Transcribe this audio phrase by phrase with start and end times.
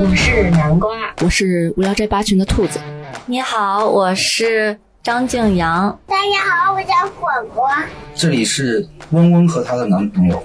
[0.00, 2.80] 我是南瓜，我是无聊斋八群的兔子。
[3.26, 5.98] 你好，我是张静阳。
[6.06, 7.68] 大家好，我叫果果。
[8.14, 10.42] 这里是温温和她的男朋友。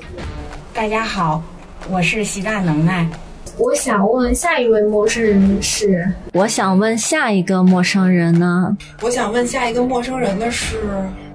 [0.74, 1.42] 大家好，
[1.90, 3.08] 我是习大能耐。
[3.58, 6.12] 我想问下一位陌生人是？
[6.34, 8.76] 我想问下一个陌生人呢？
[9.02, 10.78] 我想问下一个陌生人的是，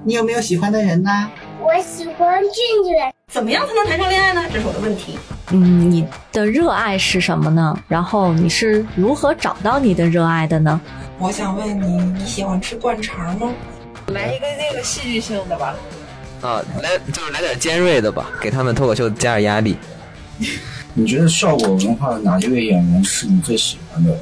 [0.03, 1.29] 你有没有喜欢的人呢？
[1.61, 2.53] 我喜欢俊
[2.83, 2.95] 俊。
[3.31, 4.43] 怎么样才能谈上恋爱呢？
[4.51, 5.17] 这是我的问题。
[5.51, 7.77] 嗯，你的热爱是什么呢？
[7.87, 10.79] 然后你是如何找到你的热爱的呢？
[11.17, 13.51] 我想问你，你喜欢吃灌肠吗？
[14.07, 15.75] 来一个那个戏剧性的吧。
[16.41, 19.75] 啊，来就是来点尖锐的吧，给他们脱口秀加点压力。
[20.93, 24.15] 你觉得效果文化的哪一位演员是你最喜欢的？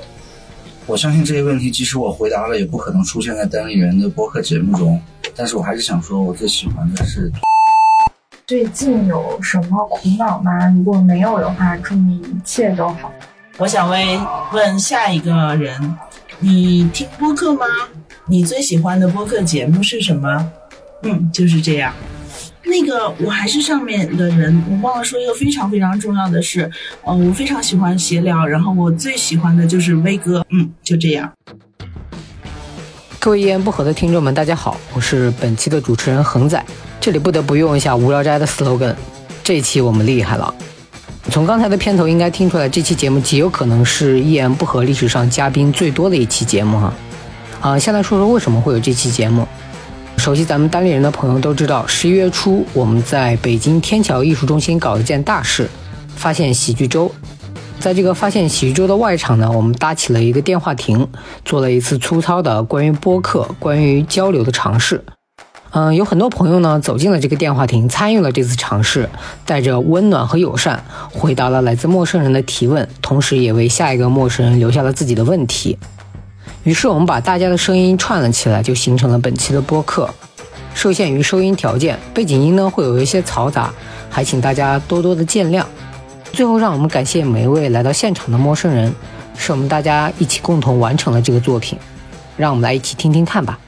[0.86, 5.02] 我相信这些问题，即使我回答了，也不可能出现在单立人的播客节目中。
[5.36, 7.30] 但是我还是想说，我最喜欢的是。
[8.48, 10.70] 最近有什么苦恼吗？
[10.70, 13.12] 如果没有的话，祝你一切都好。
[13.58, 14.00] 我想问
[14.54, 15.98] 问下一个人，
[16.40, 17.66] 你听播客吗？
[18.26, 20.50] 你最喜欢的播客节目是什么？
[21.04, 21.94] 嗯，就是这样。
[22.64, 26.72] 那个我还是上面的人，我忘了说一个非常非常重要的事，
[27.04, 30.46] 呃，我非常喜欢闲聊，然后我最喜欢的就是威哥。
[30.52, 31.30] 嗯，就这样。
[33.20, 36.64] 各位一言不合的听众们，大家好，我是本期的主持人恒仔。
[37.02, 38.96] 这里不得不用一下无聊斋的 slogan，
[39.44, 40.54] 这期我们厉害了。
[41.32, 46.94] 从刚才的片头应该听出来，这期节目极有可能是一言不合历史上嘉宾最多的一期节目哈。
[47.60, 49.46] 啊，先来说说为什么会有这期节目。
[50.18, 55.68] 熟悉咱们单立人的朋友都知道，十一月初我们在北京天桥艺术中心搞了件大事，
[56.16, 57.12] 发现喜剧周。
[57.88, 61.08] 在这个发现喜剧周的外场呢，我们搭起了一个电话亭，
[61.46, 65.02] 做了一次粗糙的关于播客、关于交流的尝试。
[65.70, 69.10] 嗯，有很多朋友呢走进了这个电话亭，参与了这次尝试，
[69.46, 75.78] 带着温暖和友善，回答了来自陌生人的提问，同时也为下一个陌生人留下了自己的问题。
[76.64, 80.10] 于是我们把大家的声音串了起来，就形成了本期的播客。
[80.74, 83.74] 受限于收音条件，背景音呢会有一些嘈杂，
[84.10, 85.64] 还请大家多多的见谅。
[86.38, 88.94] 最后，让我们感谢每一位来到现场的陌生人，
[89.36, 91.80] 是我们大家一起共同完成了这个作品。
[92.38, 93.60] 让我们来一起听听看吧。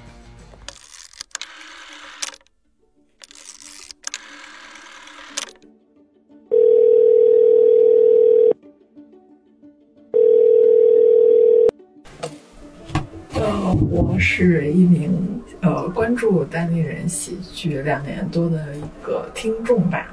[13.90, 20.06] 我是一名呃关注单立人喜剧两年多的一个听众吧。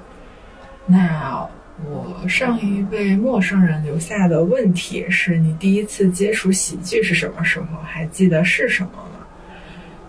[0.86, 1.46] 那
[1.84, 7.66] 我上一位陌生人留下的问题是你第一次接触喜剧是什么时候？
[7.84, 9.26] 还记得是什么吗？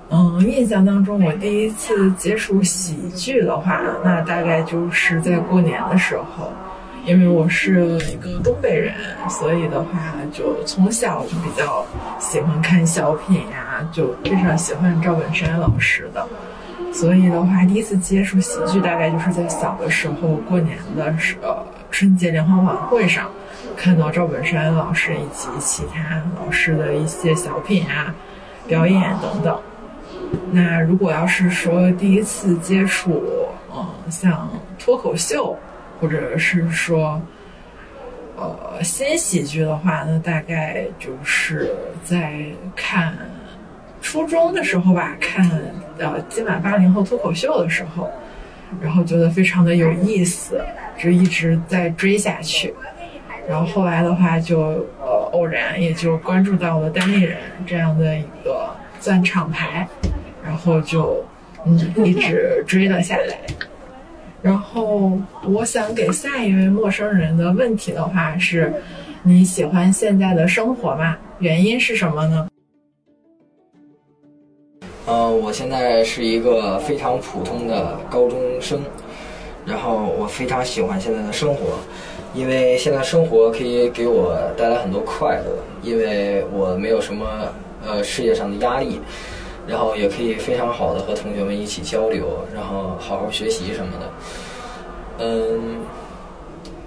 [0.10, 6.54] 嗯，印象当中我第一次接触喜剧的话，那大概就是在过年的时候。
[7.06, 8.94] 因为我是一个东北人，
[9.30, 11.86] 所以的话就从小就比较
[12.20, 16.28] 喜欢看小品呀，就非常喜欢赵本山老师的。
[17.00, 23.30] 所以的话，第一次接触喜剧大概就是在小的时候过年的时候，春节联欢晚会上
[23.76, 28.16] 看到赵本山老师以及其他老师的一些小品啊、
[28.68, 29.60] 表演等等。
[30.52, 33.24] 那如果要是说第一次接触，
[33.76, 35.58] 嗯，像脱口秀。
[36.00, 37.20] 或者是说，
[38.36, 43.18] 呃，新喜剧的话，那大概就是在看
[44.00, 45.50] 初中的时候吧，看
[46.00, 48.10] 呃今晚八零后脱口秀的时候，
[48.82, 50.62] 然后觉得非常的有意思，
[50.98, 52.74] 就一直在追下去。
[53.48, 58.70] 然后后来的话，就呃偶然也就关注到了单立人这样的一个
[59.00, 59.88] 钻厂牌，
[60.44, 61.26] 然后就
[61.66, 63.38] 嗯一直追了下来。
[64.42, 68.72] 然后，我想给下一位陌生人的问题的话是：
[69.24, 71.18] 你喜欢现在的生活吗？
[71.40, 72.48] 原因是什么呢？
[75.08, 78.82] 呃，我现在是一个非常普通的高中生，
[79.66, 81.80] 然后我非常喜欢现在的生活，
[82.34, 87.26] 因为现在生活可以给我带来很多快乐，因为我没有什么
[87.86, 89.00] 呃事业上的压力。
[89.66, 92.26] 然后也可以非常好的和同学们一起交流，
[92.56, 94.10] 然后好好学习什么的。
[95.20, 95.82] 嗯，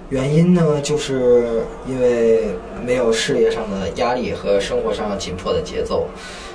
[0.08, 6.06] 原因呢，就是因为没有事业上的压力和生活上紧迫的节奏，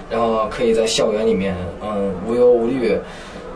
[0.10, 2.98] 然后可以在校园里面，嗯，无忧无虑，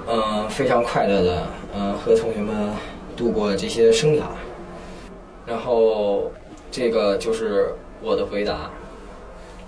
[0.08, 2.72] 嗯，非常快乐的，嗯，和同学们
[3.16, 4.24] 度过这些生涯。
[5.46, 6.32] 然后，
[6.72, 8.70] 这个就是我的回答。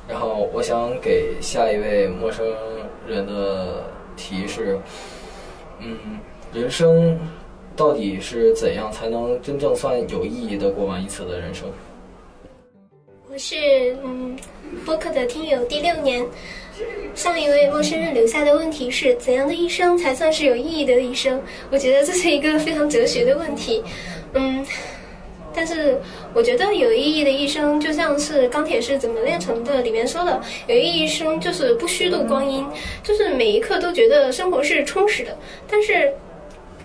[0.08, 2.46] 然后，我想给下一位陌生。
[3.08, 3.84] 人的
[4.16, 4.80] 提示，
[5.80, 5.98] 嗯，
[6.54, 7.20] 人生
[7.76, 11.68] 到底是怎样才能真正算有意义的过完一次的人生？
[13.28, 14.38] 我是嗯
[14.86, 16.24] 播客的听友第六年。
[17.14, 21.42] 上一位陌生人留下的问题是怎样的一生才算是有意义的一生？
[21.70, 23.84] 我觉得这是一个非常哲学的问题。
[24.34, 24.66] 嗯，
[25.54, 26.00] 但是
[26.34, 32.66] 我觉得有意义的一生就像是《钢铁是怎么炼成的》里面说的，有意义一生就是不虚度光阴，
[33.04, 35.38] 就是每一刻都觉得生活是充实的。
[35.70, 36.12] 但是。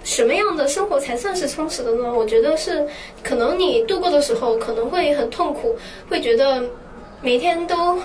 [0.04, 2.14] 什么样的生活才算是充实的呢？
[2.14, 2.86] 我觉得是，
[3.24, 5.74] 可能你度过的时候可能会很痛苦，
[6.08, 6.62] 会觉得
[7.20, 7.98] 每天都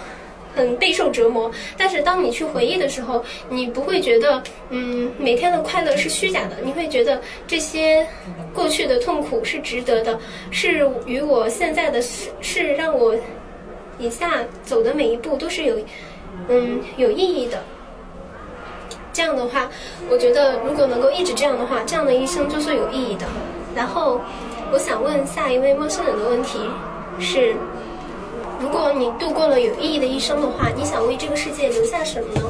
[0.55, 1.51] 很备受折磨。
[1.77, 8.07] 但是当你去回忆的时候，你不会觉得，嗯，每天的快乐是虚假的，你会觉得这些
[8.53, 10.19] 过去的痛苦是值得的，
[10.51, 13.15] 是与我现在的是是让我
[13.99, 15.77] 以下走的每一步都是有，
[16.47, 17.61] 嗯，有意义的。
[19.13, 19.69] 这样的话，
[20.09, 23.25] 我觉得如果能够一直这样的话，这样的一生就是有意义的。
[23.75, 24.21] 然后，
[24.71, 26.59] 我想问下一位陌生人的问题
[27.19, 27.53] 是：
[28.61, 32.41] 如果你度过了有意义的一生的话，你想为这个世界留下什么呢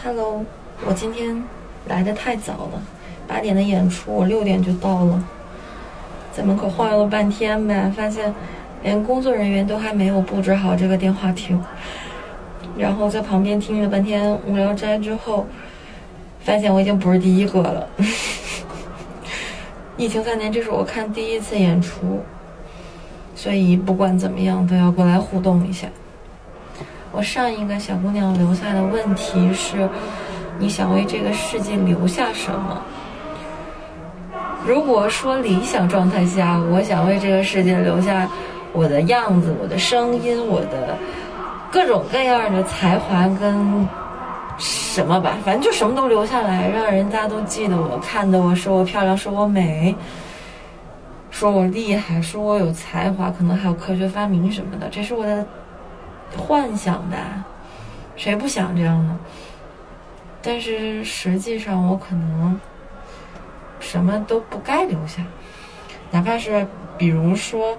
[0.00, 0.44] ？Hello，
[0.86, 1.42] 我今天
[1.88, 2.80] 来的太早了，
[3.26, 5.24] 八点的演出，我六点就到了，
[6.32, 8.32] 在门口晃悠了半天呗，发现
[8.84, 11.60] 连工作人员都还没有布置好这个电话亭。
[12.76, 15.44] 然后在旁边听了半天《无聊斋》之后，
[16.44, 17.88] 发现我已经不是第一个了。
[19.98, 22.22] 疫情三年，这是我看第一次演出，
[23.34, 25.86] 所以不管怎么样都要过来互动一下。
[27.10, 29.88] 我上一个小姑娘留下的问题是：
[30.58, 32.82] 你想为这个世界留下什么？
[34.66, 38.28] 如果说理想状态下，我想为这个世界留下
[38.72, 40.96] 我的样子、我的声音、我的。
[41.70, 43.88] 各种各样的才华跟
[44.58, 49.94] 什么吧，反正就什么都留下来，让人家都记得我，看的我说我漂亮，说我美，
[51.42, 55.44] 说我厉害，说我有才华，可能还有科学发明什么的，这是我的
[56.38, 57.44] 幻想吧，
[58.14, 59.18] 谁不想这样呢？
[60.40, 62.60] 但是实际上我可能
[63.80, 65.20] 什么都不该留下，
[66.12, 66.64] 哪怕是
[66.96, 67.76] 比如说。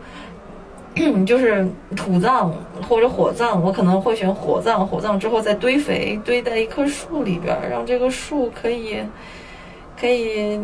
[1.25, 2.53] 就是土葬
[2.87, 4.85] 或者火葬，我可能会选火葬。
[4.85, 8.99] 火葬之后再堆肥，堆在一棵树里边，让这个树可以
[9.99, 10.59] 可以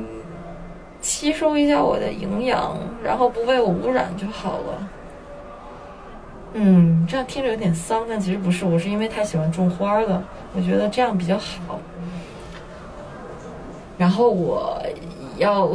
[1.01, 4.89] 吸收一下我的营养，然后不被我污染就好了。
[6.53, 10.23] 嗯，这样听着有点丧，但其实不是，我是因为太喜欢种花了，
[10.55, 11.79] 我觉得这样比较好。
[13.97, 14.81] 然后我
[15.37, 15.69] 要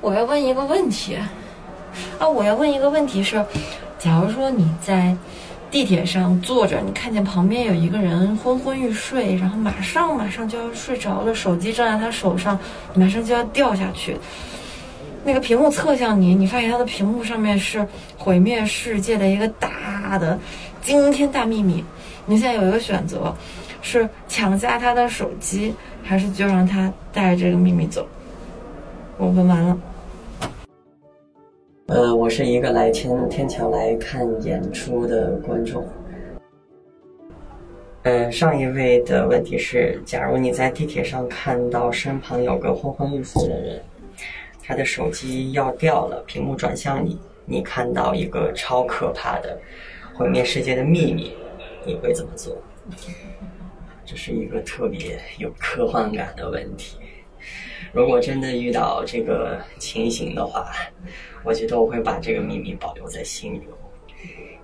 [0.00, 1.16] 我要问一个问题。
[2.18, 3.44] 啊，我要问一个问题是，
[3.98, 5.14] 假如说你在
[5.72, 12.58] 地铁上坐着，你看见旁边有一个人昏昏欲睡，然后马上马上就要睡着了，手机正在他手上，
[12.94, 14.14] 马上就要掉下去，
[15.24, 17.88] 那个屏幕侧向你，你发现他的屏幕上面是
[18.18, 20.38] 毁灭世界的一个大的
[20.82, 21.82] 惊天大秘密，
[22.26, 23.34] 你现在有一个选择，
[23.80, 28.06] 是抢下他的手机，还是就让他带着这个秘密走？
[29.16, 29.78] 我问完了。
[31.92, 35.86] 呃，我是一个来天天桥来看演出的观众。
[38.04, 43.82] 嗯，上一位的问题是：假如你在地铁上看到身旁有个昏昏欲睡的人，
[44.64, 49.58] 他的手机要掉了，屏幕转向你，你看到一个超可怕的
[50.14, 51.36] 毁灭世界的秘密，
[51.84, 52.56] 你会怎么做？
[54.06, 56.96] 这是一个特别有科幻感的问题。
[57.92, 60.72] 如果真的遇到这个情形的话，
[61.44, 63.62] 我觉得我会把这个秘密保留在心里，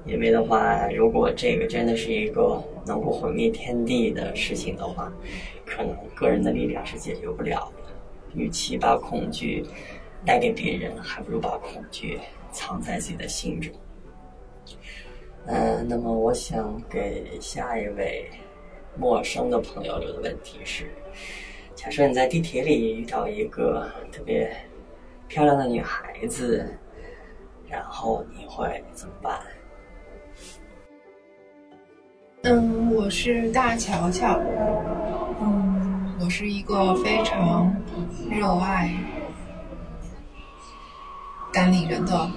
[0.06, 5.12] 因为的话，如果这个真的是一个能够毁灭天地的事情的话，
[5.66, 7.92] 可能个人的力量是解决不了的。
[8.34, 9.64] 与其把恐惧
[10.24, 12.20] 带给别人，还不如把恐惧
[12.52, 13.72] 藏在自己的心中。
[15.46, 18.30] 嗯，那么我想给下一位
[18.96, 20.86] 陌生的朋友留的问题是：
[21.74, 24.56] 假设你在地铁里遇到一个特别。
[25.28, 26.66] 漂亮的女孩子，
[27.68, 29.38] 然后你会怎么办？
[32.44, 34.40] 嗯，我是大乔乔。
[35.40, 37.70] 嗯，我是一个非常
[38.30, 38.90] 热爱
[41.52, 42.30] 单立人的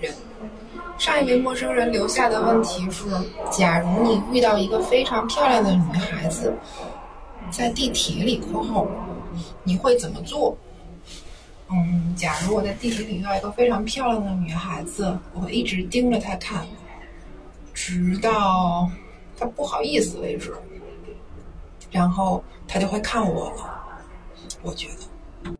[0.00, 0.14] 人。
[0.98, 3.08] 上一位陌生人留下的问题是：
[3.50, 6.54] 假如你遇到一个非常漂亮的女孩子，
[7.50, 8.86] 在地铁里（括号），
[9.64, 10.56] 你会怎么做？
[11.72, 16.66] 嗯，假如我在地铁里遇到一个非常漂亮的女孩子，我会一直盯着她看，
[17.72, 18.90] 直到
[19.38, 20.52] 她不好意思为止，
[21.92, 23.76] 然后她就会看我了。
[24.62, 24.88] 我觉
[25.44, 25.52] 得，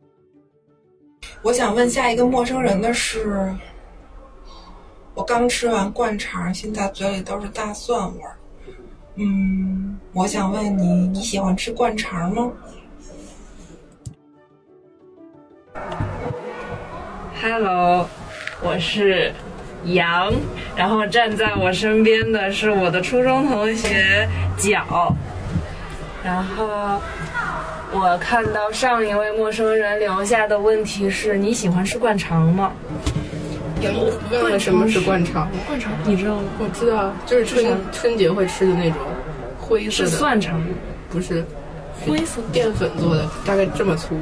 [1.43, 3.55] 我想问下一个陌生人的是，
[5.14, 8.37] 我刚吃完灌肠，现在嘴里都是大蒜味儿。
[9.14, 12.50] 嗯，我想问你，你喜欢吃灌肠吗？
[17.43, 18.07] Hello，
[18.61, 19.33] 我是
[19.85, 20.31] 杨，
[20.77, 24.29] 然后站在我身边的是我的初中同学
[24.59, 25.17] 角，
[26.23, 27.01] 然后
[27.93, 32.73] 我看到上一位陌生人留下的问题是你喜欢吃灌肠吗？
[33.81, 33.91] 有
[34.31, 35.49] 问了什么是灌肠？
[35.67, 35.91] 灌肠。
[36.05, 36.43] 你知道吗？
[36.59, 38.99] 我知道，就是春春节会吃的那种
[39.59, 40.11] 灰色的。
[40.11, 40.63] 是蒜肠，
[41.09, 41.43] 不是
[42.07, 42.43] 灰色。
[42.53, 44.15] 淀粉做的，大概这么粗，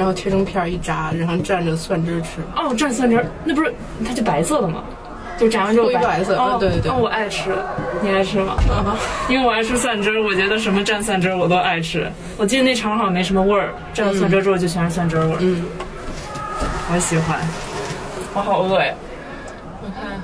[0.00, 2.40] 然后切成片儿一炸，然后蘸着蒜汁吃。
[2.56, 3.70] 哦，蘸蒜汁儿，那不是
[4.02, 4.82] 它就白色的吗？
[5.38, 7.54] 就炸完之后灰白色哦嗯对对对哦，我爱吃，
[8.00, 8.56] 你爱吃吗？
[9.28, 12.10] 因为我爱吃蒜汁儿，我觉得什么蘸蒜汁儿我都爱吃。
[12.38, 15.36] 我记得那肠好像没什么味儿，蘸了蒜汁儿之后就全是蒜汁儿味儿。
[15.40, 15.62] 嗯，
[16.94, 17.38] 我喜欢。
[18.32, 18.94] 我好饿呀！
[19.82, 20.18] 我看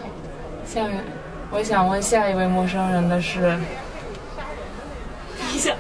[0.65, 1.05] 下面，
[1.51, 3.59] 我想问下一位陌生人的是，
[5.53, 5.77] 你想，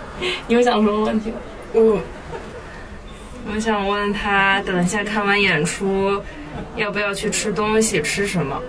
[0.46, 1.36] 你有想什么问题吗？
[1.72, 1.98] 我
[3.48, 6.20] 我想问他，等一下看完演出，
[6.74, 8.02] 要不要去吃东西？
[8.02, 8.60] 吃什么？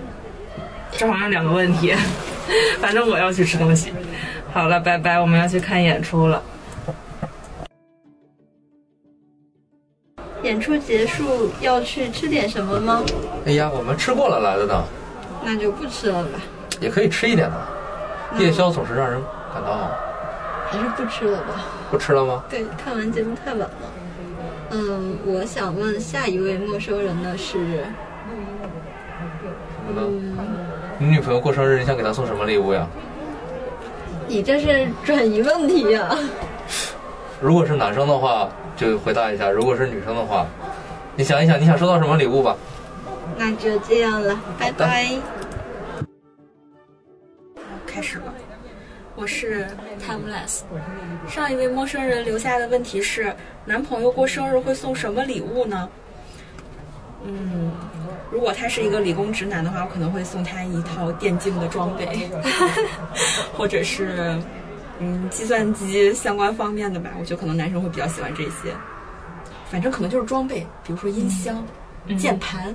[0.92, 1.94] 这好像两个问题。
[2.80, 3.92] 反正我要去吃东西。
[4.52, 6.42] 好了，拜拜，我们要去看演出了。
[10.42, 13.02] 演出结束要去吃点什么吗？
[13.44, 14.84] 哎呀，我们吃过了来的呢，
[15.44, 16.38] 那就不吃了吧，
[16.80, 17.68] 也可以吃一点的。
[18.38, 19.20] 夜宵总是让人
[19.52, 19.90] 感到
[20.70, 21.64] 还是不吃了吧。
[21.90, 22.44] 不吃了吗？
[22.48, 23.70] 对，看完节目太晚了。
[24.70, 27.84] 嗯，我想问下一位陌生人的是，
[29.88, 30.36] 嗯？
[30.98, 32.86] 你女朋友过生日，你想给她送什么礼物呀？
[34.26, 36.14] 你这是转移问题呀、
[37.40, 40.46] 如果是男生的话，就回答一下；如果是女生的话，
[41.16, 42.54] 你想一想，你想收到什么礼物吧。
[43.38, 45.12] 那就这样了，拜拜。
[47.86, 48.34] 开始吧。
[49.20, 49.66] 我是
[50.00, 50.60] Timeless。
[51.28, 53.34] 上一位陌生人留下的问题是：
[53.64, 55.88] 男朋友过生日会送什么礼物呢？
[57.24, 57.72] 嗯，
[58.30, 62.30] 如果他是一个理工直男的话，我可能会送他一套电竞的装备，
[63.58, 64.40] 或者是
[65.00, 67.10] 嗯计算机相关方面的吧。
[67.18, 68.72] 我觉得可能男生会比较喜欢这些。
[69.68, 71.66] 反正可能就是装备，比如说音箱、
[72.16, 72.72] 键盘。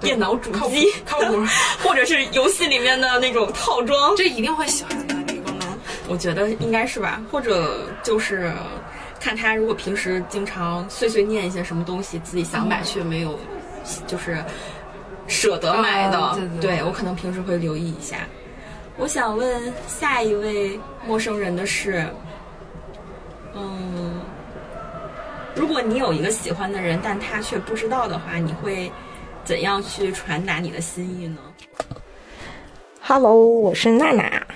[0.00, 1.44] 电脑主机靠谱，
[1.82, 5.68] 或者是游戏里面的那种套装，这一定会喜欢的理工男。
[6.08, 8.52] 我觉得应该是吧，或者就是
[9.20, 13.38] 看他如果平时经常碎碎念一些什么东西，自己想买却没有，
[14.06, 14.42] 就是
[15.26, 18.18] 舍得买的，对我可能平时会留意一下。
[18.96, 22.04] 我想问下一位陌生人的是，
[23.54, 24.20] 嗯，
[25.54, 28.90] 如果你有一个喜欢的人，但他却不知道的话，你会
[29.48, 31.38] 怎样去传达你的心意呢
[33.00, 34.46] ？Hello，我是娜娜。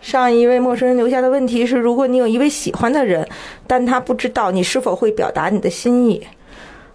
[0.00, 3.28] 上一位陌生人留下的问题是：如果你有一位喜欢的人，
[3.66, 6.26] 但他不知道你是否会表达你的心意，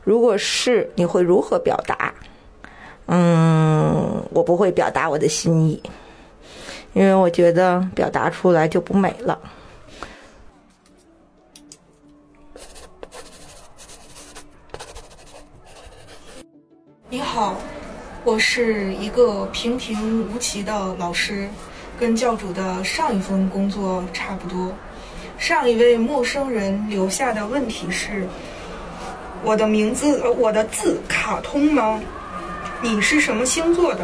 [0.04, 2.12] 如果是，你会如何表达？
[3.06, 5.80] 嗯，我不会表达我的心意，
[6.94, 9.40] 因为我觉得表达出来就不美了。
[17.38, 17.54] 好，
[18.24, 21.48] 我是一个平平无奇的老师，
[22.00, 24.74] 跟教主的上一份工作差不多。
[25.38, 28.28] 上一位陌生人留下的问题是：
[29.44, 32.02] 我的名字，呃我的字卡通吗？
[32.82, 34.04] 你是什么星座的？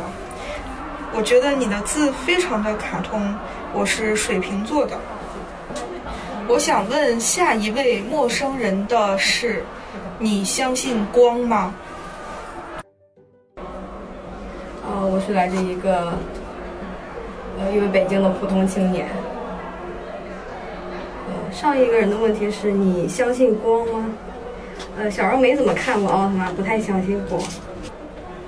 [1.11, 3.35] 我觉得你的字非常的卡通。
[3.73, 4.95] 我是水瓶座的。
[6.47, 9.65] 我想问下一位陌生人的是：
[10.19, 11.73] 你相信光吗？
[15.05, 16.13] 我是来自一个
[17.59, 19.07] 呃一位北京的普通青年。
[21.51, 24.09] 上一个人的问题是你相信光吗？
[24.97, 27.39] 呃，小时候没怎么看过奥特曼，不太相信光。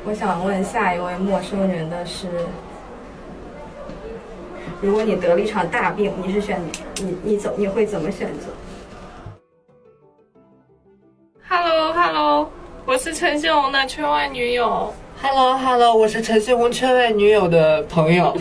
[0.06, 2.28] 我想问下一位陌生人的是，
[4.82, 6.60] 如果你得了一场大病，你是选
[6.98, 8.48] 你你怎你会怎么选择
[11.48, 12.50] ？Hello Hello，
[12.86, 14.92] 我是陈信宏的圈外女友。
[15.22, 18.36] Hello Hello，我是陈信宏圈外女友的朋友。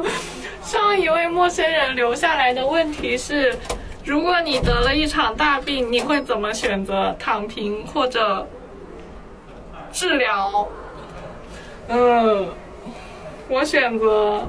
[0.62, 3.56] 上一位陌生人留下来的问题是：
[4.04, 7.14] 如果你得了一场大病，你会怎么选择？
[7.18, 8.46] 躺平或者
[9.92, 10.66] 治疗？
[11.88, 12.48] 嗯，
[13.48, 14.42] 我选择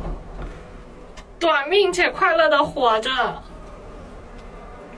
[1.38, 3.12] 短命且快乐的活着。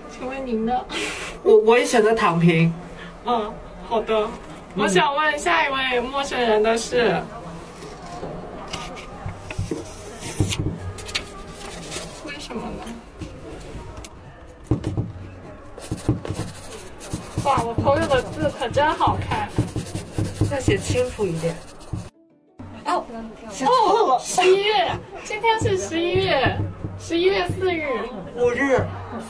[0.10, 0.74] 请问您呢？
[1.44, 2.72] 我我也选择躺平。
[3.26, 3.52] 嗯，
[3.90, 4.28] 好的。
[4.80, 7.20] 我想问下一位陌生人的是
[12.24, 12.86] 为什么呢？
[17.44, 19.50] 哇我朋友的字可真好看。
[20.48, 21.56] 再写清楚一点。
[22.86, 23.04] 哦
[23.66, 24.92] 哦十一月
[25.24, 26.56] 今天是十一月
[27.00, 28.08] 十一月四日。
[28.36, 28.86] 五日。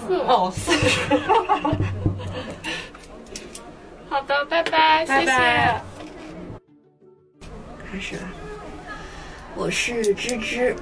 [0.06, 0.16] 四。
[0.28, 1.22] 哦四日。
[4.10, 5.26] 好的，拜拜，谢谢。
[5.26, 5.82] 拜拜
[7.92, 8.22] 开始了，
[9.56, 10.76] 我是芝芝。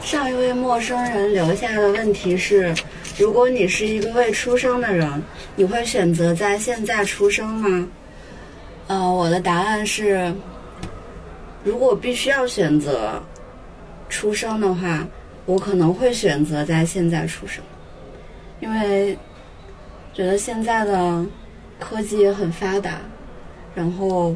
[0.00, 2.74] 上一位陌生人留下的问题是：
[3.16, 5.22] 如果你是一个未出生的人，
[5.54, 7.88] 你会选择在现在出生吗？
[8.88, 10.34] 呃，我的答案是，
[11.62, 13.22] 如果必须要选择
[14.08, 15.06] 出生的话，
[15.46, 17.62] 我可能会选择在现在出生，
[18.58, 19.16] 因为
[20.12, 21.24] 觉得现在的
[21.82, 22.92] 科技也很发达，
[23.74, 24.34] 然后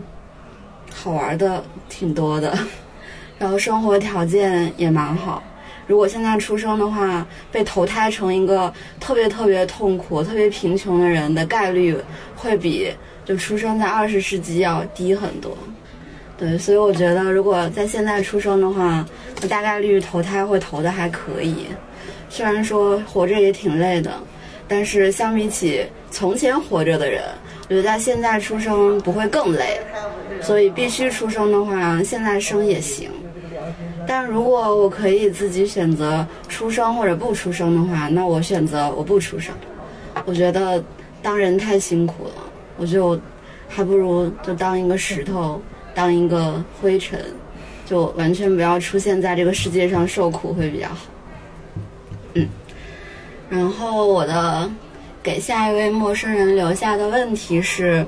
[0.93, 2.59] 好玩的挺多的，
[3.39, 5.41] 然后生活条件也蛮好。
[5.87, 11.97] 如果现在出生的话，被投胎成一个特别特别痛苦、特别贫穷的人的概率，
[12.35, 12.93] 会比
[13.25, 15.57] 就出生在二十世纪要低很多。
[16.37, 19.07] 对，所以我觉得如果在现在出生的话，
[19.49, 21.67] 大概率投胎会投的还可以。
[22.29, 24.13] 虽然说活着也挺累的，
[24.69, 27.23] 但是相比起从前活着的人，
[27.69, 29.81] 我觉得现在出生不会更累。
[30.43, 33.11] 所以必须出生的话，现在生也行。
[34.07, 39.55] 但如果我可以自己选择出生或者不出生的话，那我选择我不出生。
[40.25, 40.83] 我觉得
[41.23, 42.35] 当人太辛苦了，
[42.77, 43.19] 我就
[43.69, 45.61] 还不如就当一个石头，
[45.95, 47.19] 当一个灰尘，
[47.87, 51.07] 就完全不要出现在这个世界上受苦会比较好。
[53.49, 54.71] 然后我的
[55.23, 58.07] 给下一位陌生人留下的问题是。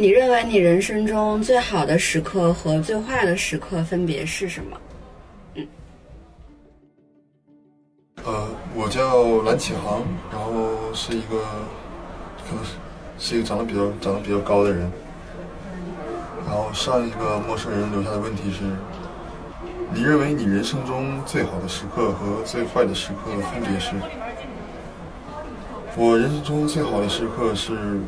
[0.00, 4.76] 你认为你人生中最好的时刻和最坏的时刻分别是什么？
[8.22, 11.42] 呃，我叫蓝启航，然后是一个，
[12.46, 12.74] 可能是
[13.18, 14.88] 是一个长得比较长得比较高的人。
[16.46, 18.58] 然后上一个陌生人留下的问题是：
[19.92, 23.92] 你认为你人生中最好的时刻和最坏的时刻分别是？
[25.96, 28.00] 我人生中最好的时刻是。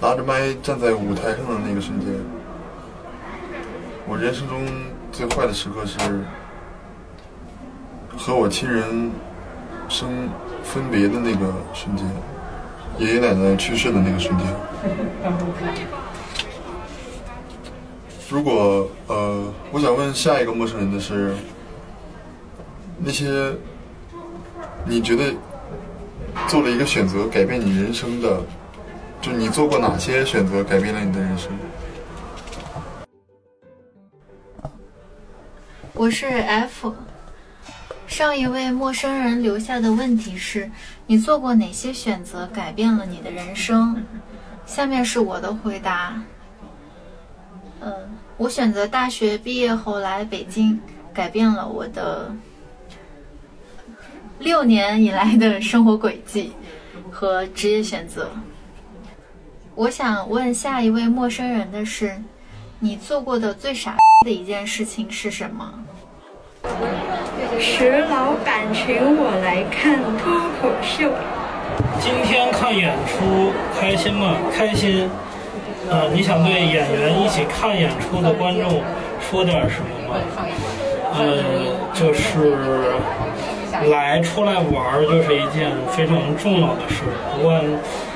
[0.00, 2.12] 拿着麦站在舞台上的那个瞬间，
[4.04, 4.66] 我人生中
[5.12, 5.96] 最坏的时刻是
[8.18, 9.12] 和我亲人
[9.88, 10.28] 生
[10.64, 12.04] 分别的那个瞬间，
[12.98, 14.46] 爷爷奶奶去世的那个瞬间。
[18.32, 21.36] 如果呃，我想问下一个陌生人的是，
[22.98, 23.54] 那些
[24.86, 25.34] 你觉得
[26.48, 28.40] 做了一个选择改变你人生的？
[29.20, 31.52] 就你做过哪些选择改变了你的人生？
[35.92, 36.94] 我是 F。
[38.06, 40.70] 上一位陌生人留下的问题是：
[41.06, 44.02] 你做过哪些选择改变了你的人生？
[44.64, 46.18] 下面是我的回答。
[47.84, 47.92] 嗯，
[48.36, 50.80] 我选择大学毕业后来北京，
[51.14, 52.34] 改变了我的
[54.38, 56.52] 六年以来的生活轨迹
[57.10, 58.30] 和职业选择。
[59.74, 62.20] 我想问下一位陌生人的是，
[62.78, 65.72] 你做过的最傻的一件事情是什么？
[67.60, 71.10] 石老板请我来看脱口秀。
[72.00, 74.36] 今天看演出开心吗？
[74.52, 75.08] 开心。
[75.92, 78.80] 呃，你想对演员一起看演出的观众
[79.20, 80.16] 说点什么吗？
[81.14, 81.44] 呃，
[81.92, 82.56] 就是
[83.90, 87.02] 来出来玩儿就是一件非常重要的事，
[87.36, 87.62] 不管。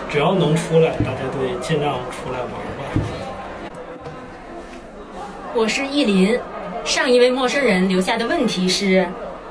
[0.09, 2.85] 只要能出来，大家都得尽量出来玩吧。
[5.53, 6.39] 我是意林，
[6.85, 9.07] 上一位陌生人留下的问题是：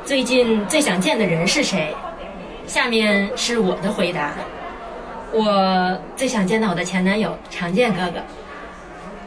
[0.05, 1.93] 最近最想见的人是谁？
[2.65, 4.31] 下面是我的回答：
[5.37, 8.21] 我最想见到我的前男友常见哥哥。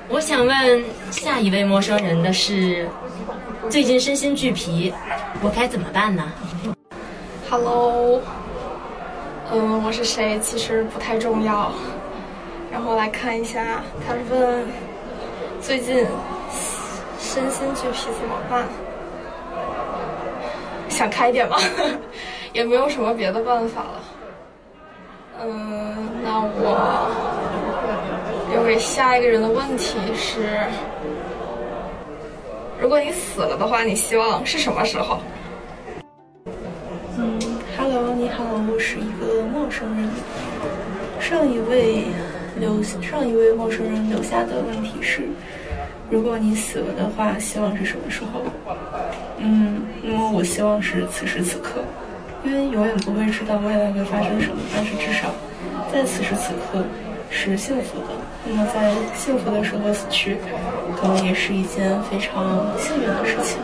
[0.09, 2.89] 我想问下一位陌生人的是：
[3.69, 4.91] 最近身心俱疲，
[5.43, 6.33] 我该怎么办呢
[7.51, 8.23] ？Hello。
[9.53, 11.71] 嗯，我是谁其实不太重要。
[12.73, 14.65] 然后来看一下，他问
[15.61, 16.07] 最近
[17.21, 18.67] 身心俱疲怎么办？
[20.89, 21.59] 想开点吧，
[22.55, 24.01] 也没有什么别的办法了。
[25.41, 27.09] 嗯，那我
[28.51, 30.59] 留给下一个人的问题是：
[32.81, 35.21] 如果你死了的话，你希望是什么时候？
[37.17, 37.39] 嗯
[37.77, 40.09] 哈喽你好，我是一个陌生人。
[41.21, 42.05] 上一位
[42.59, 45.23] 留上一位陌生人留下的问题是：
[46.11, 48.43] 如果你死了的话，希望是什么时候？
[49.39, 51.83] 嗯，那么我希望是此时此刻。
[52.45, 55.29] 因为永远不会知道未来会发生什么，但是至少
[55.93, 56.85] 在此时此刻
[57.31, 58.07] 是幸福的。
[58.47, 60.39] 那么在幸福的时候死去，
[60.97, 63.59] 可能也是一件非常幸运的事情。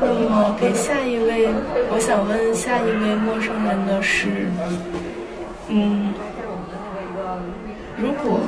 [0.00, 1.48] 那么给下一位，
[1.90, 4.46] 我想问下一位陌生人的是，
[5.68, 6.12] 嗯，
[7.96, 8.40] 如果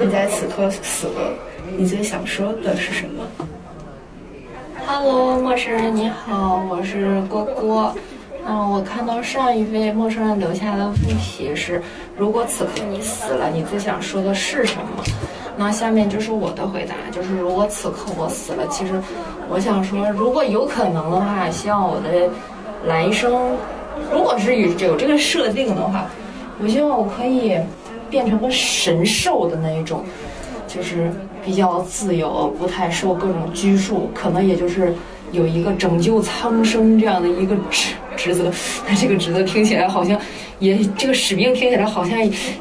[0.00, 1.32] 你在此刻死了，
[1.76, 3.22] 你最想说的是什么
[4.86, 7.94] ？Hello，陌生人你好，我是郭郭。
[8.46, 11.80] 嗯，我看到上一位陌生人留下的问题是：
[12.16, 15.04] 如果此刻你死了，你最想说的是什么？
[15.56, 18.92] 那下面就是我的回答，就是如果此刻我死了，其实
[19.48, 22.28] 我想说，如果有可能的话，希望我的
[22.86, 23.56] 来生，
[24.12, 26.06] 如果是有这个设定的话，
[26.60, 27.56] 我希望我可以
[28.10, 30.04] 变成个神兽的那一种，
[30.68, 31.10] 就是
[31.44, 34.94] 比较自由，不太受各种拘束，可能也就是
[35.32, 38.52] 有一个拯救苍生这样的一个职职责。
[38.88, 40.18] 那这个职责听起来好像
[40.58, 42.18] 也这个使命听起来好像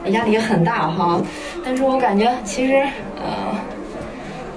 [0.08, 1.22] 压力也很大哈，
[1.64, 2.76] 但是我感觉其实
[3.18, 3.56] 呃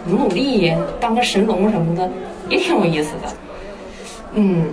[0.06, 2.10] 努努力当个神龙什么的
[2.48, 3.32] 也挺有意思的。
[4.34, 4.66] 嗯，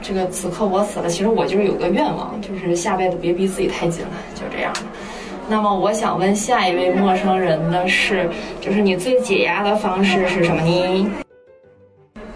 [0.00, 4.72] 这个此刻我死了，其实我就是有个愿望，就是下辈子别逼自己太紧了，就这样。
[5.48, 11.10] 那么我想问下一位陌生人的是，就是你最解压的方式是什么呢？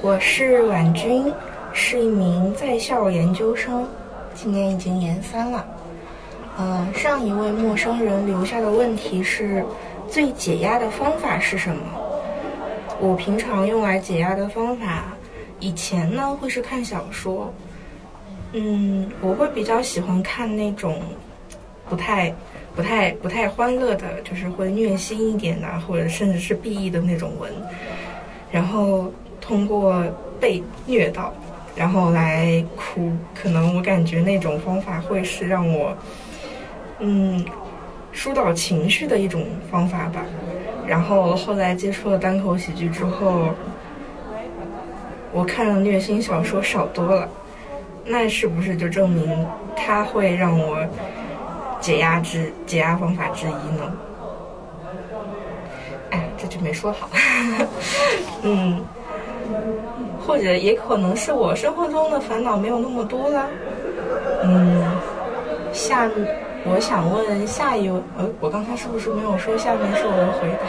[0.04, 1.32] 我是婉君，
[1.72, 3.88] 是一名在校研究生，
[4.34, 5.64] 今年已经研三了。
[6.58, 9.64] 呃，上一位陌生人留下的问题是：
[10.06, 11.82] 最解压的方法是什么？
[13.00, 15.04] 我平常用来解压的方法，
[15.58, 17.50] 以前呢会是看小说，
[18.52, 21.00] 嗯，我会比较喜欢看那种
[21.88, 22.30] 不太、
[22.76, 27.50] 不太、不太欢乐的，就是会虐心一点的，或者甚至是 BE 的那种文，
[28.52, 29.10] 然后
[29.46, 30.02] 通过
[30.40, 31.32] 被虐到，
[31.76, 33.12] 然后来哭。
[33.34, 35.94] 可能我感觉那种方法会是让我，
[37.00, 37.44] 嗯，
[38.10, 40.24] 疏导情绪的一种方法吧。
[40.86, 43.50] 然后后来接触了单口喜剧之后，
[45.30, 47.28] 我看了虐心小说少多了。
[48.06, 50.86] 那是不是就证明它会让我
[51.80, 53.92] 解压之解压方法之一呢？
[56.10, 57.08] 哎，这句没说好。
[58.42, 58.84] 嗯，
[60.26, 63.46] 或者也可能是我生活中的烦恼没有那么多了。
[64.42, 64.82] 嗯，
[65.72, 66.10] 下
[66.64, 70.66] 我想问下一位，呃，我刚才是不是没有说下面是我的回答？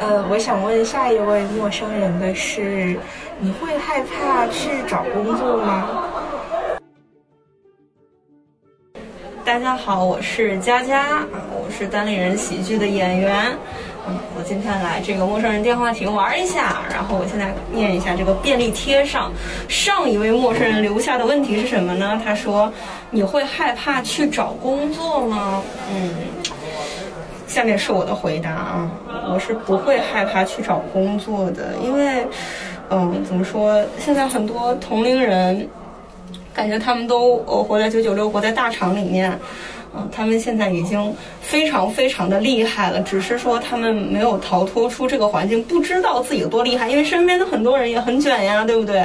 [0.06, 2.96] 呃，我想问下一位陌生人的是，
[3.38, 5.88] 你会害怕去找工作吗？
[9.44, 13.56] 大家好，我是佳佳，我是单立人喜剧的演员。
[14.36, 19.30] 我今天来这个陌生人电话亭玩一下，然后我现在念一下这个便利贴上
[19.68, 22.20] 上一位陌生人留下的问题是什么呢？
[22.24, 22.72] 他说
[23.10, 25.62] ：“你会害怕去找工作吗？”
[25.92, 26.10] 嗯，
[27.46, 28.90] 下面是我的回答啊，
[29.32, 32.26] 我是不会害怕去找工作的，因为，
[32.90, 35.68] 嗯，怎么说，现在很多同龄人。
[36.54, 39.32] 感觉他们都呃活在九九六，活在大厂里面，
[39.94, 49.04] 嗯，他们现在已经非常非常的厉害了，只是说他们没有逃脱出这个环境，不知道自己有多厉害，因为身边的很多人也很卷呀，对不对？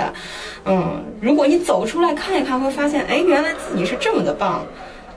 [0.66, 4.66] 嗯，如果你走出来看一看，会发现，哎，原来自己是这么的棒。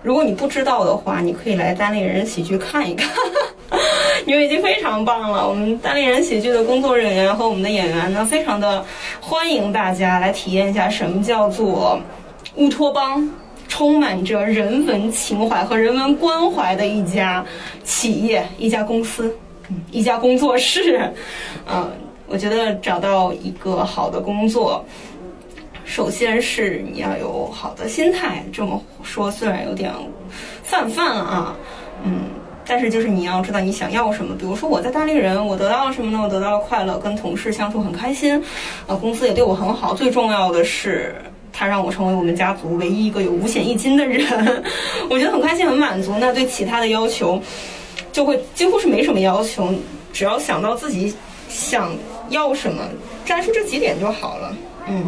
[0.03, 3.09] 如果你不知道的话，你可以来单立人喜剧看一看，
[4.27, 5.49] 因为已经非常棒了。
[5.49, 8.85] 我们单立人喜剧的工作人员和我们的演员呢，非常的
[9.21, 12.01] 欢迎大家来体验一下什么叫做。
[12.57, 13.31] 乌托邦
[13.71, 17.43] 充满着人文情怀和人文关怀的一家
[17.85, 19.35] 企业、一家公司、
[19.93, 21.11] 一家工作室。
[21.73, 21.89] 嗯，
[22.27, 24.85] 我觉得找到一个好的工作，
[25.85, 28.45] 首先是你要有好的心态。
[28.53, 29.91] 这么说虽然有点
[30.65, 31.57] 泛泛啊，
[32.05, 32.25] 嗯，
[32.67, 34.35] 但是就是你要知道你想要什么。
[34.37, 36.21] 比如说我在大力人，我得到了什么呢？
[36.21, 38.43] 我得到了快乐，跟同事相处很开心，
[38.89, 39.95] 啊，公司也对我很好。
[39.95, 41.15] 最重要的是。
[41.61, 44.65] 他让我成为我们家族唯一一个有五险一金的人，
[45.11, 46.15] 我觉得很开心很满足。
[46.19, 47.39] 那对其他的要求，
[48.11, 49.71] 就会几乎是没什么要求，
[50.11, 51.15] 只要想到自己
[51.51, 51.95] 想
[52.31, 52.83] 要什么，
[53.27, 54.57] 摘出这几点就好了。
[54.89, 55.05] 嗯，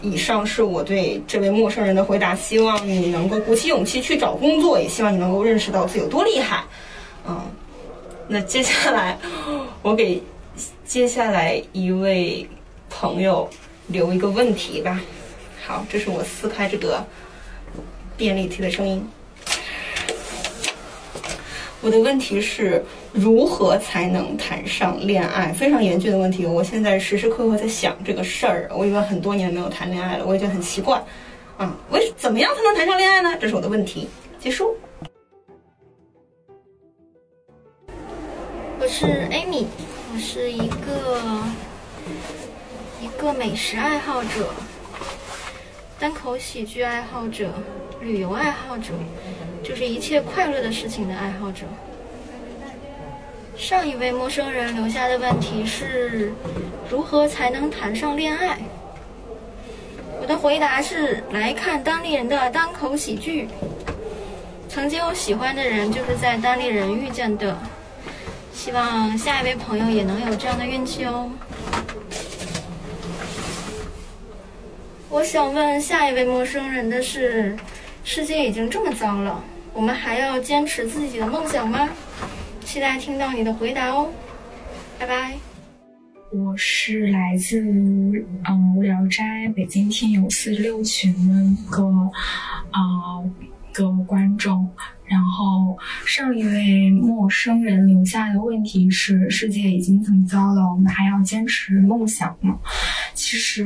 [0.00, 6.64] 以上是我对这位陌生人的回答，希望你能够鼓起勇气去找工作，也希望你能够认识到自己有多厉害。
[7.28, 7.38] 嗯，
[8.26, 9.18] 那接下来
[9.82, 10.22] 我给
[10.86, 12.48] 接下来一位
[12.88, 13.46] 朋友
[13.88, 14.98] 留一个问题吧。
[15.68, 17.04] 好，这是我撕开这个
[18.16, 19.06] 便利贴的声音。
[21.82, 25.52] 我的问题是如何才能谈上恋爱？
[25.52, 26.46] 非常严峻的问题。
[26.46, 28.70] 我现在时时刻刻在想这个事儿。
[28.74, 31.04] 我已经很多年没有谈恋爱了，我也觉得很奇怪。
[31.58, 33.36] 啊，为怎么样才能谈上恋爱呢？
[33.38, 34.08] 这是我的问题。
[34.40, 34.74] 结束。
[38.80, 39.66] 我是 Amy，
[40.14, 41.20] 我是一个
[43.02, 44.48] 一个美食爱好者，
[46.00, 47.50] 单口喜剧爱好者，
[48.00, 48.92] 旅游爱好者，
[49.64, 51.62] 就是一切快乐的事情的爱好者。
[53.56, 56.32] 上一位陌生人留下的问题是：
[56.88, 58.58] 如何才能谈上恋爱？
[60.20, 63.48] 我的回答是：来看当地人的单口喜剧。
[64.68, 67.58] 曾经有喜欢的人，就是在当地人遇见的。
[68.52, 71.28] 希望下一位朋友也能有这样的运气哦。
[75.10, 77.56] 我想问下一位陌生人的是：
[78.04, 79.42] 世界已经这么糟了，
[79.72, 81.88] 我们还要坚持自己的梦想吗？
[82.64, 84.10] 期待听到你的回答哦。
[84.98, 85.34] 拜拜。
[86.30, 91.84] 我是来自嗯无聊斋北京听友四十六群的一个
[92.70, 93.24] 啊
[93.84, 94.68] 的观众。
[95.06, 102.58] 然后上一位陌生人留下的问题是：世界已经这么糟了，我们还要坚持梦想吗？
[103.14, 103.64] 其实，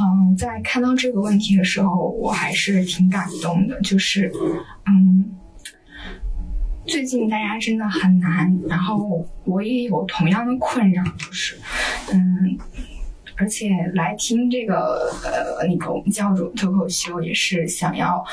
[0.00, 3.80] 嗯，在看到这个问题的时候，我还是挺感动的。
[3.82, 4.32] 就是，
[4.86, 5.24] 嗯，
[6.84, 11.56] 最近大家真的很难，然后我也有同样的困扰，就是，
[12.12, 12.58] 嗯，
[13.42, 18.24] 而且来听这个呃那个教主脱口秀也是想要，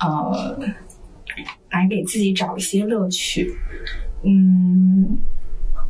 [0.00, 0.58] 呃。
[1.70, 3.54] 来给自己找一些乐趣，
[4.24, 5.16] 嗯，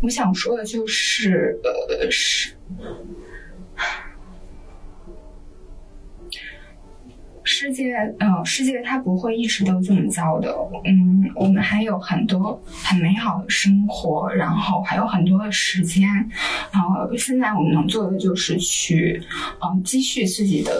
[0.03, 2.55] 我想说的就是，呃，是
[7.53, 16.09] 世界，嗯，世界它不会一直都这么糟的，嗯，我们还有很多很美好的生活，然后还有很多的时间，
[16.71, 19.21] 然呃，现在我们能做的就是去，
[19.61, 20.71] 嗯，积蓄自己的。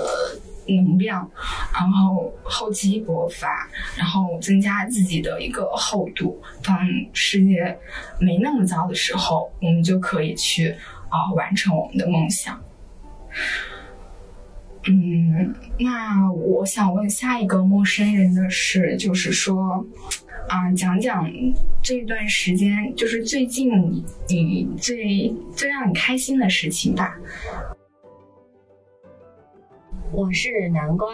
[0.67, 1.29] 能量，
[1.75, 6.41] 然后厚积薄发，然后增加自己的一个厚度。
[6.63, 6.79] 当
[7.13, 7.77] 世界
[8.21, 10.73] 没那么糟的时候，我们就可以去
[11.09, 12.57] 啊完成我们的梦想。
[14.89, 19.85] 嗯，那我想问下一个陌生人的事，就是说
[20.49, 21.31] 啊，讲讲
[21.83, 23.71] 这段时间，就是最近
[24.27, 27.15] 你最最让你开心的事情吧。
[30.13, 31.09] 我是南瓜。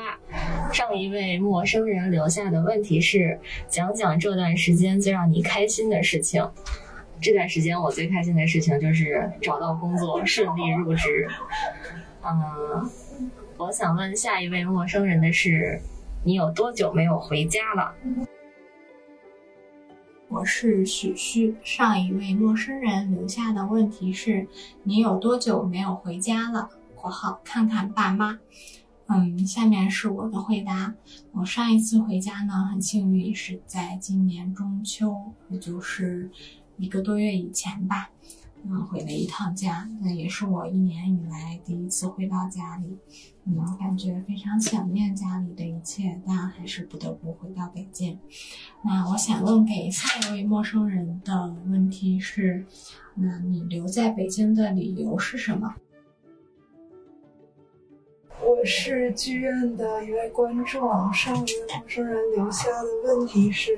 [0.72, 6.48] 上一位陌生人留下的问题是：讲讲这段时间最让你开心的事情。
[7.20, 11.28] 这段时间我最开心的事情就是找到工作，顺利入职。
[12.24, 12.90] 嗯，
[13.58, 15.80] 我想问下一位陌生人的是：
[16.24, 17.94] 你有多久没有回家了？
[20.28, 21.56] 我是许旭。
[21.64, 24.46] 上一位陌生人留下的问题是：
[24.82, 28.38] 你有多久没有回家了？（括号看看爸妈）
[29.08, 30.92] 嗯，下面是我的回答。
[31.32, 36.30] 我上一次回家呢，很幸运是在今年中秋，也就是
[36.76, 38.10] 一个多月以前吧。
[38.68, 42.98] 嗯，回了一趟家，那也是我一年以来第一次回到家里。
[43.44, 48.18] 嗯，感觉非常想念家里的一切，但还是不得不回到北京。
[48.82, 52.66] 那我想问给下一位陌生人的问题是：
[53.14, 55.76] 那你留在北京的理由是什么？
[58.42, 63.76] 我是剧院的一位观众，上一位陌生人留下的问题是：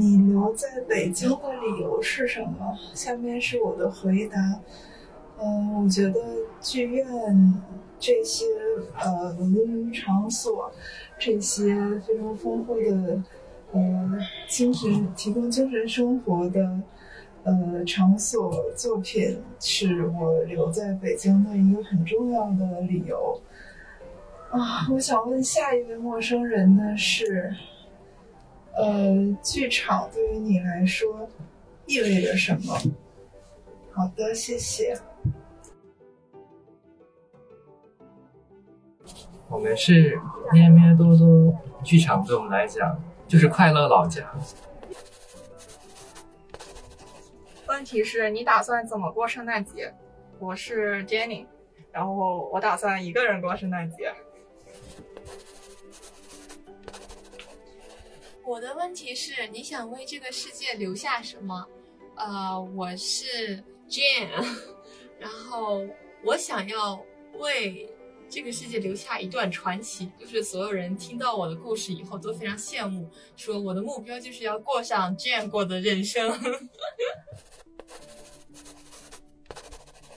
[0.00, 2.74] 你留在北京的理由是什么？
[2.94, 4.58] 下面是我的回答。
[5.38, 6.18] 嗯，我觉得
[6.58, 7.06] 剧院
[7.98, 8.46] 这些
[8.98, 10.72] 呃文娱场所，
[11.18, 11.74] 这些
[12.06, 13.22] 非常丰富的
[13.72, 16.80] 呃精神提供精神生活的
[17.44, 23.38] 呃场所作品，是我留在北京的一个很重要的理由。
[24.50, 27.54] 啊，我想问下一位陌生人的是，
[28.80, 31.28] 呃，剧场对于你来说
[31.86, 32.74] 意味着什么？
[33.92, 34.98] 好的，谢谢。
[39.48, 40.18] 我们是
[40.52, 44.32] 咩咩多多剧场，对我们来讲就是快乐老家。
[47.68, 49.92] 问题是你打算怎么过圣诞节？
[50.38, 51.46] 我是 Jenny，
[51.92, 54.12] 然后我打算一个人过圣诞节。
[58.50, 61.64] 我的问题是，你想为这个世界留下什么？
[62.16, 64.26] 呃，我是 Jane，
[65.20, 65.86] 然后
[66.24, 67.00] 我想要
[67.38, 67.88] 为
[68.28, 76.28] 这个世界留下一段传奇，就是所有人听到我的故事以后都非常羡慕，说我的目标就是要过上 Jane 过的人生。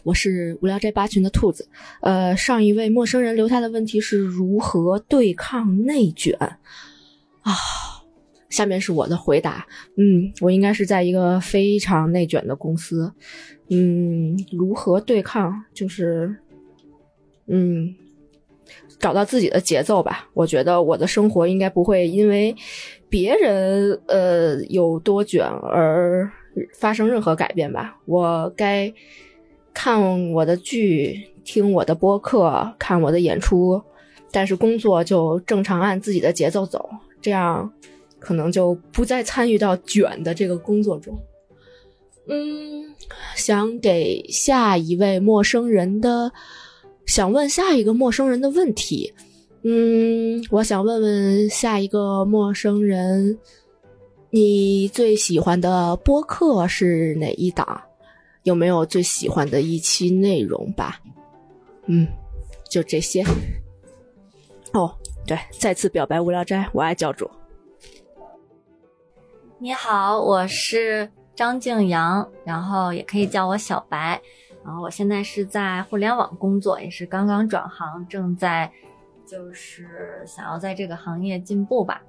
[0.02, 1.70] 我是无聊斋八群的兔子，
[2.02, 6.36] 呃，上一位陌生人留下的问题是如何对抗内卷
[7.44, 7.54] 啊？
[8.54, 9.66] 下面是我的回答，
[9.98, 13.12] 嗯，我应该是在一个非常内卷的公司，
[13.70, 15.52] 嗯，如何对抗？
[15.74, 16.36] 就是，
[17.48, 17.96] 嗯，
[19.00, 20.30] 找到自己的节奏吧。
[20.36, 22.56] 我觉得我的生活应该不会因为
[23.10, 26.32] 别人呃有多卷而
[26.76, 27.98] 发生任何改变吧。
[28.06, 28.94] 我该。
[29.76, 33.82] 看我的剧，听我的播客，看我的演出，
[34.32, 36.88] 但是工作就正常按自己的节奏走，
[37.20, 37.74] 这样
[38.24, 41.14] 可能就不再参与到卷的这个工作中。
[42.30, 42.96] 嗯，
[43.36, 46.32] 想给下一位陌生人的，
[47.06, 49.14] 想问下一个陌生人的问题。
[49.64, 53.38] 嗯，我想问问下一个陌生人，
[54.30, 57.82] 你最喜欢的播客是哪一档？
[58.44, 61.02] 有没有最喜欢的一期内容吧？
[61.88, 62.08] 嗯，
[62.70, 63.22] 就这些。
[64.74, 64.94] 哦，
[65.28, 67.30] 对，再次表白无聊斋，我爱教主。
[69.64, 74.22] 你好，我是张静阳，然后也可以叫我小白。
[74.62, 78.70] 然后我现在是在互联网工作，也是刚刚转行，正在
[79.26, 82.02] 就是想要在这个行业进步吧。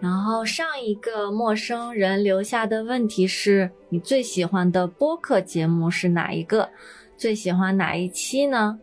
[0.00, 6.68] 然后上一个陌生人留下的问题是你最喜欢的播客节目是哪一个？
[7.16, 8.78] 最喜欢哪一期呢？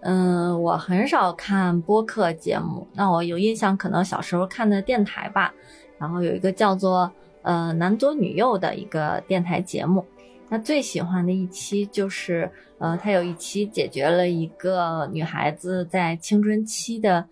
[0.00, 5.54] 嗯，我很少看播客节目，那我有印象，可能小时候看的电台吧。
[6.00, 10.04] 然后有一个叫做呃男左女右的一个电台节目。
[10.48, 17.24] 那最喜欢的一期就是，呃，他有一期解决了一个女孩子在青春期的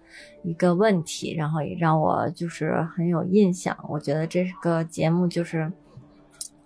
[0.45, 3.77] 一个问题，然后也让我就是很有印象。
[3.89, 5.73] 我觉得这个节目就是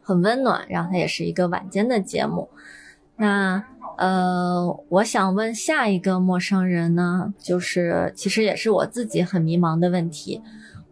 [0.03, 2.47] 很温暖，然后它也是一个晚间的节目。
[3.17, 3.65] 那
[3.97, 10.43] 呃，我想问下一个陌生人呢，就是其实也是我自己很迷茫的问题，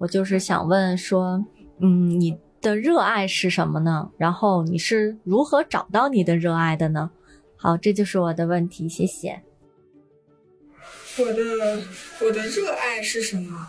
[0.01, 1.47] 我就是想问说，
[1.79, 2.37] 嗯，你。
[2.63, 4.11] 的热爱是什么呢？
[4.19, 7.11] 然后你是如何找到你的热爱的呢？
[7.57, 9.41] 好，这就是我的问题，谢谢。
[11.19, 11.43] 我的
[12.21, 13.67] 我的热爱是什么？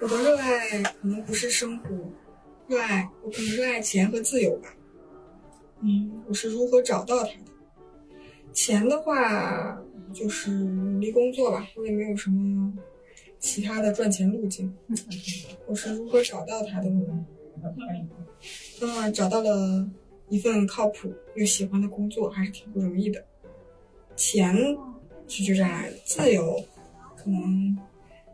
[0.00, 1.88] 我的热爱可能不是生活，
[2.66, 4.74] 热爱我可能热爱钱和自由吧。
[5.82, 7.52] 嗯，我是如何找到它的？
[8.52, 9.80] 钱的话，
[10.12, 12.72] 就是努力工作吧，我也没有什么
[13.40, 14.72] 其他的赚钱路径。
[15.66, 17.26] 我是如何找到它的呢？
[18.80, 19.90] 嗯，找到了
[20.28, 23.24] 一份靠谱又喜欢的工作，还是挺不容易的。
[24.14, 24.54] 钱
[25.26, 26.62] 是就这样来的，自由
[27.16, 27.76] 可能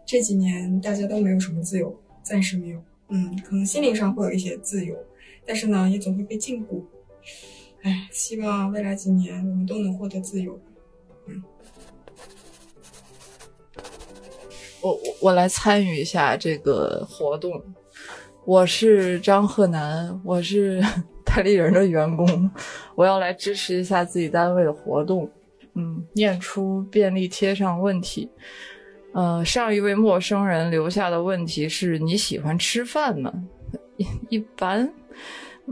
[0.04, 2.82] 这几年大家都没有什么自由，暂时没有。
[3.08, 4.96] 嗯，可能心灵上会有一些自由，
[5.46, 6.82] 但是呢，也总会被禁锢。
[7.82, 10.58] 哎，希望未来几年我们都能获得自由。
[11.28, 11.42] 嗯，
[14.86, 17.60] 我我来参与一下这个活动。
[18.44, 20.80] 我是张鹤南，我是
[21.26, 22.48] 代理人的员工，
[22.94, 25.28] 我要来支持一下自己单位的活动。
[25.74, 28.30] 嗯，念出便利贴上问题。
[29.12, 33.32] 呃，上一位陌生人留下的问题是你喜欢吃饭吗？
[34.30, 34.88] 一般。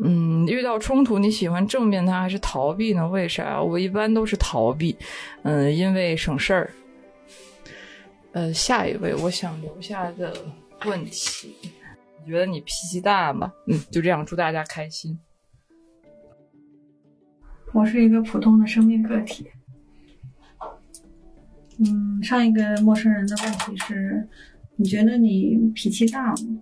[0.02, 3.08] 嗯，遇到冲突你喜欢正面他还是逃避呢？
[3.08, 3.62] 为啥？
[3.62, 4.96] 我一般都是逃避。
[5.44, 6.72] 嗯，因为省事儿。
[8.34, 10.34] 呃，下一位我想留下的
[10.86, 11.54] 问题。
[12.20, 13.52] 你觉得你脾气大吗？
[13.68, 15.16] 嗯，就这样，祝大家开心。
[17.72, 19.46] 我是一个普通的生命个体。
[21.78, 24.26] 嗯，上一个陌生人的问题是：
[24.74, 26.58] 你觉得你脾气大吗？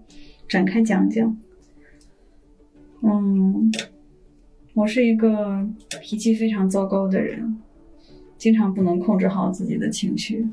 [0.47, 1.35] 展开讲讲。
[3.03, 3.73] 嗯，
[4.75, 5.67] 我是一个
[6.03, 7.59] 脾气非常糟糕的人，
[8.37, 10.47] 经常不能控制好自己的情绪。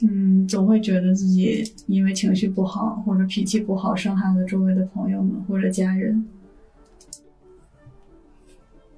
[0.00, 6.26] 嗯，总会觉得自己因为情绪不好或者脾气不好，伤害了周围的朋友们或者家人。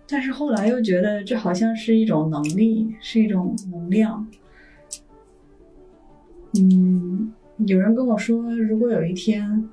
[0.08, 4.26] 但是后来又觉得这好像是一种能力，是一种能量。
[6.58, 7.32] 嗯，
[7.66, 9.68] 有人跟我说，如果有一天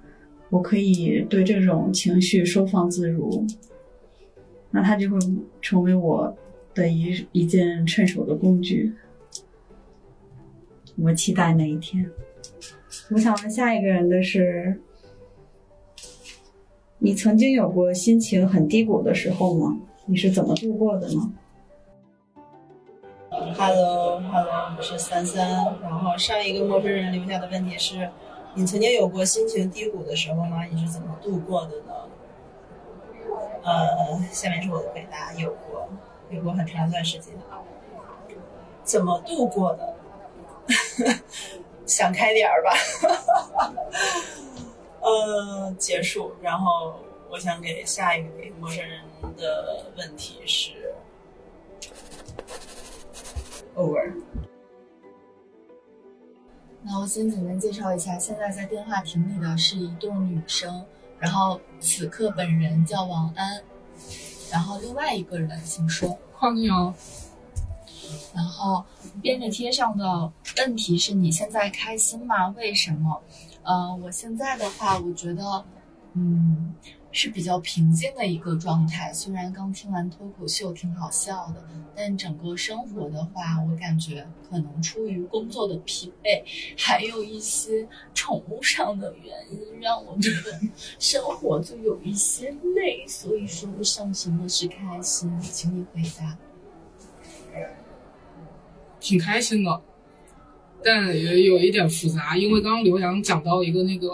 [0.49, 3.45] 我可以对这种情绪收放自如，
[4.71, 5.17] 那它就会
[5.61, 6.35] 成为我
[6.73, 8.91] 的一一件趁手的工具。
[11.01, 12.09] 我期待那一天。
[13.11, 14.79] 我想问下一个人的是：
[16.99, 19.77] 你曾经有过心情很低谷的时候吗？
[20.05, 21.33] 你是怎么度过的呢
[23.31, 25.49] ？Hello，Hello，我是三三。
[25.81, 28.09] 然后上一个陌生人留下的问题是：
[28.53, 30.63] 你曾经有过心情低谷的时候吗？
[30.65, 31.93] 你是怎么度过的呢？
[33.63, 35.89] 呃，下面是我的回答：有过，
[36.29, 37.33] 有过很长一段时间。
[38.83, 39.95] 怎么度过的？
[41.85, 42.71] 想开点儿吧。
[45.01, 46.33] 呃，结束。
[46.41, 46.99] 然后
[47.29, 49.01] 我想给下一位陌生人
[49.37, 50.71] 的问题是
[53.75, 54.13] ：Over。
[56.85, 60.85] 那我先简单介绍一下，现在在电话亭里的是一对女生，
[61.17, 63.63] 然后此刻本人叫王安，
[64.51, 66.17] 然后另外一个人请说。
[66.33, 66.93] 黄牛。
[68.33, 68.83] 然后
[69.21, 72.47] 便利贴上的问题是你现在开心吗？
[72.49, 73.21] 为什么？
[73.63, 75.65] 呃，我现在的话，我觉得，
[76.13, 76.73] 嗯，
[77.11, 79.13] 是比较平静的一个状态。
[79.13, 81.63] 虽然刚听完脱口秀挺好笑的，
[81.95, 86.43] 但整个生活的话，我感觉可能出于工作的疲惫，
[86.77, 90.59] 还有一些宠物上的原因，让我觉得
[90.99, 93.07] 生活就有一些累。
[93.07, 96.37] 所以说不上什么是开心，请你回答。
[99.03, 99.81] 挺开心的，
[100.81, 104.07] 但也有一点复杂，因为刚刚刘洋讲到一个那个，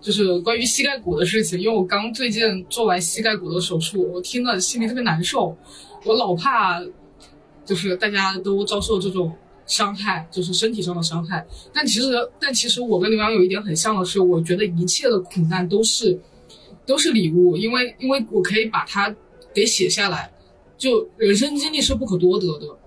[0.00, 1.60] 就是关于膝盖骨的事情。
[1.60, 5.54] 因为我刚最近做完膝盖骨的手术，我听了心里特别难受，
[6.06, 6.82] 我老怕
[7.66, 9.30] 就是大家都遭受这种
[9.66, 11.46] 伤害，就是身体上的伤害。
[11.74, 12.10] 但其实，
[12.40, 16.18] 但其实我跟刘洋有一点很像的是，我觉得一切的苦难都是
[16.86, 19.14] 都是礼物，因为因为我可以把它
[19.52, 20.32] 给写下来，
[20.78, 22.78] 就人生经历是不可多得的。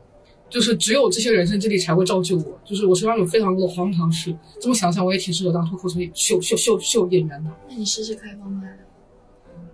[0.56, 2.58] 就是只有这些人生经历才会造就我。
[2.64, 7.52] 就是我身上有非常多的荒唐事，这么想想，我也挺适合当脱口秀秀秀秀秀演员的。
[7.68, 8.66] 那你试试开放麦。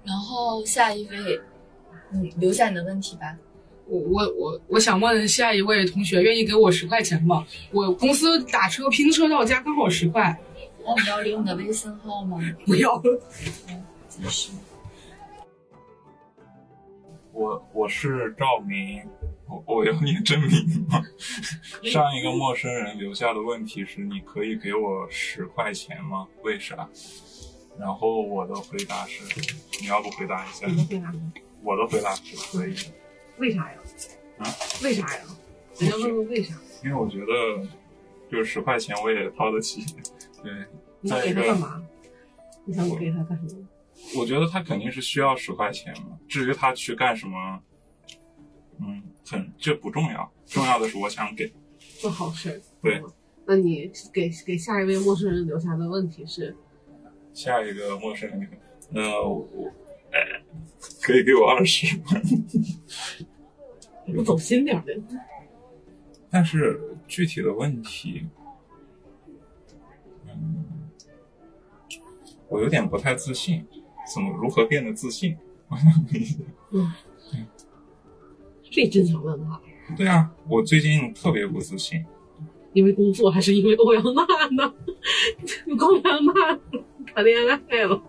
[0.04, 1.40] 然后下一位，
[2.10, 3.38] 你留下你的问题吧。
[3.86, 7.46] 我我我我想问下一位同学，愿意给我十块钱吗？
[7.72, 10.36] 我公司打车拼车到家刚好十块。
[10.84, 12.40] 那你要留你的微信号吗？
[12.66, 13.22] 不要了。
[14.10, 14.54] 继续。
[17.34, 19.04] 我我是赵明。
[19.66, 21.02] 我要念真名吗？
[21.84, 26.28] 上一个陌生人留下的问题是：你可以给我十块钱吗？
[26.44, 26.88] 为啥？
[27.80, 29.24] 然后我的回答是：
[29.82, 30.68] 你要不回答一下？
[30.68, 31.14] 你的回答？
[31.64, 32.76] 我的回答是可以。
[33.38, 33.78] 为啥呀？
[34.40, 34.46] 啊？
[34.84, 35.22] 为啥呀？
[35.80, 36.56] 人家问问为啥？
[36.84, 37.68] 因为我觉得，
[38.32, 39.82] 就是十块钱我也掏得起。
[40.44, 40.52] 对。
[41.02, 41.82] 你想给他干嘛？
[42.66, 43.68] 你想给他干什么？
[44.18, 46.18] 我觉得他肯定是需要十块钱嘛。
[46.28, 47.60] 至于他去干什么，
[48.82, 49.04] 嗯。
[49.30, 51.54] 很，这不重要，重要的是我想给
[52.00, 52.62] 做好事。
[52.82, 53.02] 对，
[53.46, 56.56] 那你给给下一位陌生人留下的问题是？
[57.34, 58.50] 下一个陌生人，
[58.94, 59.72] 呃，我，
[60.12, 60.44] 哎，
[61.02, 62.04] 可以给我二十吗？
[64.08, 65.00] 不走心点的。
[66.30, 68.28] 但是具体的问题，
[70.26, 70.90] 嗯，
[72.50, 73.66] 我有点不太自信，
[74.14, 75.38] 怎么如何变得自信？
[76.72, 76.92] 嗯。
[78.72, 79.62] 这正常问他。
[79.96, 82.04] 对啊，我最近特别不自信。
[82.74, 84.24] 因为工作还是因为欧阳娜
[84.56, 84.74] 呢？
[85.78, 86.60] 欧阳娜
[87.14, 87.38] 谈恋
[87.70, 88.02] 爱了。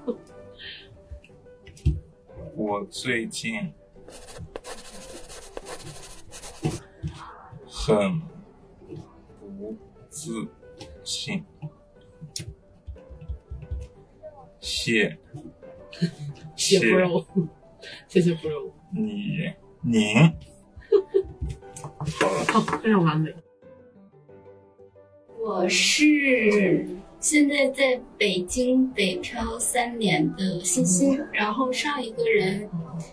[2.55, 3.73] 我最近
[7.67, 8.21] 很
[9.41, 9.77] 不
[10.09, 10.47] 自
[11.03, 11.45] 信。
[14.61, 15.19] 谢
[16.55, 17.27] 谢不肉，
[18.07, 18.73] 谢谢不肉。
[18.93, 20.33] 你您。
[22.48, 23.32] 好，非常完美。
[25.40, 26.86] 我是
[27.20, 32.68] 现在在北京北漂三年的欣欣，然后上一个人，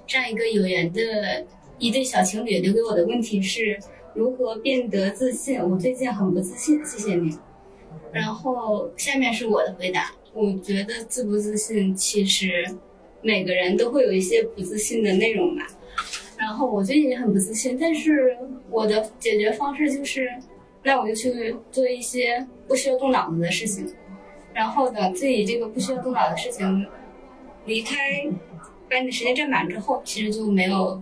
[0.07, 1.45] 上一个有缘的
[1.77, 3.79] 一对小情侣留给我的问题是
[4.13, 5.59] 如何变得自信。
[5.59, 7.37] 我最近很不自信，谢谢你。
[8.11, 12.65] 然后下面是我的回答，我觉得自不自信，其实
[13.21, 15.67] 每个人都会有一些不自信的内容吧。
[16.49, 18.35] 然后我最近也很不自信，但是
[18.71, 20.27] 我的解决方式就是，
[20.81, 23.93] 那我就去做一些不需要动脑子的事情，
[24.51, 26.87] 然后等自己这个不需要动脑的事情
[27.67, 27.95] 离开，
[28.89, 30.99] 把你的时间占满之后，其实就没有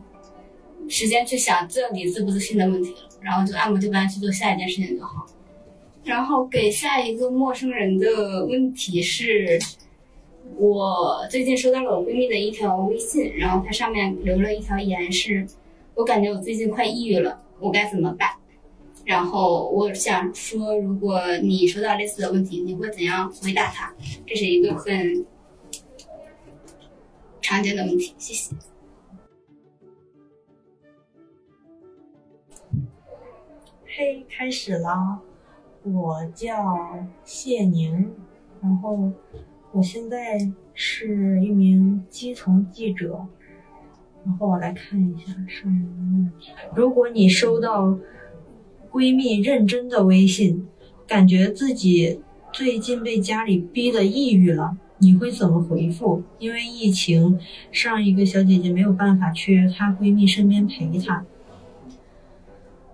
[0.89, 5.25] 时间去想这里自不自信的问题了，然后就按部就班去做下一件事情就好。
[6.03, 9.57] 然后给下一个陌生人的问题是。
[10.57, 15.45] 我最近收到了我闺蜜的一条微信，然后她上面留了一条言，是
[15.93, 18.29] 我感觉我最近快抑郁了，我该怎么办？
[19.05, 23.93] 然后我想说，如果你收到类似的问题，你会怎样回答她？
[24.25, 25.25] 这是一个很
[27.39, 28.13] 常见的问题。
[28.17, 28.55] 谢谢。
[33.85, 35.21] 嘿，开始了。
[35.83, 38.13] 我叫谢宁，
[38.61, 39.09] 然后
[39.71, 43.25] 我现在是一名基层记者。
[44.25, 46.51] 然后我来看一下上面的问题。
[46.75, 47.97] 如果你收到
[48.91, 50.67] 闺蜜认真的微信，
[51.07, 52.19] 感觉自己
[52.51, 56.23] 最近被家里逼得抑郁了，你会怎么回复？
[56.39, 57.39] 因为疫情，
[57.71, 61.23] 上一个小姐姐没有办法去她闺蜜身边陪她。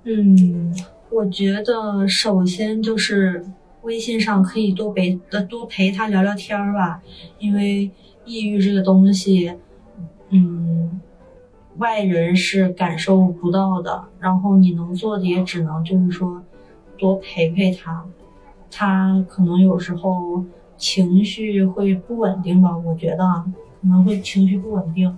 [0.03, 0.76] 嗯，
[1.09, 3.43] 我觉得首先就是
[3.84, 7.01] 微信上可以多陪多陪他聊聊天儿吧，
[7.39, 7.89] 因为
[8.25, 9.53] 抑郁这个东西，
[10.29, 10.99] 嗯，
[11.77, 16.41] 外人是感受不到的，然后你能做的也只能就是说
[16.97, 18.05] 多陪陪他，
[18.71, 20.43] 他可能有时候
[20.77, 23.43] 情绪会不稳定吧，我觉得
[23.81, 25.17] 可能会情绪不稳定。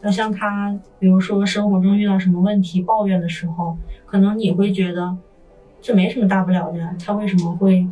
[0.00, 5.16] 那像他，比如说生活中遇到什么问题抱怨的时候，可能你会觉得
[5.80, 7.86] 这没什么大不了的呀，她为什么会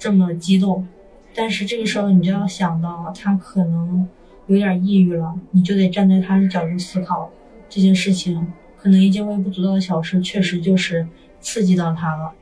[0.00, 0.88] 这么激动？
[1.34, 4.08] 但是这个时候你就要想到，他可能
[4.48, 7.30] 有点抑郁了，你就得站在他的角度思考
[7.68, 11.06] 这件事情，可能一件微不足道的小事，确实就是
[11.38, 12.32] 刺激到他了。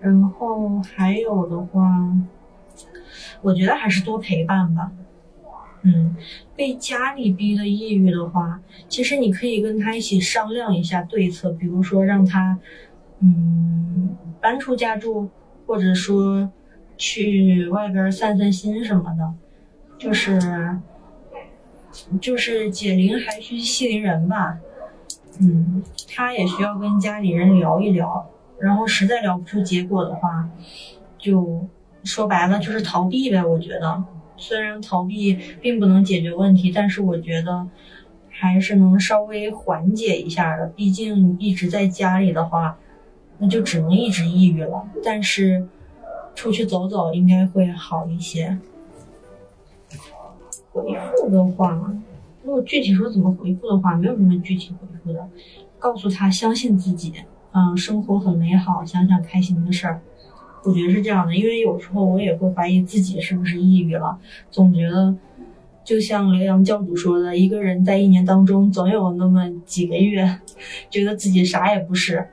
[0.00, 2.12] 然后还有的话，
[3.40, 4.92] 我觉得还是多陪伴吧。
[5.82, 6.16] 嗯，
[6.56, 12.58] 被家里逼的抑郁的话，其实你可以跟他一起商量一下对策，比如说让他，
[13.20, 15.30] 嗯，搬出家住，
[15.66, 16.50] 或者说
[16.96, 19.34] 去外边散散心什么的，
[19.98, 20.38] 就是
[22.20, 24.58] 就是解铃还须系铃人吧。
[25.40, 25.82] 嗯，
[26.14, 30.48] 他也需要跟家里人聊一聊，然后实在聊不出结果的话，
[31.18, 31.66] 就
[32.04, 33.44] 说白了就是逃避呗。
[33.44, 34.04] 我觉得。
[34.38, 37.66] 虽然逃避并不能解决问题，但是我觉得
[38.28, 40.66] 还是能稍微缓解一下的。
[40.66, 42.78] 毕竟一直在家里的话，
[43.38, 44.86] 那就只能一直抑郁了。
[45.04, 45.66] 但是
[46.34, 48.58] 出去走走应该会好一些。
[50.72, 50.82] 回
[51.16, 51.94] 复的话，
[52.42, 55.26] 如果具体说怎么回复的话，没有什么具体回复的，
[55.78, 57.14] 告诉他相信自己，
[57.52, 60.02] 嗯，生活很美好，想想开心的事儿。
[60.64, 64.18] 我觉得是这样的，因为有时候我也会怀疑自己是不是抑郁了，
[64.50, 65.16] 总觉得
[65.82, 70.40] 就像刘洋教主说的，一个人在一年当中总有那么几个月，
[70.90, 72.28] 觉得自己啥也不是。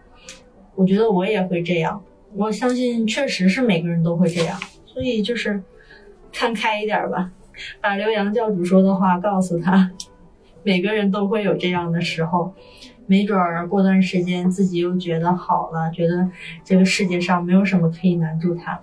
[0.76, 2.04] 我觉得我也会这样，
[2.34, 5.62] 我相信确实是每个人都会这样，所以就是
[6.32, 7.32] 看开一点吧，
[7.82, 9.92] 把刘洋教主说的话告诉他，
[10.64, 12.54] 每个人都会有这样的时候。
[13.06, 16.30] 没准儿过段时间自己又觉得好了，觉得
[16.64, 18.80] 这个世界上没有什么可以难住他。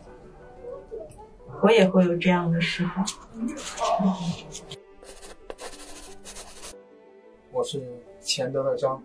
[1.63, 3.03] 我也会有这样的时候。
[7.51, 7.83] 我是
[8.21, 9.03] 钱德的张，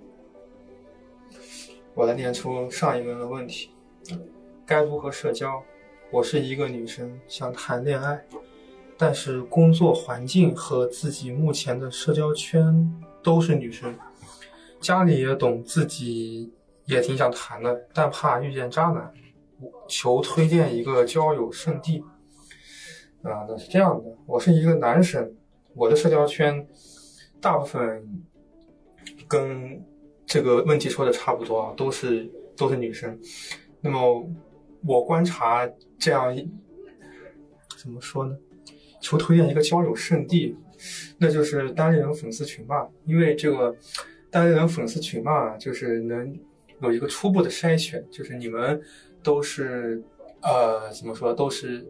[1.96, 3.70] 我来念出上一个的问题：
[4.66, 5.64] 该如何社交？
[6.12, 8.22] 我是一个女生，想谈恋爱，
[8.98, 12.94] 但是工作环境和自己目前的社交圈
[13.24, 13.96] 都是女生。
[14.82, 16.52] 家里也懂，自己
[16.84, 19.14] 也挺想谈的，但怕遇见渣男，
[19.88, 22.04] 求推荐一个交友圣地。
[23.24, 25.34] 啊，那是这样的，我是一个男生，
[25.74, 26.68] 我的社交圈
[27.40, 28.06] 大部分
[29.30, 29.82] 跟
[30.26, 33.20] 这个问题说的差不多啊，都是都是女生。
[33.82, 34.30] 那么
[34.86, 36.50] 我观察这样一
[37.78, 38.38] 怎么说呢？
[39.02, 40.56] 求推荐一个交友圣地，
[41.18, 43.76] 那就是单人粉丝群吧，因为这个。
[44.32, 46.38] 单人粉丝群嘛，就是能
[46.82, 48.82] 有一个初步的筛选，就是你们
[49.24, 50.04] 都是
[50.42, 51.90] 呃怎么说，都是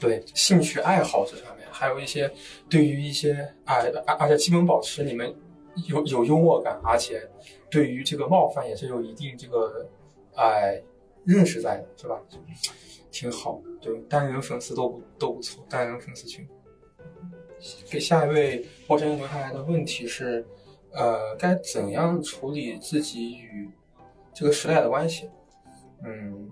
[0.00, 2.32] 对兴趣爱好这上面，还有一些
[2.66, 3.34] 对于一些
[3.66, 5.34] 啊而而且基本保持你们
[5.88, 7.28] 有有幽默感，而且
[7.70, 9.88] 对于这个冒犯也是有一定这个
[10.34, 10.82] 哎
[11.24, 12.20] 认识在的，是吧？
[13.10, 16.48] 挺好，对单人粉丝都不都不错，单人粉丝群。
[17.90, 20.44] 给下一位陌生人留下来的问题是，
[20.92, 23.70] 呃，该怎样处理自己与
[24.34, 25.30] 这个时代的关系？
[26.04, 26.50] 嗯，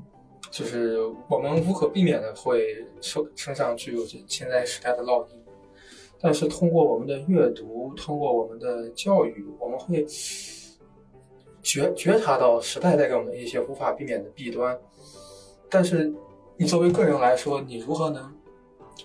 [0.50, 5.39] 就是我们无可避免的会身身上具有这现在时代的烙印，
[6.20, 10.04] 但是通过我们的阅读，通过我们的教育，我们会
[11.62, 14.78] 觉觉察到时代带给我们一些无法避免的弊端。
[15.70, 16.12] 但是
[16.56, 18.32] 你作为个人来说，你如何能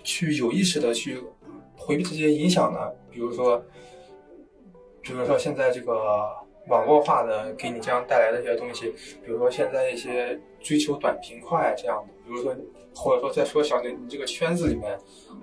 [0.03, 1.24] 去有意识的去？
[1.78, 2.80] 回避这些影响呢？
[3.11, 3.63] 比如说，
[5.01, 5.93] 比如说现在这个
[6.68, 8.89] 网络化的给你这样带来的一些东西，
[9.24, 12.55] 比如说现在一些追求短平快这样的，比如说
[12.95, 14.97] 或者说再说小点，你这个圈子里面，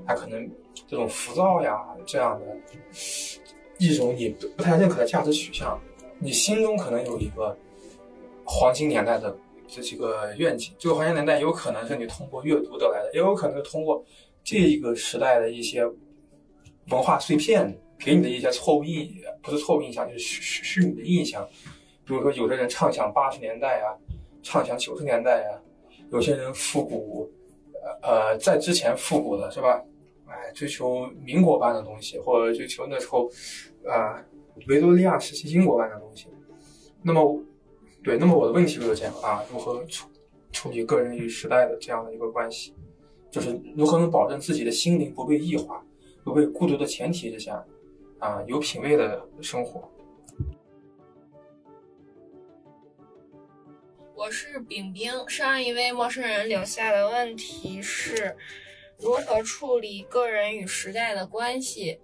[0.05, 0.51] 他可能
[0.89, 2.47] 这种浮躁呀这样的
[3.79, 5.81] 一种你不太认可的价值取向，
[6.19, 7.57] 你心中可能有一个
[8.45, 9.37] 黄金年代的
[9.69, 10.75] 这几个愿景。
[10.77, 14.05] 这个黄金年代有可能是你通过阅读得来的，也有可能是通过
[14.43, 15.85] 这一个时代的一些
[16.89, 19.09] 文化碎片给你的一些错误印，
[19.41, 21.49] 不是错误印象，就是虚虚虚拟的印象。
[22.05, 23.95] 比如说，有的人畅想八十年代啊，
[24.43, 25.61] 畅想九十年代啊，
[26.11, 27.31] 有些人复古，
[28.03, 29.83] 呃呃，在之前复古的是吧？
[30.27, 33.31] 哎，追求民国般的东西，或者追求那时候
[33.87, 34.23] 啊
[34.67, 36.27] 维多利亚时期英国般的东西。
[37.03, 37.43] 那么，
[38.03, 40.09] 对，那么我的问题就是这样啊，如何处
[40.51, 42.75] 处理个人与时代的这样的一个关系，
[43.31, 45.85] 就是如何能保证自己的心灵不被异化，
[46.25, 47.65] 不被孤独的前提之下，
[48.19, 49.83] 啊，有品位的生活。
[54.23, 58.37] 我是饼饼，上一位陌生人留下的问题是
[58.97, 61.99] 如何处理个人与时代的关系。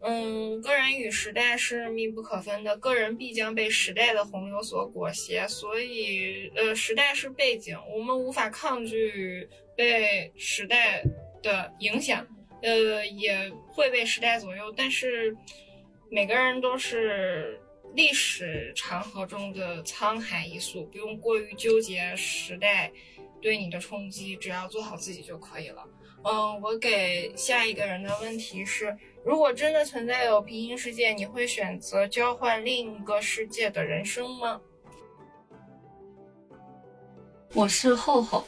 [0.00, 11.02] 嗯，个人与时代是密不可分的，个人必将被时代的洪流所裹挟，所以，呃，时代是背景，我们无法抗拒被时代
[11.42, 12.24] 的影响，
[12.62, 15.36] 呃，也会被时代左右，但是
[16.08, 17.58] 每个人都是。
[17.94, 22.90] 历史长河中的沧海一粟，不用过于纠结时代
[23.40, 25.84] 对你的冲击，只要做好自己就可以了。
[26.24, 34.60] 嗯，我给下一个人的问题是：如果真的存在有平行世界，你会选择交换另一个世界的人生吗？
[37.52, 38.44] 我是厚厚，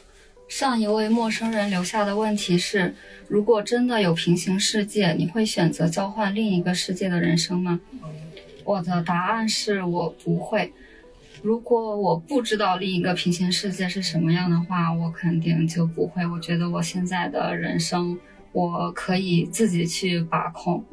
[0.49, 2.93] 上一位陌生人留下的问题是：
[3.29, 7.79] 如果真的有平行世界，你会选择交换另一个世界的人生吗？
[8.67, 10.73] 我的答案是我不会。
[11.41, 16.27] 如果我不知道另一个平行世界是什么样的话，我肯定就不会。
[16.27, 18.19] 我觉得我现在的人生，
[18.51, 20.83] 我可以自己去把控。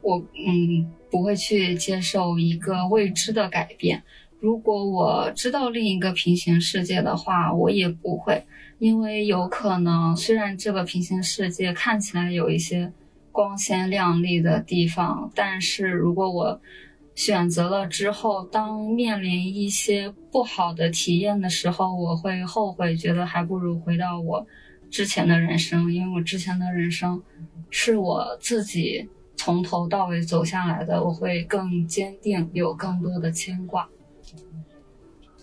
[0.00, 4.02] 我嗯，不会去接受一个未知的改变。
[4.40, 8.42] 如果我知道另一个平行世界的话，我也不会，
[8.78, 12.90] 因为有可能虽然这个平行世界看起来有一些
[13.32, 16.60] 光鲜亮丽的地方，但是如果我
[17.16, 24.46] 选择了之后，当面临一些不好的体验的时候，我会后悔，觉得还不如回到我
[24.90, 27.20] 之前的人生，因为我之前的人生
[27.70, 33.88] 是我自己从头到尾走下来的，我会更坚定，有更多的牵挂。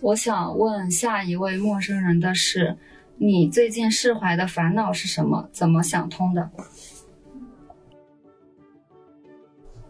[0.00, 2.78] 我想问下一位陌生人的是，
[3.16, 5.48] 你最近释怀的烦恼是什么？
[5.50, 6.48] 怎么想通的？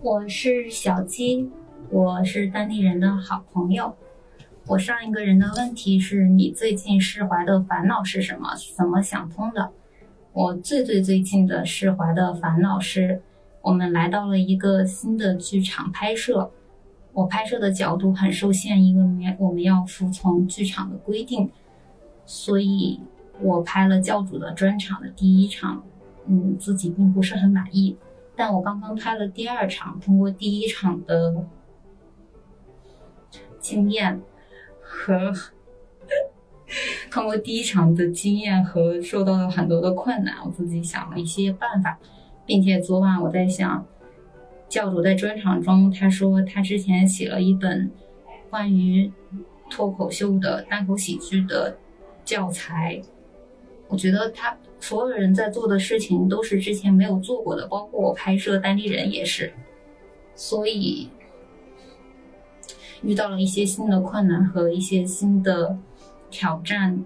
[0.01, 1.51] 我是小鸡。
[1.91, 3.95] 我是当地人的好朋友。
[4.67, 8.51] 我上一个人的问题是你最近释怀的烦恼是什么？
[8.77, 9.71] 怎么想通的？
[10.33, 13.23] 我最最最近的释怀的烦恼是，
[13.61, 16.51] 我们来到了一个新的剧场拍摄，
[17.13, 21.51] 我拍摄的角度很受限，因为我们要服从剧场的规定，
[22.25, 22.99] 所以
[23.41, 25.85] 我拍了教主的专场的第一场，
[26.27, 27.97] 嗯，自己并不是很满意。
[28.35, 31.45] 但我刚刚拍了第二场，通过第一场的。
[33.65, 34.21] 经验
[34.83, 35.33] 和
[37.11, 41.99] 通过第一场的经验和受到了很多的困难，我自己想了一些办法，
[42.45, 43.87] 并且昨晚我在想，
[44.69, 47.91] 教主在专场中他说他之前写了一本
[48.51, 49.11] 关于
[49.71, 51.75] 脱口秀的单口喜剧的
[52.23, 53.01] 教材，
[53.89, 59.51] 我觉得他所有人在做的事情都是之前没有做过的，包括我拍摄单立人也是，
[60.35, 61.09] 所以。
[63.05, 65.79] 遇到了一些新的困难和一些新的
[66.31, 67.05] 挑战，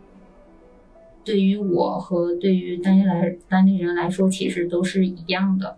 [1.25, 5.77] 对于我和对于当地来当地人来说，其实都是一样的。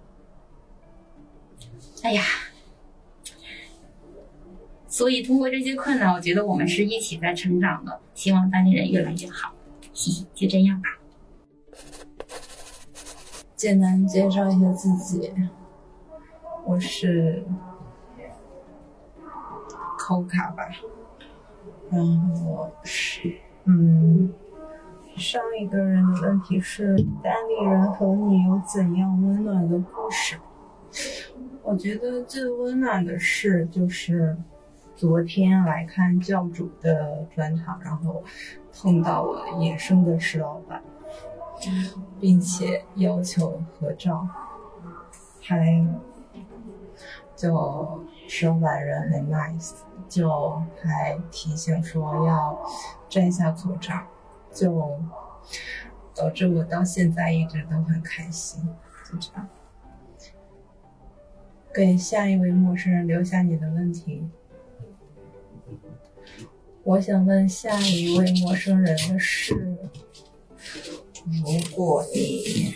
[2.02, 2.22] 哎呀，
[4.86, 8.00] 所以通过这些困难，我觉得我们是一起在成长的。
[8.14, 9.54] 希望当地人越来越好。
[9.92, 10.88] 嘻嘻，就这样吧。
[13.56, 15.30] 简单介绍一下自己，
[16.64, 17.42] 我是。
[20.10, 20.64] 抽卡吧，
[21.88, 22.04] 然
[22.34, 23.32] 后是
[23.62, 24.34] 嗯，
[25.16, 30.36] 上一个人的问题是单立人和你有怎样温暖的故事？
[31.62, 34.36] 我觉得最温暖的事就是
[34.96, 38.20] 昨天来看教主的专场，然后
[38.74, 40.82] 碰到了野生的石老板，
[42.18, 44.26] 并且要求合照，
[45.40, 45.86] 还
[47.36, 49.72] 就石老板人很 nice。
[50.08, 50.28] 就
[50.82, 52.58] 还提醒说要
[53.08, 54.02] 摘下口罩，
[54.52, 54.98] 就
[56.16, 58.68] 导致我到现在一直都很开心。
[59.08, 59.48] 就这样，
[61.72, 64.28] 给下一位陌生人留下你的问题。
[66.82, 69.54] 我想问下一位陌生人的是：
[71.24, 72.74] 如果你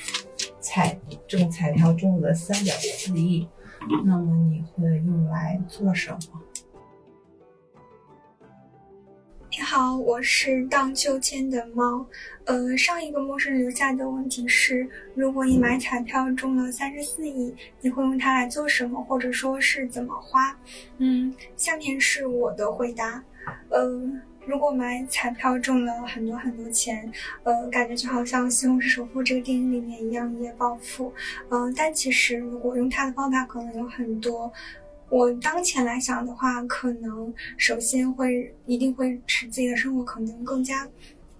[0.61, 3.49] 彩中彩票中了三点四亿，
[3.89, 6.41] 那么你会用来做什么？
[9.51, 12.05] 你好，我是荡秋千的猫。
[12.45, 20.57] 呃，上一个陌生人留下的问题是：如果你买彩票中了三十四亿，你会用它来做什么，或者说是怎么花？
[20.99, 23.23] 嗯，下面是我的回答。
[23.69, 24.03] 呃，
[24.47, 27.11] 如果买彩票中了很多很多钱，
[27.43, 31.13] 呃，感觉就好像《西红柿首富》这个电影里面一样一夜暴富。
[31.51, 34.53] 嗯、但其实如果用它的方法可能有很多。
[35.11, 40.89] 我当前来想的话，可能首先会一定会使自己的生活可能更加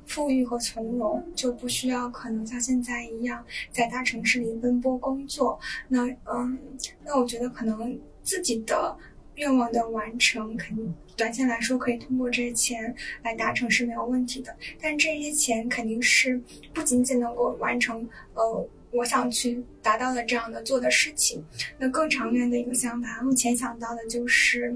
[0.07, 5.59] 富裕和从容，就不需要可能像现在一样在大城市里奔波工作。
[5.89, 6.57] 那嗯，
[7.05, 8.97] 那我觉得可能自己的
[9.37, 14.57] 愿望的完成，肯定短线来说可以通过这些钱来达成是没有问题的。
[14.81, 16.41] 但这些钱肯定是
[16.73, 18.69] 不仅仅能够完成呃。
[18.97, 21.45] 我想去达到的这样的做的事情，
[21.79, 24.73] 那更长远的一个想法，目前想到的就是，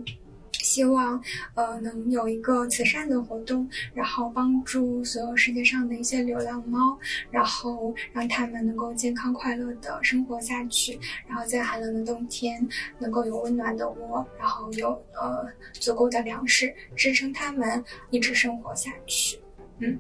[0.52, 1.22] 希望
[1.54, 6.98] 呃能有一个慈善的活动，然后帮助所有世界上的一些流浪猫，
[7.30, 12.66] 然后让它们能够健康快乐的生活下去，然后在寒冷的冬天
[12.98, 19.40] 能够有温暖的窝，然后有呃足够的粮食支撑它们一直生活下去，
[19.78, 19.98] 嗯。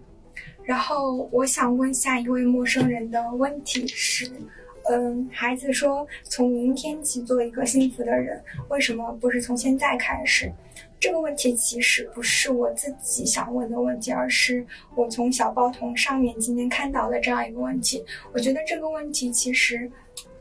[0.64, 4.30] 然后我想问下一位陌生人的问题是，
[4.88, 10.52] 嗯，孩子说从明天起做一个幸福的人，为什么不是从现在开始？
[11.00, 14.66] 这个问题其实不是我自己想问的问题，而是
[14.96, 18.04] 我从小报童上面今天看到的这样一个问题。
[18.32, 19.90] 我觉得这个问题其实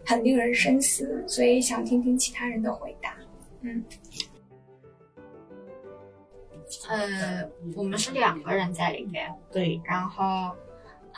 [0.05, 3.15] 很令人深思，所以想听听其他人的回答。
[3.61, 3.83] 嗯。
[6.89, 10.53] 呃，我们是两个人在里面，对，然后，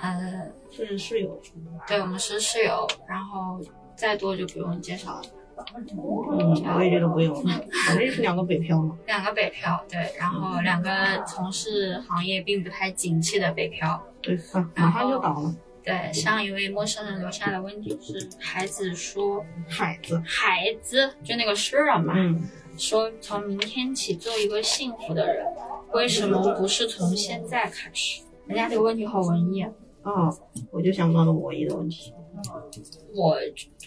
[0.01, 1.41] 呃，是室友，
[1.87, 3.59] 对，我们是室友，然后
[3.95, 5.21] 再多就不用介绍了。
[5.75, 7.35] 嗯，我也觉得不用，
[7.85, 8.97] 反正就是两个北漂嘛。
[9.05, 10.89] 两个北漂，对，然后两个
[11.27, 15.53] 从事行业并不太景气的北漂，对，啊，马上就倒了。
[15.83, 22.41] 对，上一位陌生人留下的问题是，孩子说，孩子，孩子，就那个诗人嘛，嗯。
[22.77, 25.45] 说从明天起做一个幸福的人，
[25.91, 28.21] 为什么不是从现在开始？
[28.45, 29.69] 人家这个问题好文艺啊！
[30.09, 30.37] 哦，
[30.71, 32.13] 我就想到了我一个问题。
[33.13, 33.37] 我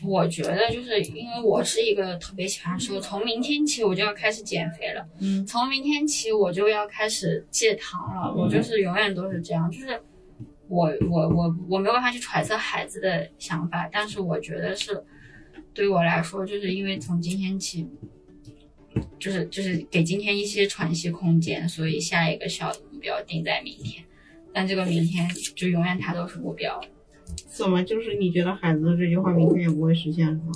[0.05, 10.01] 我觉得就是因为我是一个特别喜欢说，从明天起我就要开始减肥了，嗯，从明天起我就要开始戒糖了，我就是永远都是这样，就是
[10.68, 15.03] 我我我我没有办法去揣测孩子的想法，但是我觉得是
[15.73, 17.89] 对我来说，就是因为从今天起。
[19.18, 24.05] 就是就是给今天一些喘息空间，所以下一个小的目标定在明天，
[24.53, 26.80] 但这个明天就永远它都是目标。
[27.46, 30.53] 怎么就是你觉得孩子的这句话明天也不会实现是吗？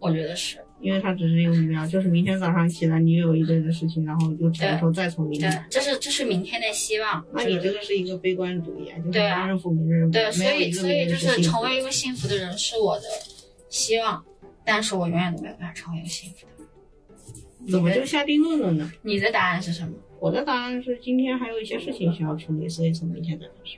[0.00, 5.48] 我觉得是，因为它只是一个目标，就是明天早上起来你有一堆的事情，然后就只能说再从明天。
[5.48, 7.24] 对，这是这是明天的希望。
[7.32, 10.10] 那你这个是一个悲观主义啊，就是对啊，日复明日。
[10.10, 13.04] 对，所以所以就是是成为一个幸福的人是我的
[13.68, 14.24] 希望，
[14.64, 17.70] 但是我永远都没有办法成为一个幸福的人。
[17.70, 18.92] 怎么就下定论了呢？
[19.02, 19.94] 你的答案是什么？
[20.22, 23.76] 我的答案是今天还有一些事情需要处理，所以从明天再开始。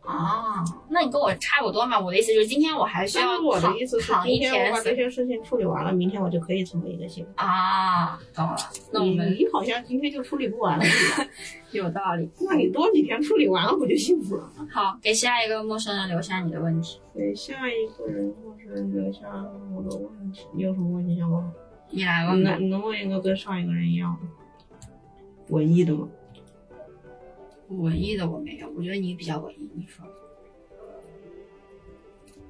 [0.00, 2.00] 啊，那你跟我差不多嘛。
[2.00, 7.30] 我的意思就是今天我还需要我的意思是，今天我把这些事情处理完了，明天我就可以成为一个幸福。
[7.36, 8.56] 啊，懂了。
[8.94, 10.84] 那我们你你好像今天就处理不完了。
[11.72, 12.30] 有道理。
[12.40, 14.66] 那你多几天处理完了，不就幸福了吗？
[14.72, 16.98] 好，给下一个陌生人留下你的问题。
[17.14, 19.28] 给下一个人陌生人留下
[19.76, 21.44] 我的问题，你有什么问题想问？
[21.90, 22.52] 你来问吧。
[22.52, 24.26] 能能问一个跟上一个人一样的
[25.48, 26.08] 文艺的吗？
[27.68, 30.04] 文艺的我没有，我觉得你比较文艺，你说。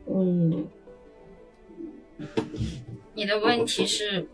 [0.07, 0.66] 嗯，
[3.14, 4.28] 你的问题是，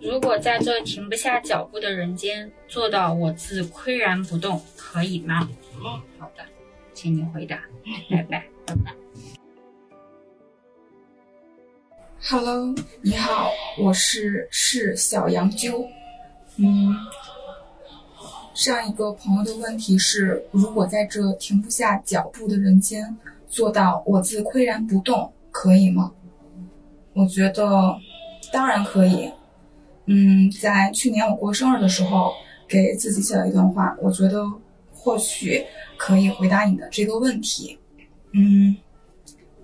[0.00, 5.48] 如果在这停不下脚步的人间做到我自岿然不动，可以吗？
[5.76, 6.44] 嗯，好的，
[6.92, 7.64] 请你回答，
[8.10, 8.94] 拜拜，拜拜。
[12.20, 15.86] Hello，你好，我是是小杨啾。
[16.56, 16.94] 嗯，
[18.54, 23.16] 上一个朋友的问题是，如果在这停不下脚步的人间
[23.48, 26.12] 做到我自岿然不动，可以吗？
[27.12, 27.96] 我觉得
[28.52, 29.30] 当然可以。
[30.06, 32.32] 嗯，在去年我过生日的时候，
[32.68, 34.44] 给自己写了一段话，我觉得
[34.92, 35.64] 或许
[35.96, 37.78] 可以回答你的这个问题。
[38.32, 38.76] 嗯，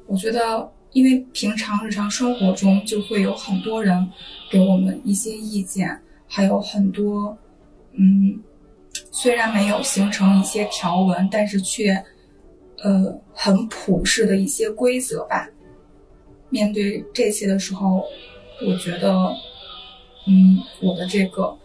[0.07, 0.71] 我觉得。
[0.93, 4.11] 因为平常日常生活中就会有很多人
[4.51, 6.03] 给我们一些意见，
[6.33, 7.37] 还有很多
[7.95, 8.41] 嗯，
[9.11, 12.05] 虽然没有形成一些条文，但是却
[12.85, 15.49] 呃很普世的一些规则吧。
[16.49, 18.05] 面对这些的时候，
[18.65, 19.13] 我觉得，
[20.29, 21.59] 嗯，我的这个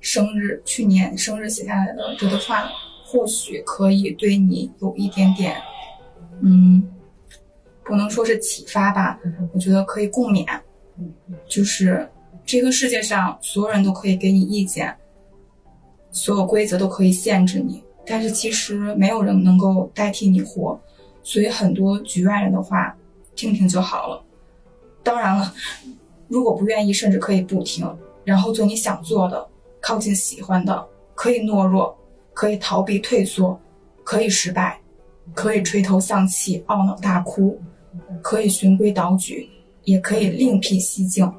[0.00, 2.68] 生日，去年生日写下来的这段话，
[3.06, 5.56] 或许可以对你有一点点，
[6.42, 6.82] 嗯，
[7.84, 9.20] 不能说是启发吧，
[9.54, 10.44] 我觉得可以共勉。
[11.48, 12.08] 就是
[12.44, 14.96] 这个世界上所有人都可以给你意见，
[16.10, 20.78] 所有规则都可以限制你，但是其实没有人能够代替你活，
[21.22, 22.96] 所以很多局外人的话。
[23.34, 24.22] 听听就好了。
[25.02, 25.54] 当然了，
[26.28, 27.90] 如果不愿意，甚至可以不听，
[28.24, 29.48] 然后做你想做的，
[29.80, 31.96] 靠近喜欢的，可以懦弱，
[32.34, 33.58] 可以逃避退缩，
[34.04, 34.78] 可以失败，
[35.32, 37.58] 可以垂头丧气、懊恼大哭，
[38.20, 39.48] 可以循规蹈矩，
[39.84, 41.32] 也可以另辟蹊径。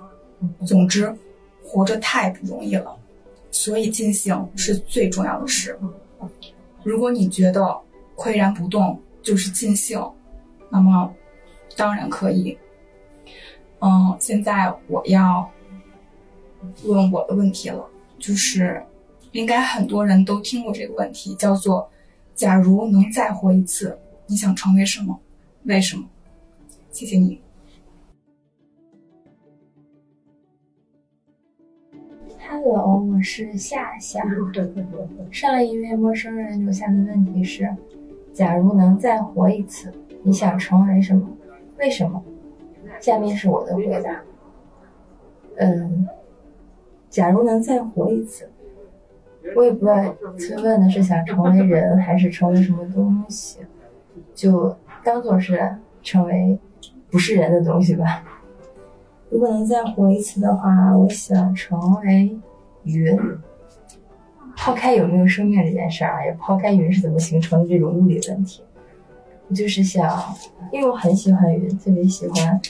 [0.66, 1.16] 总之，
[1.64, 2.96] 活着太不容易了，
[3.52, 5.78] 所以尽兴是最重要的事。
[6.84, 7.62] 如果你觉得
[8.16, 10.00] 岿然不动就是尽兴，
[10.70, 11.14] 那么。
[11.76, 12.56] 当然可以。
[13.80, 15.50] 嗯，现在我要
[16.84, 17.84] 问我的问题了，
[18.20, 18.80] 就是
[19.32, 21.90] 应该很多人都听过这个问题，叫做
[22.36, 25.20] “假如能再活一次，你想成为什么？
[25.64, 26.08] 为什么？”
[26.94, 27.42] 谢谢你。
[32.54, 34.24] Hello，我是夏夏。
[35.32, 37.68] 上一位陌生人留下的问题是
[38.32, 39.92] ：“假如能再活一次，
[40.22, 41.28] 你想成为什么？”
[41.80, 42.24] 为什么？
[43.02, 44.22] 下面是我的回答。
[45.56, 46.08] 嗯，
[47.10, 48.48] 假如能再活一次，
[49.56, 53.62] 我也不知道他问的是想成为人还是成为什么东西，
[54.36, 56.60] 就当做是成为
[57.10, 58.24] 不是人的东西吧。
[59.34, 62.38] 如果能再活一次的话，我想成为
[62.84, 63.18] 云。
[64.56, 68.62] 抛开有没有生命这件事儿啊，也抛开云是怎么形成的这种物理问题。
[69.48, 70.24] 我就是想，
[70.72, 72.62] 因为我很喜欢云，特别喜欢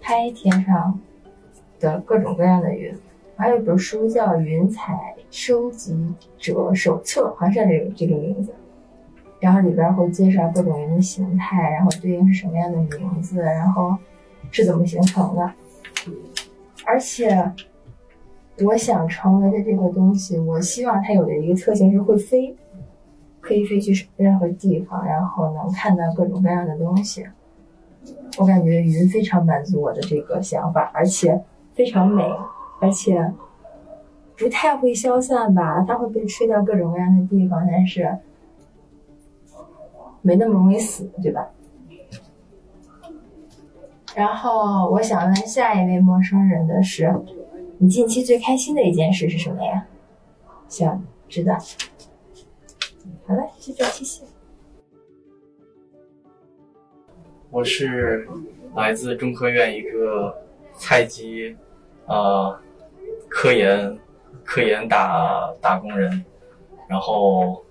[0.00, 1.00] 拍天上
[1.80, 2.94] 的各种各样的云。
[3.36, 8.54] 还有一本书叫《云彩收集者手册》，好像是这个这个名字。
[9.40, 13.96] 然后里边会介绍各种云的形态，然后对应是什么样的名字，然后
[14.52, 15.52] 是怎么形成的。
[16.86, 17.52] 而且，
[18.64, 22.56] 我想成为的这个东西，我希望它有的一个特性是会飞。
[23.44, 27.26] 可以飞去任何地方，然后能看到各种各样的东西。
[28.38, 31.42] 我感觉云非常满足我的这个想法，而且
[31.74, 32.22] 非常美，
[32.80, 33.32] 而且
[34.38, 35.84] 不太会消散吧？
[35.88, 38.16] 它会被吹到各种各样的地方，但是
[40.20, 41.50] 没那么容易死，对吧？
[44.14, 47.12] 然后我想问下一位陌生人的是：
[47.78, 49.86] 你近期最开心的一件事是什么呀？
[50.68, 51.56] 想知道。
[53.26, 54.22] 好了，就这，谢谢。
[57.50, 58.28] 我是
[58.74, 60.34] 来自中科院一个
[60.74, 61.56] 菜鸡，
[62.06, 62.58] 呃，
[63.28, 63.98] 科研
[64.44, 66.24] 科研打打工人，
[66.86, 67.64] 然后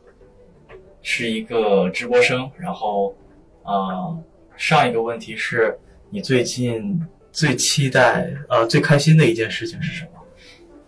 [1.02, 3.16] 是一个直播生，然后
[3.64, 4.18] 啊，
[4.56, 5.80] 上一个问题是
[6.14, 7.02] 你最近
[7.32, 10.12] 最期待呃最开心的一件事情是什么？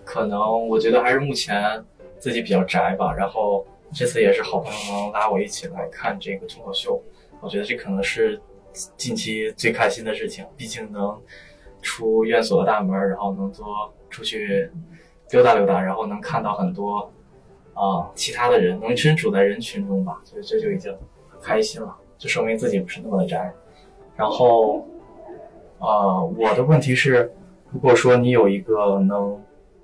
[0.04, 1.84] 可能我觉得还是目前
[2.20, 3.66] 自己比较宅吧，然后。
[3.96, 7.00] 这次也是好朋友们拉我一起来看这个脱口秀，
[7.40, 8.42] 我觉得这可能是
[8.98, 10.44] 近期最开心的事情。
[10.58, 11.16] 毕竟能
[11.80, 14.68] 出院所的大门，然后能多出去
[15.30, 17.08] 溜达溜达，然后能看到很多
[17.76, 20.92] 啊其他的人，能身处在人群中吧，所以这就已经
[21.30, 23.54] 很开心了，就说明自己不是那么的宅。
[24.16, 24.84] 然后
[25.84, 27.30] 啊，我的问题是，
[27.70, 29.38] 如果说你有一个能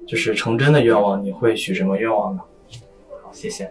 [0.08, 2.41] 就是成真的愿望，你会许什么愿望呢？
[3.22, 3.70] 好，谢谢。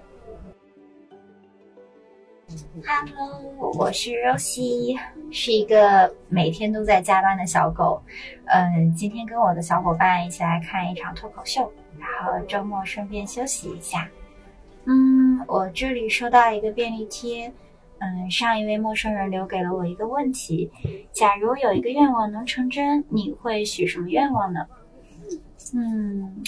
[2.85, 4.99] Hello，我是 Rosie，
[5.31, 8.03] 是一个每天都在加班的小狗。
[8.45, 14.07] 嗯，今天跟我的小伙伴一起来看一场脱口秀，然后周末顺便休息一下。
[14.85, 17.51] 嗯，我这里收到一个便利贴。
[18.01, 20.71] 嗯，上一位陌生人留给了我一个问题：
[21.13, 24.67] 假如有一个愿望能成真，你会许什么愿望呢？
[25.75, 26.43] 嗯。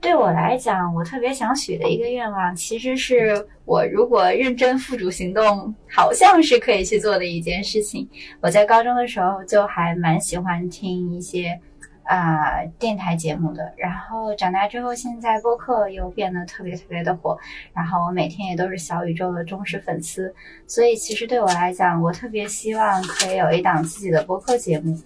[0.00, 8.08] 对我来讲，我特别想许的一个愿望，其实是我如果认真付诸行动，好像是可以去做的一件事情。
[8.40, 11.56] 我在高中的时候就还蛮喜欢听一些
[12.04, 17.38] 啊电台节目的，然后长大之后，现在播客又变得特别特别的火，
[17.72, 20.34] 然后我每天也都是小宇宙的忠实粉丝，
[20.66, 24.98] 所以其实对我来讲，我特别希望可以有一档自己的播客节目。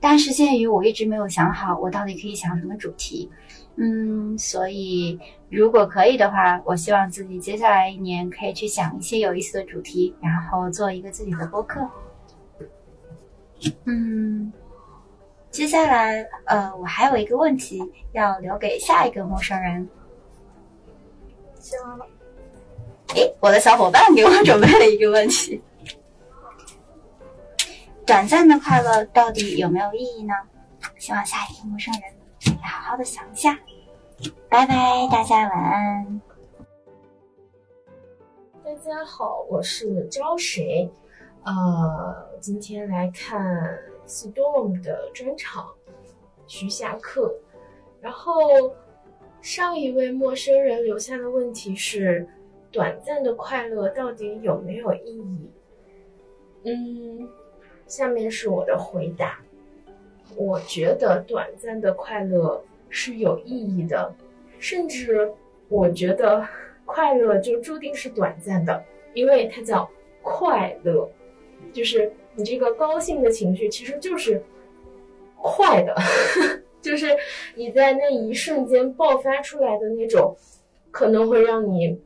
[0.00, 3.30] 但是鉴于我一直没有想好我到底可以想什么主题，
[3.76, 5.18] 嗯，所以
[5.48, 11.80] 如果可以的话，我希望自己接下来一年可以去想一些有意思的主题，然后做一个自己的播客。
[13.86, 14.52] 嗯，
[15.54, 17.80] 接下来呃，我还有一个问题
[18.10, 19.88] 要留给下一个陌生人。
[21.60, 22.04] 加了。
[23.14, 25.62] 诶，我的小伙伴给我准备了一个问题：
[28.04, 30.34] 短暂的快乐到底有没有意义呢？
[30.98, 32.02] 希望下一个陌生人
[32.44, 33.56] 可以好好的想一下。
[34.48, 36.20] 拜拜，大家晚安。
[38.64, 40.90] 大家好，我是招谁？
[41.44, 43.40] 呃，今天来看
[44.06, 45.72] Storm 的专场，
[46.46, 47.34] 徐霞客。
[48.00, 48.74] 然后
[49.40, 52.26] 上一位陌生人留下的问题是：
[52.70, 55.50] 短暂的快乐到底有没有意义？
[56.64, 57.28] 嗯，
[57.86, 59.38] 下面是我的回答。
[60.36, 64.14] 我觉得短暂的快乐是有意义的，
[64.58, 65.32] 甚至
[65.68, 66.46] 我觉得
[66.84, 68.84] 快乐就注定是短暂的，
[69.14, 69.88] 因为它叫
[70.22, 71.08] 快乐，
[71.72, 74.42] 就是你这个高兴的情绪其实就是
[75.36, 75.94] 快的，
[76.82, 77.16] 就是
[77.54, 80.36] 你在那一瞬间爆发出来的那种，
[80.90, 82.00] 可能会让你，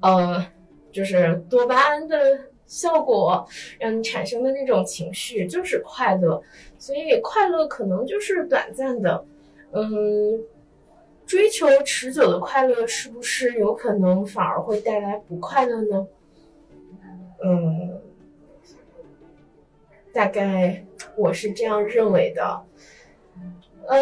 [0.00, 0.46] 呃，
[0.92, 3.46] 就是多巴胺的效果，
[3.78, 6.42] 让你产生的那种情绪就是快乐，
[6.78, 9.24] 所以快乐可能就是短暂的，
[9.72, 10.44] 嗯，
[11.26, 16.06] 追求持久的快乐是不是有可能反而会带来不快乐呢？
[17.44, 17.97] 嗯，
[20.12, 20.84] 大概
[21.16, 22.64] 我是这样认为的。
[23.86, 23.98] 呃，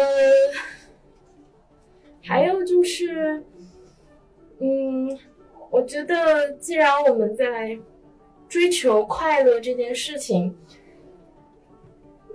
[2.23, 3.43] 还有就是，
[4.59, 5.17] 嗯，
[5.69, 7.77] 我觉得既然我们在
[8.49, 10.57] 追求快乐这件事情，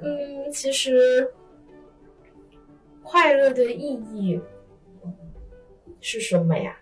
[0.01, 1.33] 嗯，其实
[3.03, 4.41] 快乐的意义
[6.01, 6.79] 是什么呀？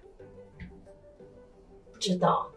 [1.92, 2.49] 不知道。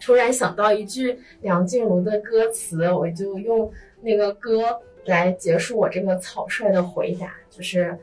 [0.00, 3.70] 突然想到一句梁静茹的歌词，我就用
[4.00, 7.98] 那个歌来结束我这个草率的回答，就是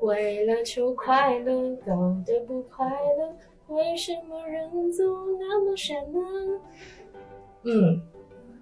[0.00, 5.06] 为了求快乐搞得不快乐，为什么人总
[5.38, 6.60] 那么傻呢？
[7.64, 8.02] 嗯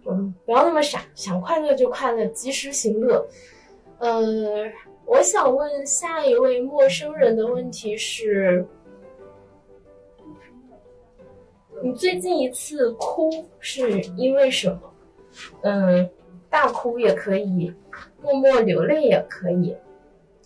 [0.07, 3.27] 嗯，不要那么傻，想快乐就快乐，及时行乐。
[3.99, 4.21] 呃，
[5.05, 8.67] 我想问下一位陌生人的问题是。
[11.83, 14.81] 你最近一次哭是因为什么？
[15.63, 16.09] 嗯，
[16.49, 17.73] 大哭也可以，
[18.23, 19.77] 默默流泪也可以，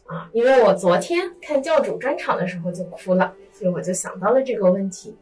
[0.06, 5.16] 啊，因为我昨天看教主专场的时候就哭了，所以我就想到了这个问题。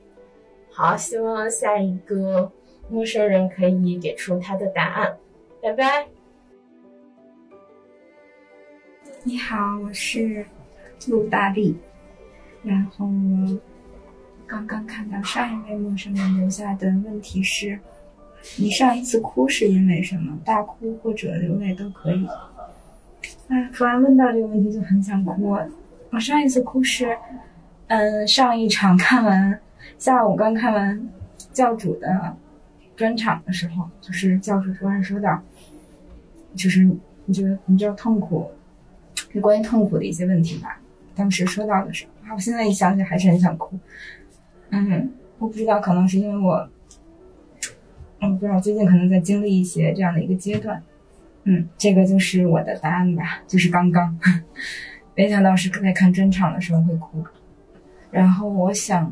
[0.70, 2.50] 好，希望下一个
[2.88, 5.16] 陌生人可以给出他的答案。
[5.60, 6.08] 拜拜。
[9.24, 10.46] 你好，我是
[11.08, 11.76] 陆大力，
[12.62, 13.06] 然后
[14.48, 17.78] 刚刚看到上一位陌生人留下的问题是：
[18.56, 20.38] 你上一次哭是因为什么？
[20.42, 22.26] 大哭或者流泪都可以。
[23.48, 25.54] 哎，突然问到这个问题就很想哭。
[26.10, 27.14] 我上一次哭是，
[27.88, 29.60] 嗯，上一场看完
[29.98, 31.08] 下午刚看完
[31.52, 32.34] 教主的
[32.96, 35.42] 专场的时候，就是教主突然说到，
[36.54, 36.88] 就是
[37.26, 38.50] 你觉得你知道痛苦，
[39.34, 40.80] 就关于痛苦的一些问题吧。
[41.14, 43.78] 当时说到的时候，啊我现在一想起还是很想哭。
[44.70, 46.68] 嗯，我不知道，可能是因为我，
[48.20, 50.82] 嗯，不知道最近可能在经历一些这样的一个阶段。
[51.44, 54.18] 嗯，这个就是我的答案吧，就是刚刚，
[55.16, 57.24] 没想到是在看专场的时候会哭。
[58.10, 59.10] 然后我想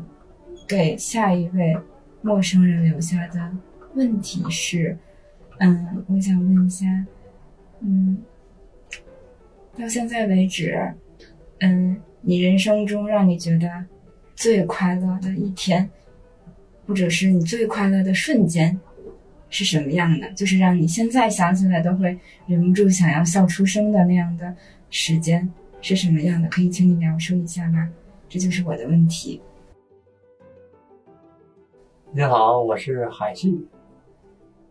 [0.67, 1.75] 给下一位
[2.21, 3.51] 陌生人留下的
[3.95, 4.97] 问题是，
[5.59, 6.85] 嗯，我想问一下，
[7.79, 8.17] 嗯，
[9.77, 10.93] 到现在为止，
[11.59, 13.85] 嗯，你人生中让你觉得
[14.37, 15.89] 最快乐的一天，
[16.85, 18.79] 或者是你最快乐的瞬间，
[19.49, 20.31] 是什么样的？
[20.33, 22.15] 就是让你现在想起来都会
[22.45, 24.55] 忍不住想要笑出声的那样的
[24.91, 26.47] 时间是什么样的？
[26.49, 27.91] 可以请你描述一下吗？
[28.29, 29.41] 这就是我的问题。
[32.11, 33.67] 你好，我是海旭。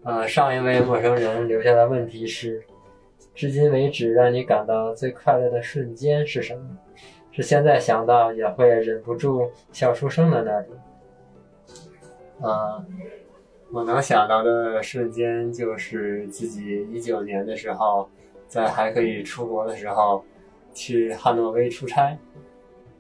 [0.04, 2.62] 呃，上一位陌生人留下的问题是：
[3.34, 6.78] 至今为止让你感到最快乐的瞬间是什么？
[7.36, 10.74] 是现在想到也会忍不住笑出声的那种。
[12.40, 12.82] 呃，
[13.70, 18.08] 我能想到的瞬间就是自己一九年的时候，
[18.48, 20.24] 在还可以出国的时候，
[20.72, 22.16] 去汉诺威出差，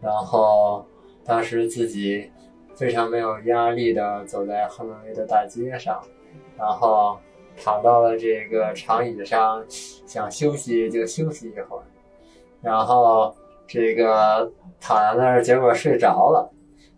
[0.02, 0.84] 然后
[1.24, 2.30] 当时自己
[2.74, 5.98] 非常没有压力的走在汉诺威的大街上，
[6.58, 7.18] 然后
[7.56, 9.64] 躺到了这个长椅上，
[10.06, 11.82] 想休息就休息一会儿，
[12.60, 13.34] 然后
[13.66, 14.50] 这个
[14.80, 16.50] 躺在那儿，结果睡着了，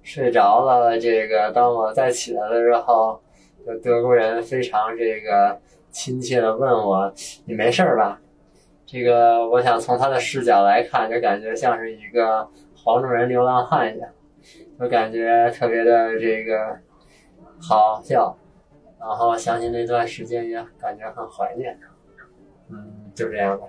[0.03, 0.99] 睡着了。
[0.99, 3.21] 这个当我再起来了之后，
[3.83, 5.59] 德国人非常这个
[5.91, 7.13] 亲切的问我
[7.47, 8.21] ：“你没事吧？”
[8.87, 14.11] 这个我想从他的视角来看，就感觉像是一个黄种人流浪汉一样，
[14.81, 16.79] 就感觉特别的这个
[17.61, 18.37] 好笑。
[18.99, 21.79] 然后想起那段时间，也感觉很怀念。
[22.71, 23.67] 嗯，就这样吧。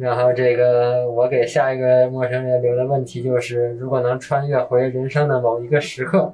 [0.00, 6.32] 然后这个我给下一个陌生人留的问题就是：如果能穿越回人生的某一个时刻，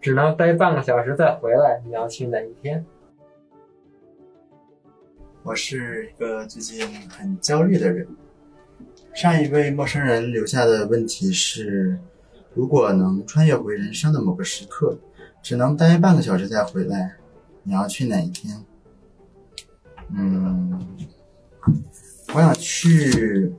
[0.00, 2.86] 只能待半个小时再回来，你要去哪一天？
[5.42, 8.06] 我是一个最近很焦虑的人。
[9.12, 11.98] 上一位陌生人留下的问题是：
[12.54, 14.96] 如果能穿越回人生的某个时刻。
[15.42, 17.16] 只能待半个小时再回来，
[17.64, 18.64] 你要去哪一天？
[20.16, 20.80] 嗯，
[22.34, 23.52] 我想去，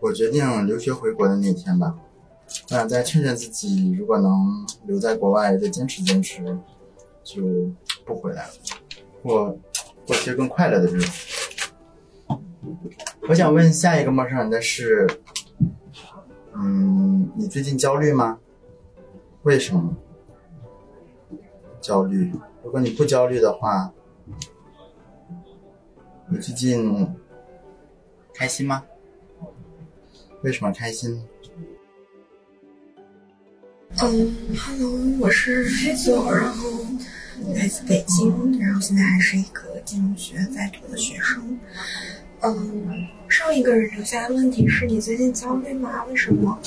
[0.00, 1.94] 我决定留学回国的那天吧。
[2.70, 6.42] 我想再劝劝自己，如果能留在国外再坚持坚持，
[7.22, 7.70] 就
[8.06, 8.52] 不回来了，
[9.22, 9.58] 过
[10.06, 11.70] 过些更快乐的日子。
[13.28, 15.06] 我想问下一个陌生人的是，
[16.54, 18.38] 嗯，你最近焦虑吗？
[19.42, 19.94] 为什么？
[21.80, 22.32] 焦虑。
[22.62, 23.92] 如果你不焦虑的话，
[26.28, 27.14] 你最近
[28.34, 28.82] 开心吗？
[30.42, 31.22] 为什么开心？
[34.02, 36.68] 嗯，Hello，我是黑左，然后
[37.54, 41.56] 来自北京，然后现在还是一个金融学在读的学生。
[42.40, 46.04] 嗯，上一个人留下的问题是你最近焦虑吗？
[46.06, 46.58] 为什么？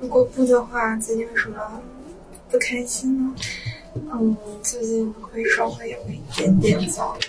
[0.00, 1.82] 如果不的话，最近为什么
[2.48, 3.34] 不开心呢？
[4.12, 7.26] 嗯，最近会稍微有一点点焦虑，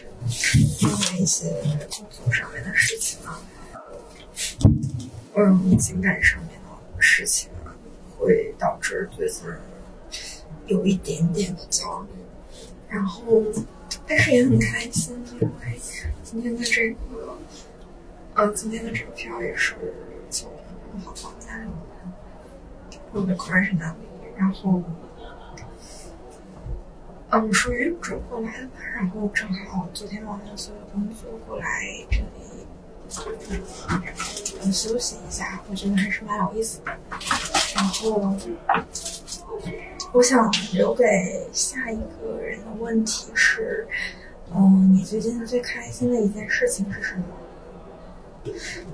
[0.80, 1.50] 因为一些
[1.90, 3.42] 工作上面的事情啊，
[5.36, 7.50] 嗯，情感上面的事情，
[8.18, 9.46] 会导致最近
[10.68, 12.10] 有一点点的焦虑。
[12.90, 13.44] 然后，
[14.08, 15.80] 但是也很开心，因为
[16.24, 17.38] 今天的这个，
[18.34, 19.76] 呃，今天的这个票也是
[20.30, 20.50] 从
[21.04, 21.70] 好房家里
[23.14, 23.98] 我的客人是哪里？
[24.38, 24.82] 然后。
[27.32, 31.66] 嗯，属于转过来的吧，然后正好昨天忙完所有工作过来
[32.10, 32.39] 这里，
[34.62, 36.92] 嗯，休息一下，我觉得还是蛮有意思的。
[37.76, 38.36] 然后，
[40.12, 41.06] 我想留给
[41.52, 43.88] 下一个人的问题是，
[44.56, 47.24] 嗯，你最近最开心的一件事情是什么？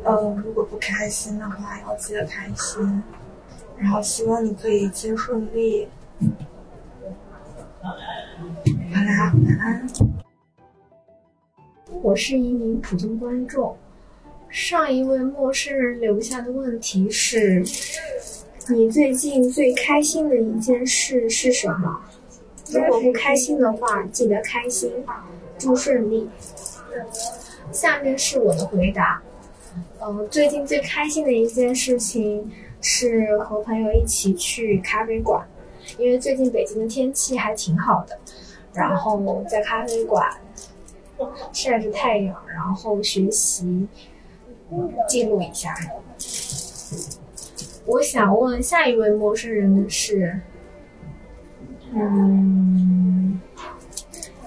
[0.03, 3.03] 呃，如果不开心的话，要记得开心。
[3.77, 5.89] 然后希望你可以一切顺利。
[7.81, 7.89] 好
[9.01, 9.87] 啦，晚安。
[12.01, 13.77] 我是一名普通观众。
[14.55, 17.61] 上一位陌生人留下的问题是：
[18.69, 21.99] 你最近最开心的一件事是什么？
[22.71, 24.89] 如果不开心的话，记得开心，
[25.57, 26.29] 祝顺利。
[27.73, 29.21] 下面是我的回答。
[29.99, 32.49] 呃，最近最开心的一件事情
[32.79, 35.45] 是和朋友一起去咖啡馆。
[35.97, 38.17] 因为最近北京的天气还挺好的，
[38.73, 40.25] 然后在咖啡馆
[41.51, 43.85] 晒着太阳，然后学习
[45.07, 45.73] 记录一下。
[47.85, 50.39] 我想问下一位陌生人的是，
[51.93, 53.39] 嗯，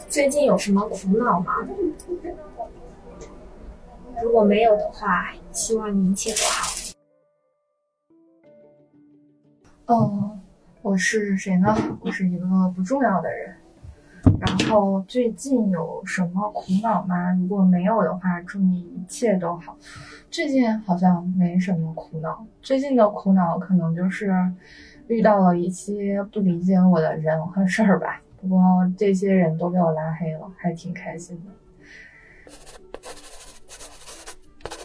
[0.09, 1.67] 最近有什么苦恼吗？
[4.23, 6.95] 如果没有的话，希望你一切都好。
[9.87, 10.35] 哦。
[10.81, 11.77] 我是谁呢？
[12.01, 13.55] 我是一个不重要的人。
[14.41, 17.33] 然后最近有什么苦恼吗？
[17.33, 19.77] 如果没有的话，祝你一切都好。
[20.31, 22.47] 最近好像没什么苦恼。
[22.61, 24.31] 最近的苦恼可能就是
[25.07, 28.21] 遇到了一些不理解我的人和事儿吧。
[28.41, 28.61] 不过
[28.97, 32.53] 这些人都被我拉黑了，还挺开心的。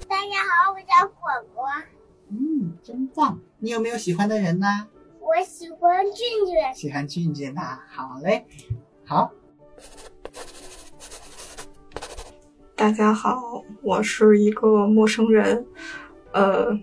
[0.07, 1.65] 大家好，我叫果果。
[2.30, 3.40] 嗯，真棒。
[3.60, 4.88] 你有没有喜欢的人呢？
[5.20, 6.15] 我喜欢俊
[6.45, 8.45] 俊，喜欢俊俊呐，好嘞，
[9.06, 9.32] 好。
[12.84, 15.65] 大家好，我是一个陌生人，
[16.34, 16.77] 呃，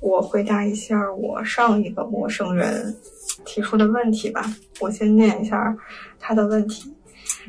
[0.00, 2.96] 我回答一下我上一个陌生人
[3.44, 4.54] 提出的问题吧。
[4.78, 5.76] 我先念一下
[6.20, 6.94] 他的问题，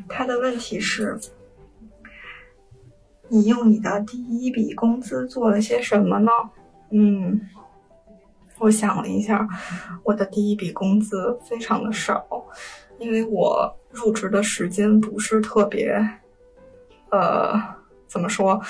[0.08, 1.16] 他的问题是：
[3.28, 6.32] 你用你的第一笔工资做了些什么呢？
[6.90, 7.40] 嗯。
[8.58, 9.48] 我想了一下，
[10.02, 12.26] 我的第一笔工资非常的少，
[12.98, 15.96] 因为我入职的时间不是特别，
[17.10, 17.60] 呃，
[18.06, 18.60] 怎么说，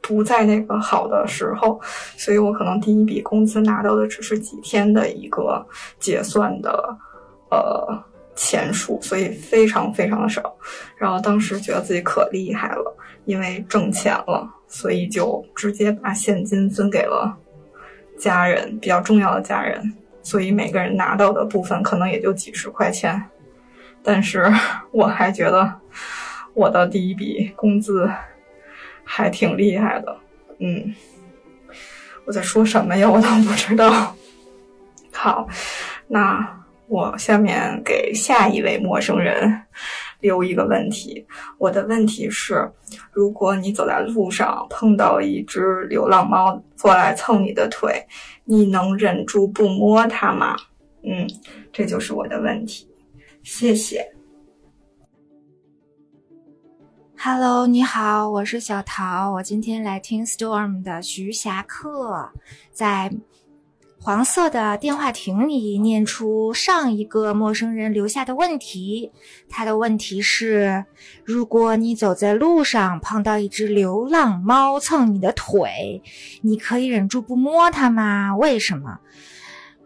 [0.00, 1.80] 不在那个好的时候，
[2.16, 5.66] 所以我可能第一笔工资拿到的只是几天的一个
[5.98, 6.96] 结算的，
[7.50, 8.04] 呃，
[8.34, 10.54] 钱数，所以非常非常的少。
[10.96, 17.36] 然后当时觉得自己可厉害了，因为挣钱了，所以就直接把现金分给了
[18.18, 19.94] 家人，比较重要的家人。
[20.22, 23.22] 所以每个人拿到的部分可能也就几十块钱，
[24.02, 24.50] 但是
[24.90, 25.70] 我还觉得
[26.54, 28.08] 我的第一笔工资
[29.04, 30.16] 还挺厉害的。
[30.58, 30.94] 嗯，
[32.24, 33.10] 我在说什么呀？
[33.10, 34.14] 我都不知道。
[35.12, 35.48] 好，
[36.08, 39.62] 那我下面给下一位陌生人
[40.20, 41.26] 留一个问题。
[41.58, 42.70] 我的问题是：
[43.12, 48.06] 如果你走在路上碰到一只流浪猫过来蹭你的腿，
[48.44, 50.56] 你能忍住不摸它吗？
[51.02, 51.28] 嗯，
[51.72, 52.88] 这就是我的问题。
[53.42, 54.13] 谢谢。
[57.26, 62.28] Hello，你好，我是小桃，我今天来听 Storm 的徐霞客，
[62.70, 63.10] 在
[63.98, 69.10] 黄色的电话亭里念出上一个陌生人留下的问题。
[69.48, 70.84] 他的问题是：
[71.24, 76.02] 如果你走在路上碰到一只流浪猫蹭你的腿，
[76.42, 78.36] 你可以忍住不摸它吗？
[78.36, 78.98] 为什么？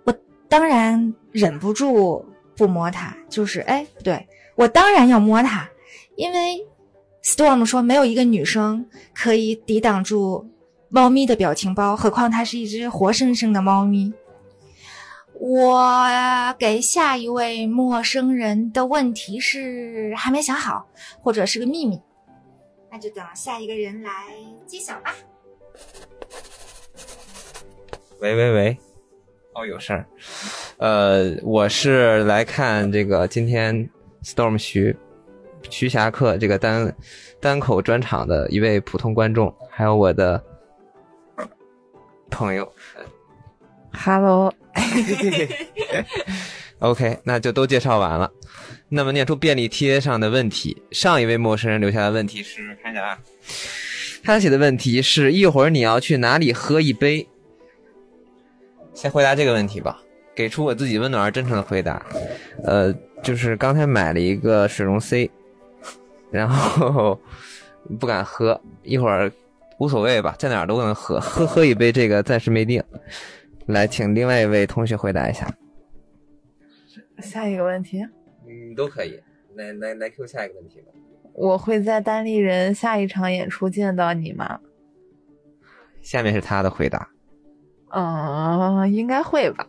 [0.02, 0.12] 我
[0.48, 5.68] 当然忍不住不摸它，就是哎，不对我当然要摸它，
[6.16, 6.66] 因为。
[7.28, 10.50] Storm 说：“没有一个女生可以抵挡住
[10.88, 14.10] 猫咪的表情包，何况它是一只活生生的猫咪。”
[15.38, 16.08] 我
[16.58, 20.88] 给下一位陌生人的问题是还没想好，
[21.20, 22.00] 或者是个秘密，
[22.90, 24.10] 那就等下一个人来
[24.66, 25.14] 揭晓吧。
[28.20, 28.78] 喂喂喂，
[29.52, 30.06] 哦，有事儿。
[30.78, 33.90] 呃，我是来看这个今天
[34.24, 34.96] Storm 徐。
[35.70, 36.94] 徐霞客这个单
[37.40, 40.42] 单口专场的一位普通观众，还有我的
[42.30, 42.72] 朋友
[43.92, 44.52] ，Hello，OK，
[47.24, 48.30] 那就都介绍完了。
[48.88, 53.18] 那么念出便利贴上的问题，上一位陌生人留下的问题是，看一下啊，
[54.24, 57.28] 他写的问题是一会儿你要去哪里喝一杯？
[58.94, 60.00] 先回答这个问题吧，
[60.34, 62.04] 给出我自己温暖而真诚的回答。
[62.64, 62.92] 呃，
[63.22, 65.30] 就是刚才买了一个水溶 C。
[66.30, 67.18] 然后
[67.98, 69.30] 不敢喝，一会儿
[69.78, 72.82] 无所谓吧，在哪儿都能喝，喝喝一杯，这个暂时没定。
[73.66, 75.52] 来，请另外一位同学回答一下。
[77.18, 78.02] 下一个问题，
[78.46, 79.20] 嗯，都可以。
[79.54, 80.92] 来来来，Q 下一个问题吧。
[81.32, 84.60] 我会在单立人下一场演出见到你吗？
[86.00, 87.08] 下面是他的回答。
[87.90, 89.66] 嗯，应该会吧。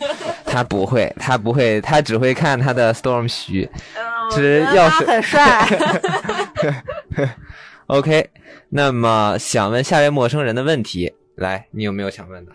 [0.44, 3.68] 他不会，他不会，他只会看他的 Storm 徐。
[4.30, 5.66] 只要是很帅。
[7.86, 8.30] OK，
[8.70, 12.52] 那么想问下位陌生人的问题，来，你有没有想问的？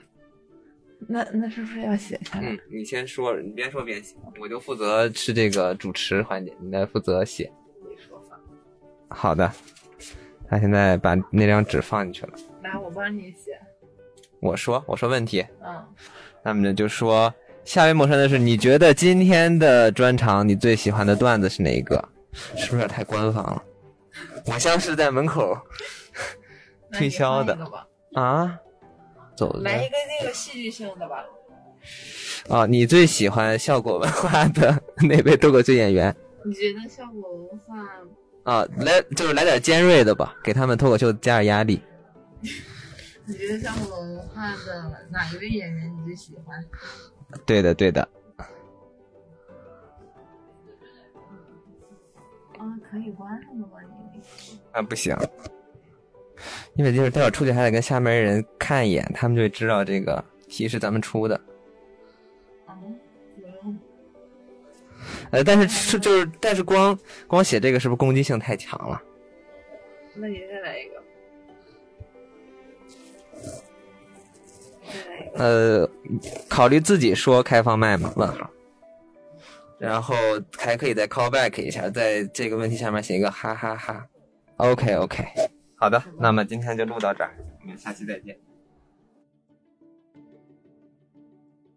[1.07, 2.49] 那那是不是要写下来？
[2.49, 7.51] 嗯，你先说，你边说边写，我就负责吃这个主持环节，你来负责写。
[9.07, 9.51] 好的，
[10.47, 12.33] 他现在把那张纸放进去了。
[12.63, 13.59] 来，我帮你写。
[14.41, 15.45] 我说，我说问题。
[15.63, 15.85] 嗯。
[16.43, 17.33] 那么就说。
[17.65, 22.03] 下位陌生的是，你觉得今天的专场你最喜欢的段子是哪一个？
[22.55, 23.63] 是不是有点太官方了？
[24.47, 25.55] 我像是在门口
[26.91, 27.55] 推销的
[28.13, 28.57] 啊。
[29.35, 31.23] 走来一个那个戏剧性的吧。
[32.47, 36.15] 啊，你最喜欢效果文化的哪位脱口秀演员？
[36.43, 38.51] 你觉得效果文化？
[38.51, 41.79] 啊，来就是来点尖锐的吧，给他们脱口秀加点压力。
[43.29, 46.65] 你觉得效果文化的哪一位演员你最喜欢？
[47.45, 48.01] 对的，对的。
[52.57, 53.73] 啊，可以关上的吗？
[54.11, 54.19] 你
[54.71, 55.15] 啊，不行，
[56.73, 61.39] 因为就是待会儿出去还得跟下面人看一眼，他们就会知道这个题是咱们出的。
[65.29, 66.97] 呃，但是是就是，但是光
[67.27, 68.99] 光写这个是不是攻击性太强了？
[70.15, 70.99] 那你再来一个。
[75.35, 75.89] 呃，
[76.47, 78.11] 考虑自己说开放麦吗？
[78.15, 78.49] 问号。
[79.77, 80.13] 然后
[80.57, 84.05] 还可以再 call back 一下，在这个问题下面写一个哈哈哈。
[84.57, 85.25] OK OK，
[85.75, 87.31] 好的，那么今天就录到这儿，
[87.61, 88.37] 我们下期再见。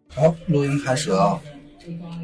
[0.09, 1.39] 好，录音开始了。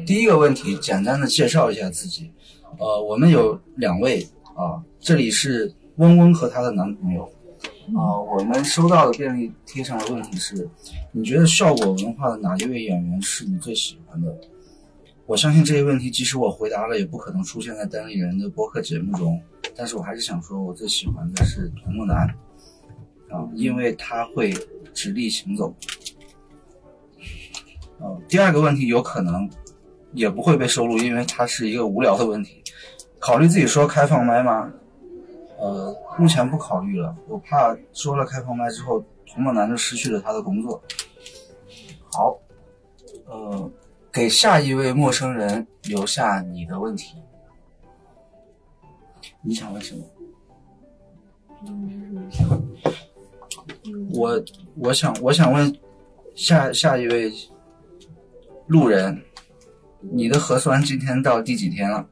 [0.06, 2.30] 第一个问题，简单的介绍一下自己。
[2.78, 4.22] 呃，我们有两位
[4.54, 7.26] 啊，这里是温温和她的男朋友。
[7.88, 10.68] 啊，我们收到的便利贴上的问题是：
[11.12, 14.34] 你觉得效果文化的哪一位演员是你最喜欢的？
[15.26, 19.40] 我相信这些问题，即使我回答了，也不可能出现在单立人的播客节目中。
[19.76, 22.26] 但是我还是想说，我最喜欢的是土木男
[23.30, 24.54] 啊，因为他会
[24.92, 25.74] 直立行走。
[27.98, 29.48] 呃，第二个问题有可能
[30.12, 32.62] 也不会被收录，因为它是一个无聊的问题。
[33.18, 34.72] 考虑自己说开放麦吗？
[35.60, 40.82] 呃，目前不考虑了，我怕说了开放麦之后，童梦男就失去了他的工作。
[42.10, 42.38] 好，
[43.26, 43.70] 呃，
[44.10, 47.16] 给下一位陌生人留下你的问题。
[49.42, 50.04] 你想问什么？
[54.14, 54.42] 我
[54.76, 55.78] 我想我想问
[56.34, 57.30] 下下一位
[58.66, 59.22] 路人，
[60.00, 62.08] 你的核酸今天到第几天了？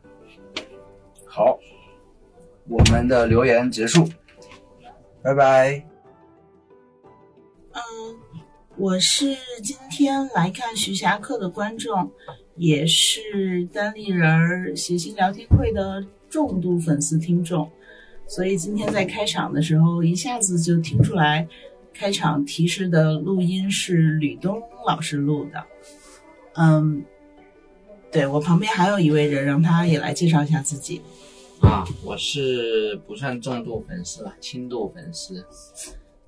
[1.27, 1.59] 好，
[2.69, 4.07] 我们的留言结束，
[5.23, 5.83] 拜拜。
[7.73, 7.81] 嗯，
[8.77, 12.11] 我是今天来看徐霞客的观众，
[12.57, 17.71] 也是单立人儿谐星聊天会的重度粉丝听众，
[18.27, 21.49] 所以今天在开场的时候，一下子就听出来，
[21.95, 25.65] 开场提示的录音是吕东老师录的。
[26.55, 27.03] 嗯，
[28.13, 31.01] 对我旁边还有一位人，让他也来介绍一下自己。
[31.63, 35.45] 啊，我是不算重度粉丝吧，轻度粉丝。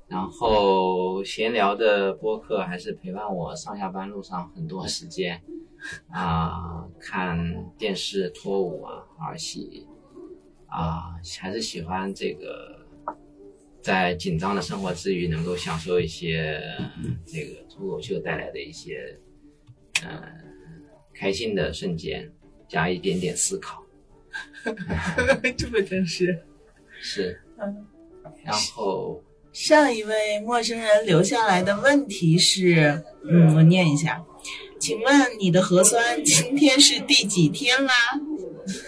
[0.08, 5.40] 然后闲聊的播客还是陪伴我上下班路上很多时间
[6.10, 7.38] 啊，看
[7.78, 9.86] 电视、脱舞啊、儿戏
[10.66, 12.76] 啊，还是喜欢这个
[13.80, 16.60] 在紧张的生活之余能够享受一些
[17.24, 19.16] 这个脱口秀带来的一些
[20.04, 20.20] 嗯
[21.14, 22.28] 开心的瞬间，
[22.66, 23.79] 加一点点思考。
[25.56, 26.38] 这么真实。
[27.00, 27.86] 是，嗯，
[28.44, 29.22] 然后
[29.52, 34.22] 上一位陌生人留下来的问题是，嗯，我念一下，
[34.78, 37.92] 请问你的核酸今天是第几天啦？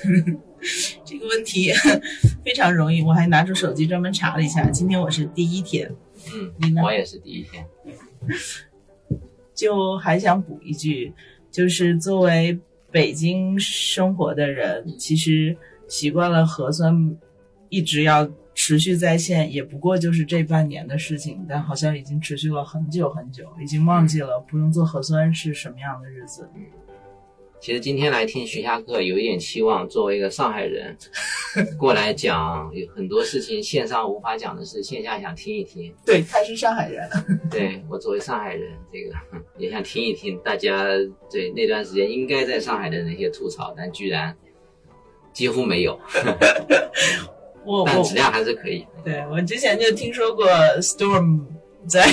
[1.04, 1.72] 这个问题
[2.44, 5.90] 非常容易，我还拿出手机专门查了一下，今天我是第一天。
[6.34, 6.82] 嗯，你呢？
[6.84, 7.66] 我也是第一天。
[9.54, 11.12] 就还想补一句，
[11.50, 12.58] 就是作为
[12.92, 15.56] 北京生活的人，其实
[15.88, 17.16] 习惯了核酸
[17.70, 26.46] 一直要持续在线，也不过就是这半年的事情，但好像已经持续了很久很久，已经忘记了不用做核酸是什么样的日子。
[27.62, 30.96] 其实今天来听徐霞客，有一点期望，作为一个上海人
[31.78, 35.94] 过来讲，有很多事情线上无法讲的事，线下想听一听。
[36.04, 37.08] 对，他是上海人。
[37.48, 39.14] 对我作为上海人，这个
[39.56, 40.88] 也想听一听大家
[41.30, 44.36] 对那段时间应该在上海的那些吐槽，但居然
[45.32, 45.96] 几乎没有。
[47.64, 48.84] 我但质量还是可以。
[49.04, 50.48] 对我之前就听说过
[50.80, 51.42] Storm
[51.86, 52.04] 在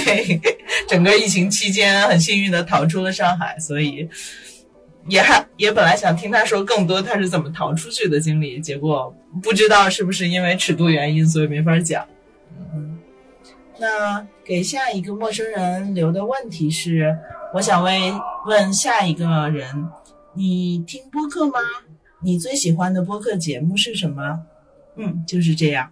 [0.88, 4.08] 整个疫情期间很幸运的逃出了上海，所以
[5.10, 12.06] 也还也本来想听他说更多他是怎么逃出去的经历，结果不知道是不是因为尺度原因，所以没法讲。
[12.74, 12.98] 嗯，
[13.80, 17.18] 那给下一个陌生人留的问题是，
[17.54, 17.94] 我想问
[18.46, 19.90] 问下一个人，
[20.36, 21.60] 你听播客吗？
[22.22, 24.42] 你最喜欢的播客节目是什么？
[24.96, 25.90] 嗯，就是这样。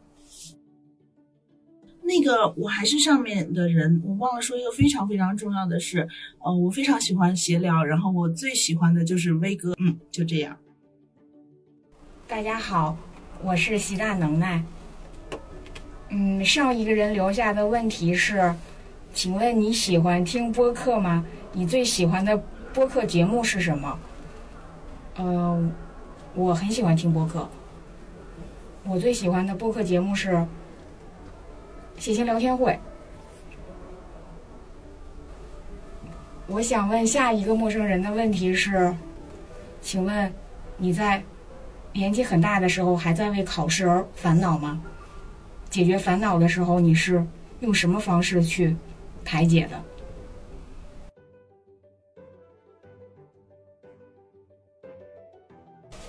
[2.08, 6.08] 那个我还是上面的人，我忘了说一个非常非常重要的事，
[6.40, 10.58] 呃，我非常喜欢闲聊，然后我最喜欢的就是威哥，嗯，就这样。
[12.26, 12.98] 大家好，
[13.44, 14.64] 我是习大能耐。
[16.10, 18.56] 嗯，上一个人留下的问题是，
[19.14, 21.26] 请问你喜欢听播客吗？
[21.52, 22.42] 你最喜欢的
[22.74, 24.00] 播客节目是什么？
[25.18, 25.72] 呃，
[26.36, 27.50] 我很喜欢听播客。
[28.86, 30.32] 我最喜欢的播客节目是
[31.98, 32.72] 《写信聊天会》。
[36.48, 38.96] 我想问下一个陌生人的问题是：
[39.82, 40.34] 请问
[40.78, 41.22] 你在
[41.92, 44.82] 年纪很大的时候还在为考试而烦恼吗？
[45.70, 47.26] 解决烦恼的时候，你是
[47.60, 48.76] 用什么方式去
[49.26, 49.84] 排解的？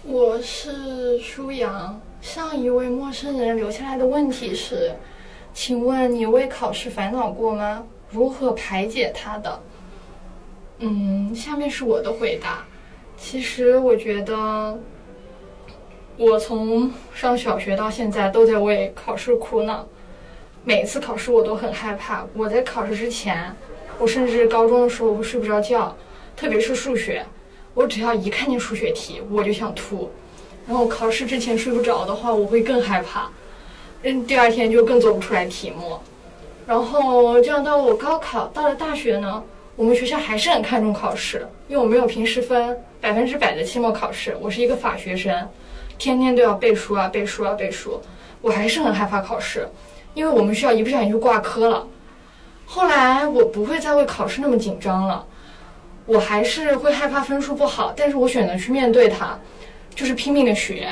[0.04, 2.00] 我是舒阳。
[2.20, 4.94] 上一位陌生人留下来的问题是：
[5.60, 7.84] 请问你为考试烦恼过吗？
[8.12, 9.60] 如何排解它的？
[10.78, 12.64] 嗯，下面是我的回答。
[13.16, 14.78] 其实我觉得，
[16.16, 19.84] 我从上小学到现在都在为考试苦恼。
[20.62, 22.24] 每次考试我都很害怕。
[22.34, 23.52] 我在考试之前，
[23.98, 25.92] 我甚至高中的时候我睡不着觉，
[26.36, 27.26] 特别是数学，
[27.74, 30.08] 我只要一看见数学题我就想吐。
[30.68, 33.28] 然后考试之前睡不着的话，我会更害怕，
[34.02, 35.98] 嗯，第二天就更做不出来题目。
[36.66, 39.42] 然后这样到我高考，到了大学呢，
[39.74, 44.36] 我们学校还是很看重考试，因为我没有平时分，百分之百的期末考试。
[44.40, 45.48] 我是一个法学生，
[45.98, 48.00] 天天都要背书啊，背书啊，背书。
[48.40, 49.68] 我还是很害怕考试，
[50.14, 51.84] 因为我们学校一不小心就挂科了。
[52.66, 55.26] 后来我不会再为考试那么紧张了，
[56.06, 59.36] 我还是会害怕分数不好，但是我选择去面对它，
[59.92, 60.86] 就是拼命的学。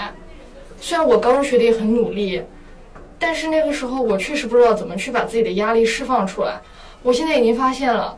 [0.81, 2.43] 虽然我高中学的也很努力，
[3.19, 6.61] 但是那个时候我确实不知道怎么去把自己的压力释放出来。
[7.03, 8.17] 我现在已经发现了。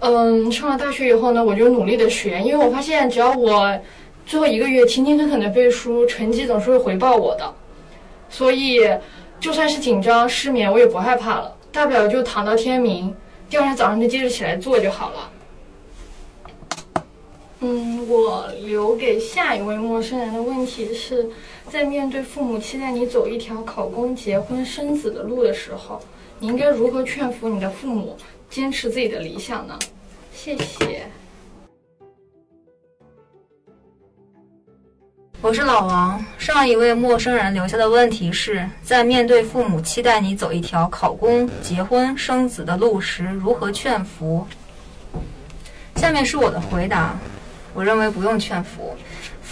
[0.00, 3.78] 嗯，上了大学以后呢，我就努力的学，因为我发现只要我
[4.26, 7.54] 最后一个月勤勤恳恳的背书，成绩总是会回报我的。
[8.28, 8.80] 所以，
[9.40, 13.14] 就算是紧张失眠，我也不害怕了，大不了就躺到天明，
[13.48, 15.30] 第二天早上就接着起来做就好了。
[17.60, 21.30] 嗯，我留给下一位陌生人的问题是，
[21.70, 26.00] 在面对父母期待你走一条考公、结婚、生子的路的时候，
[26.38, 28.16] 你应该如何劝服你的父母
[28.48, 29.76] 坚持自己的理想呢？
[30.32, 31.06] 谢谢。
[35.40, 36.24] 我是老王。
[36.38, 44.46] 上一位陌生人留下的问题是在面对父母期待你走一条考公、结婚、生子的路时，如何劝服？
[45.96, 47.18] 下面是我的回答。
[47.74, 48.94] 我认为不用劝服。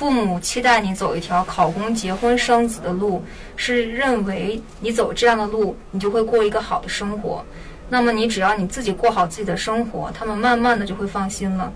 [0.02, 3.22] 父母期待你走一条考公、结婚、生子的路，
[3.54, 7.44] 是认为你走这样的路，你就会过一个好的生活。
[7.88, 11.72] 那么你只要你自己过好自己的生活，他们慢慢的就会放心了。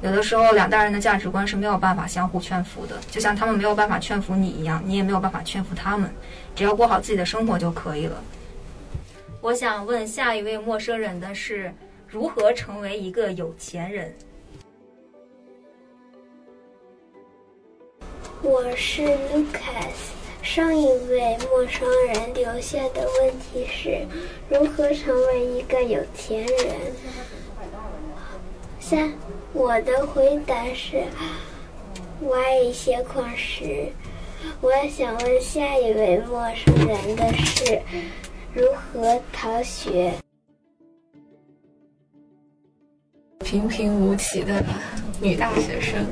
[0.00, 6.10] 有的时候两代人的价值观是没有办法相互劝服的，就像他们没有办法劝服你一样，你也没有办法劝服他们。
[6.56, 8.16] 只要过好自己的生活就可以了。
[9.42, 11.70] 我想问下一位陌生人的是，
[12.08, 14.14] 如何成为一个有钱人？
[18.42, 20.12] 我是 Lucas。
[20.42, 24.06] 上一位陌生人留下的问题是：
[24.48, 26.76] 如何成为一个有钱人？
[28.80, 29.12] 三，
[29.52, 31.02] 我的回答是：
[32.22, 33.88] 挖一些矿石。
[34.60, 37.82] 我想问下一位陌生人的是：
[38.54, 40.12] 如何逃学？
[43.40, 44.64] 平平无奇的
[45.20, 46.06] 女大学生。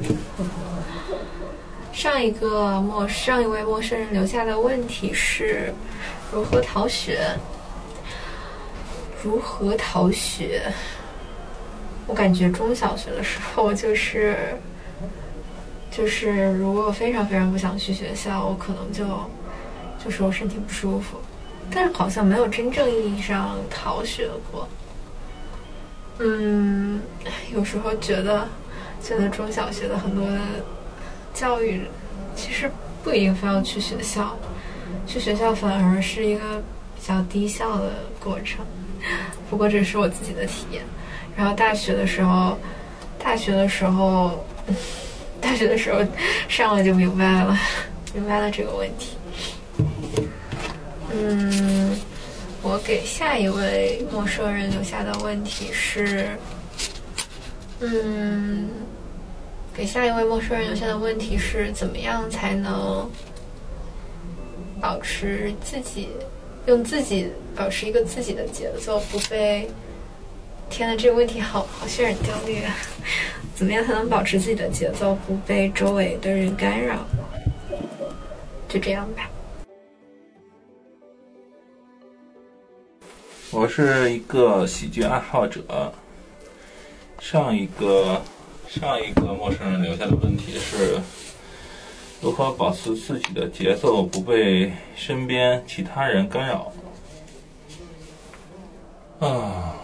[1.96, 5.72] 上一个陌上一位陌生人留下的问题是：
[6.30, 7.18] 如何逃学？
[9.24, 10.70] 如何逃学？
[12.06, 14.36] 我感觉中小学的时候就是，
[15.90, 19.06] 就是如果非常非常不想去学校，我可能就
[20.04, 21.16] 就说我身体不舒服，
[21.70, 24.68] 但是好像没有真正意义上逃学过。
[26.18, 27.00] 嗯，
[27.54, 28.46] 有时候觉得
[29.02, 30.28] 觉得中小学的很多。
[31.36, 31.82] 教育
[32.34, 32.70] 其实
[33.04, 34.34] 不一定非要去学校，
[35.06, 36.40] 去学校反而是一个
[36.94, 38.64] 比较低效的过程。
[39.50, 40.82] 不过这是我自己的体验。
[41.36, 42.58] 然后大学的时候，
[43.22, 44.42] 大学的时候，
[45.38, 46.00] 大学的时候
[46.48, 47.54] 上了就明白了，
[48.14, 49.18] 明白了这个问题。
[51.12, 51.94] 嗯，
[52.62, 56.30] 我给下一位陌生人留下的问题是，
[57.80, 58.70] 嗯。
[59.76, 63.10] 给下一位陌生人留下的问题是：怎么样才能
[64.80, 66.08] 保持自己，
[66.64, 69.68] 用自己保持一个自己的节奏，不被……
[70.70, 72.74] 天呐，这个问题好好让人焦虑啊！
[73.54, 77.06] 怎么样才能保持自己的节奏，不被周围的人干扰？
[78.70, 79.30] 就这样吧。
[83.50, 85.92] 我是一个喜剧爱好者，
[87.20, 88.22] 上一个。
[88.68, 91.00] 上一个陌生人留下的问题是：
[92.20, 96.72] 如何保持自己的节奏，不被身边其他人干扰？
[99.20, 99.74] 啊，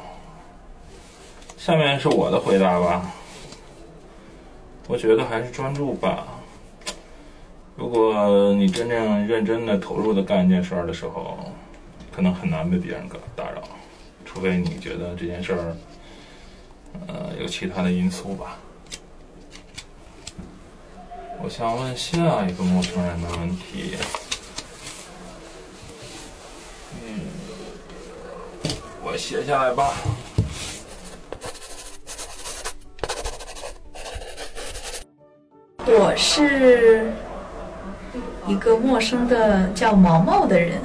[1.57, 3.11] 下面是我的回答吧。
[4.89, 6.27] 我觉得还是专注吧。
[7.77, 11.39] 如果你真正认真的投入的干一件事儿的时候，
[12.15, 13.63] 可能很难被别人打扰，
[14.27, 15.77] 除非你觉得这件事儿，
[17.07, 18.59] 呃，有其他的因素吧。
[21.41, 23.97] 我想问下一个陌生人的问题。
[27.05, 27.21] 嗯，
[29.03, 29.93] 我写下来吧。
[35.85, 37.13] 我是
[38.47, 40.81] 一个陌生的叫毛毛的人。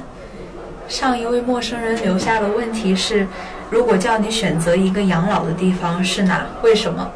[0.88, 3.28] 上一位陌生人留下的问题是：
[3.70, 6.46] 如果叫你选择一个养老的地方是哪？
[6.62, 7.12] 为什么？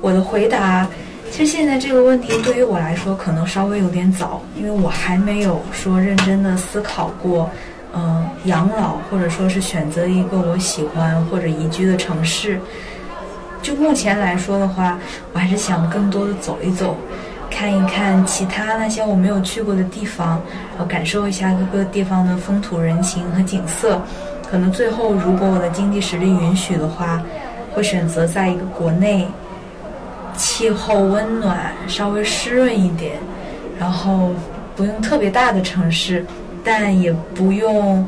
[0.00, 0.86] 我的回答。
[1.30, 7.48] 其实现在这个问题对于我来说可能稍微有点早，因为我还没有说认真的思考过，
[7.94, 12.60] 嗯，养老或者说是选择一个我喜欢或者宜居的城市。
[13.62, 14.98] 就目前来说的话，
[15.32, 16.96] 我还是想更多的走一走，
[17.50, 24.00] 看一看其他那些我没有去过的地方，然后感受一下各个地方的风土人情和景色。
[24.50, 27.22] 可能最后，如果我的经济实力允许的话，
[27.72, 29.26] 会选择在一个国内
[30.36, 33.12] 气候温暖、稍微湿润一点，
[33.78, 34.30] 然后
[34.76, 36.24] 不用特别大的城市，
[36.64, 38.06] 但也不用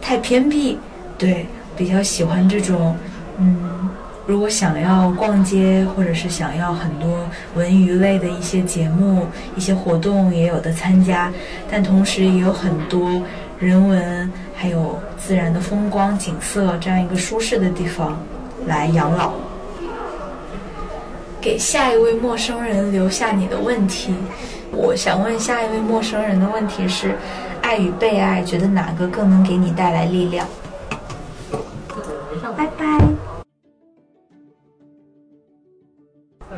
[0.00, 0.78] 太偏僻。
[1.16, 2.96] 对，比较喜欢这种，
[3.38, 3.90] 嗯，
[4.26, 9.26] 如果想要逛街，或者是想要很多文娱类的一些节目、
[9.56, 11.32] 一些活动，也有的参加，
[11.70, 13.20] 但同时也有很多
[13.58, 18.16] 人文还有自然的风光景色这样一个舒适的地方
[18.66, 19.32] 来养老。
[21.40, 24.12] 给下一位陌生人留下你的问题。
[24.72, 27.14] 我想问下一位陌生人的问题是：
[27.62, 30.46] 爱与被爱，觉得哪个更能给你带来力量？
[32.56, 32.98] 拜拜。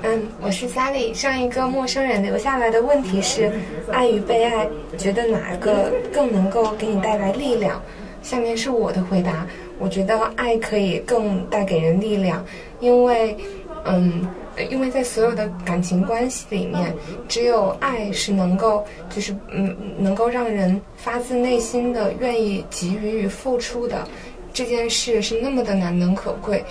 [0.02, 1.12] 嗯，我是 Sally。
[1.12, 3.52] 上一个陌生人留下来的问题是：
[3.92, 4.66] 爱与被爱，
[4.96, 7.80] 觉得哪个更能够给你带来力量？
[8.22, 9.46] 下面是我的回答。
[9.78, 12.44] 我觉得爱可以更带给人力量，
[12.80, 13.36] 因为，
[13.84, 14.28] 嗯，
[14.64, 16.94] 因为在所有的感情关系里面，
[17.28, 24.06] 只有爱是能够，就是嗯，能够让人发自内心的愿意给予与付出的。
[24.52, 26.64] 这件事是那么的难能可贵，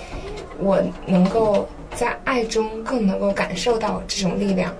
[0.59, 4.75] 我能够在爱中更能够感受到这种力量。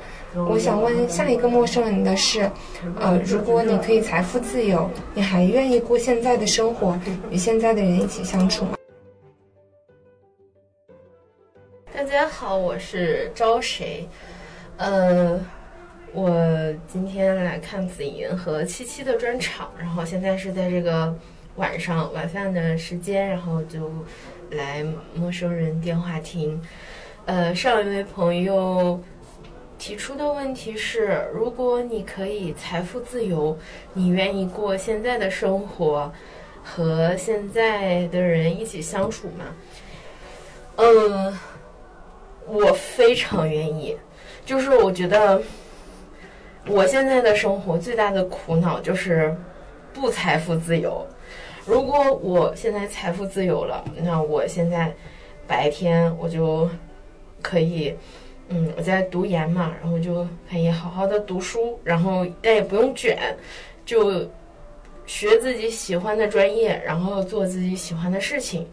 [0.49, 2.51] 我想问下一个陌生人的是，
[2.99, 6.99] 呃，如果你可以财富自由，你还愿意过现在的生活，
[7.31, 8.78] 与现在的人一起相处吗？
[11.99, 14.07] 大家好，我是招谁？
[14.77, 15.37] 呃，
[16.13, 16.31] 我
[16.87, 21.13] 今天来看紫银和七七的专场，然后现在是在这个
[21.57, 23.91] 晚上晚饭的时间，然后就
[24.51, 24.81] 来
[25.13, 26.61] 陌生人电话亭。
[27.25, 28.97] 呃，上一位朋友。
[29.77, 33.59] 提出的问题是：如果你可以财富自由，
[33.91, 36.09] 你愿意过现在的生活，
[36.63, 39.53] 和现在的人一起相处吗？
[40.81, 41.37] 嗯，
[42.51, 43.95] 我非常愿意。
[44.45, 45.41] 就是我觉得，
[46.67, 49.35] 我现在的生活最大的苦恼就是
[49.93, 51.05] 不财富自由。
[51.65, 54.93] 如果我现在财富自由了，那我现在
[55.47, 56.67] 白天我就
[57.41, 57.95] 可以。
[58.51, 63.15] 嗯，我在读研嘛，然后就可以好好的读书，然后但也不用卷，
[63.85, 64.27] 就
[65.05, 68.67] 学自己喜欢的专业，然后做自己喜欢的事情，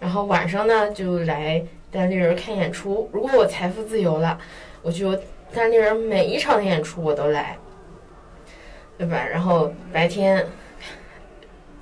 [0.00, 3.08] 然后晚上呢就来单立人看演出。
[3.12, 4.38] 如果我财富自由了，
[4.82, 5.18] 我就
[5.52, 7.56] 单立人每一场演出我都来，
[8.96, 9.24] 对吧？
[9.30, 10.46] 然后白天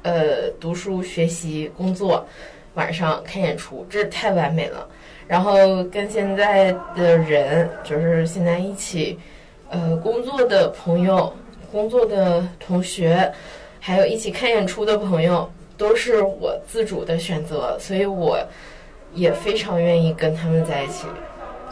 [0.03, 2.27] 呃读书学习工作，
[2.75, 4.89] 晚上看演出，这太完美了。
[5.27, 9.19] 然后跟现在的人，就是现在一起，
[9.69, 11.31] 呃，工作的朋友、
[11.71, 13.31] 工作的同学，
[13.79, 18.39] 还有一起看演出的朋友，都是我自主的选择，所以我
[19.15, 21.07] 也非常愿意跟他们在一起。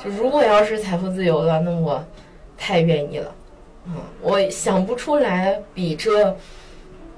[0.02, 2.04] 就如果要是财富自由了，那我
[2.56, 3.34] 太愿意了。
[3.86, 6.36] 嗯，我想不出来比这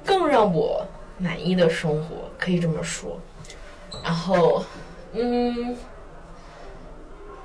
[0.05, 0.87] 更让我
[1.19, 3.19] 满意的生活，可以这么说。
[4.05, 4.65] 然后，
[5.13, 5.77] 嗯。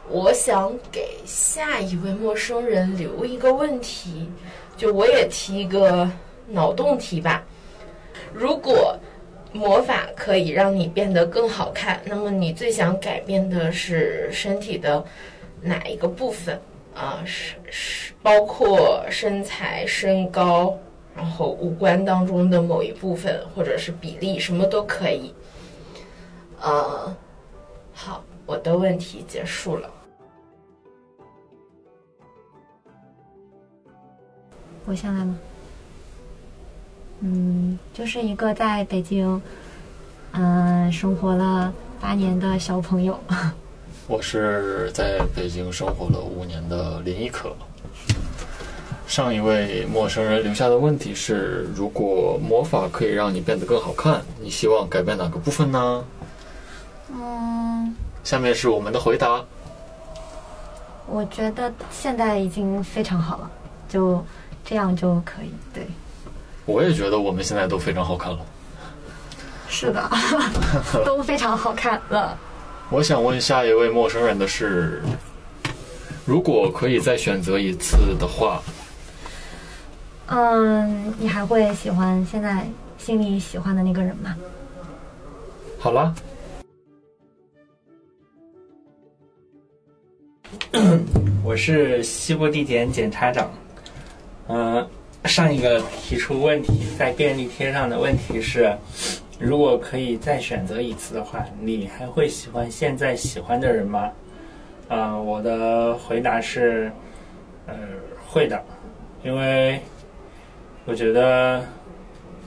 [0.10, 4.30] 我想给下一位陌生人留一个问题，
[4.76, 6.08] 就我也提一个
[6.50, 7.41] 脑洞题吧。
[8.34, 9.00] 如果
[9.54, 15.04] 魔法可以让你变得更好看，那么你最想改变的是身体的
[15.62, 16.60] 哪一个部分？
[16.96, 20.78] 啊，是是包括身材、身高，
[21.16, 25.34] 然后五官当中的某一部分，或者是比例，什么都可以。
[26.60, 27.16] 呃，
[27.94, 28.24] 好。
[28.46, 29.90] 我的问题结束了。
[34.86, 35.40] 我先来吗？
[37.26, 39.41] 嗯，就是一个在北京，
[40.34, 43.18] 嗯，生活了八年的小朋友。
[44.08, 47.56] 我是在北京生活了五年的林一可。
[49.08, 56.06] 上一位陌生人留下的问题是：如果魔法可以让你变得更好看，你希望改变哪个部分呢？
[57.10, 57.95] 嗯。
[58.26, 59.41] 下面是我们的回答。
[61.08, 63.52] 我觉得现在已经非常好了，
[63.88, 64.22] 就
[64.66, 65.54] 这样就可以。
[65.74, 65.88] 对，
[66.65, 68.40] 我也觉得我们现在都非常好看了。
[69.68, 70.10] 是的，
[71.06, 72.38] 都非常好看了。
[72.90, 75.02] 我想问下一位陌生人的是：
[76.26, 78.61] 如果可以再选择一次的话，
[80.27, 82.68] 嗯，你还会喜欢现在
[82.98, 84.35] 心里喜欢的那个人吗？
[85.80, 86.14] 好了。
[91.44, 93.52] 我是西部地检检察长。
[94.48, 94.88] 嗯、
[95.26, 98.72] 上一个提出问题在便利贴上的问题是，
[99.40, 104.12] 如果可以再选择一次的话，你还会喜欢现在喜欢的人吗？
[104.90, 106.91] 啊、我的回答是，
[107.66, 107.74] 呃，
[108.28, 108.62] 会的，
[109.24, 109.80] 因为
[110.86, 111.64] 我觉得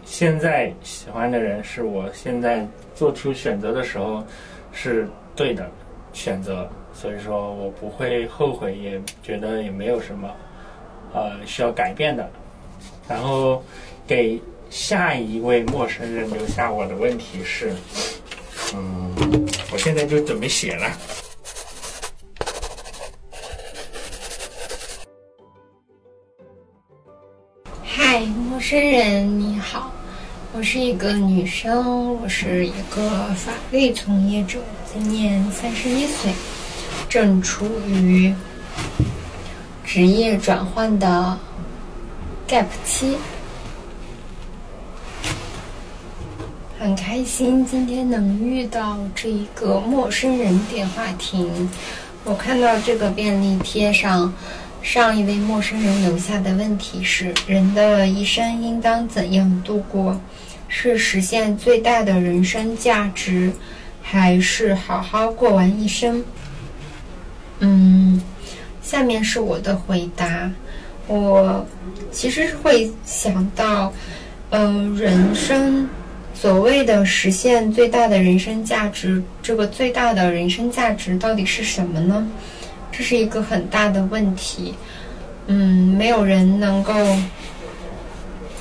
[0.04, 4.22] 现在喜欢的人是我现在做出选择的时候
[4.70, 5.68] 是对的
[6.12, 10.30] 选择，所以说我不会后悔，也觉得也没有什么
[11.14, 12.30] 呃需要改变的。
[13.08, 13.62] 然后
[14.06, 17.72] 给下一位陌生人留下我的问题是，
[18.74, 19.14] 嗯，
[19.72, 20.90] 我现在就准备写了。
[27.84, 29.92] 嗨，陌生人你好，
[30.52, 34.58] 我是一个女生，我是一个法律从业者，
[34.92, 36.32] 今年三十一岁，
[37.08, 38.34] 正处于
[39.84, 41.38] 职业转换的
[42.48, 43.16] gap 七，
[46.78, 51.68] 很开心今天能遇到这一个陌生人电话亭。
[52.22, 54.32] 我看到这个便利贴上。
[54.80, 60.16] 上一位陌生人留下的问题是：人的一生应当怎样度过？
[60.68, 63.50] 是实现最大的人生价值，
[64.00, 66.24] 还是好好过完一生？
[67.58, 68.22] 嗯，
[68.80, 70.48] 下面是我的回答。
[71.06, 71.64] 我
[72.10, 73.92] 其实是会想到，
[74.50, 75.88] 嗯、人生
[76.34, 82.26] 所谓的实现最大的人生价值，这个最大的人生价值到底是什么呢？
[82.92, 84.74] 这是一个很大的问题，
[85.46, 86.94] 嗯，没有人能够，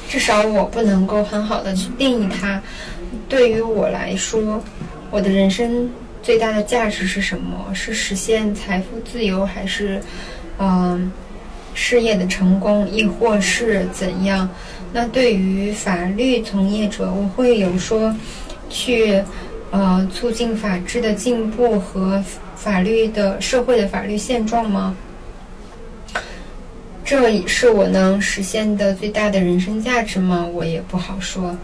[0.10, 2.62] 至少我不能够很好的去定义它。
[3.30, 4.62] 对于我来说，
[5.10, 5.90] 我的人生
[6.22, 7.74] 最大的价值是什么？
[7.74, 10.02] 是实现财富自由，还是
[10.60, 11.12] 嗯、
[11.76, 14.50] 事业的成功，亦或是怎样？
[14.92, 18.16] 那对于法律从业者，我会有说
[18.70, 19.22] 去
[19.72, 22.24] 呃促进法治的进步和
[22.56, 24.96] 法律的社会的法律现状吗？
[27.04, 30.48] 这也是我能实现的最大的人生价值吗？
[30.54, 31.56] 我也不好说。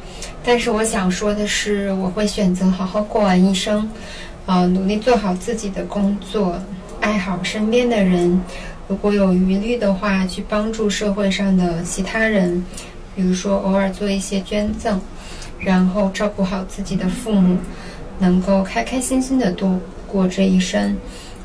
[0.44, 3.90] 但是我想说的是，我会选择好好过完一生，
[4.46, 6.62] 呃，努力做好自己的工作，
[7.00, 8.40] 爱好身边的人。
[8.92, 12.62] 如果有余力的话，去帮助社会上的其他人，
[13.16, 15.00] 比如说偶尔做一些捐赠，
[15.58, 17.58] 然后照顾好自己的父母，
[18.20, 20.98] 能够开开心心的度过这一生。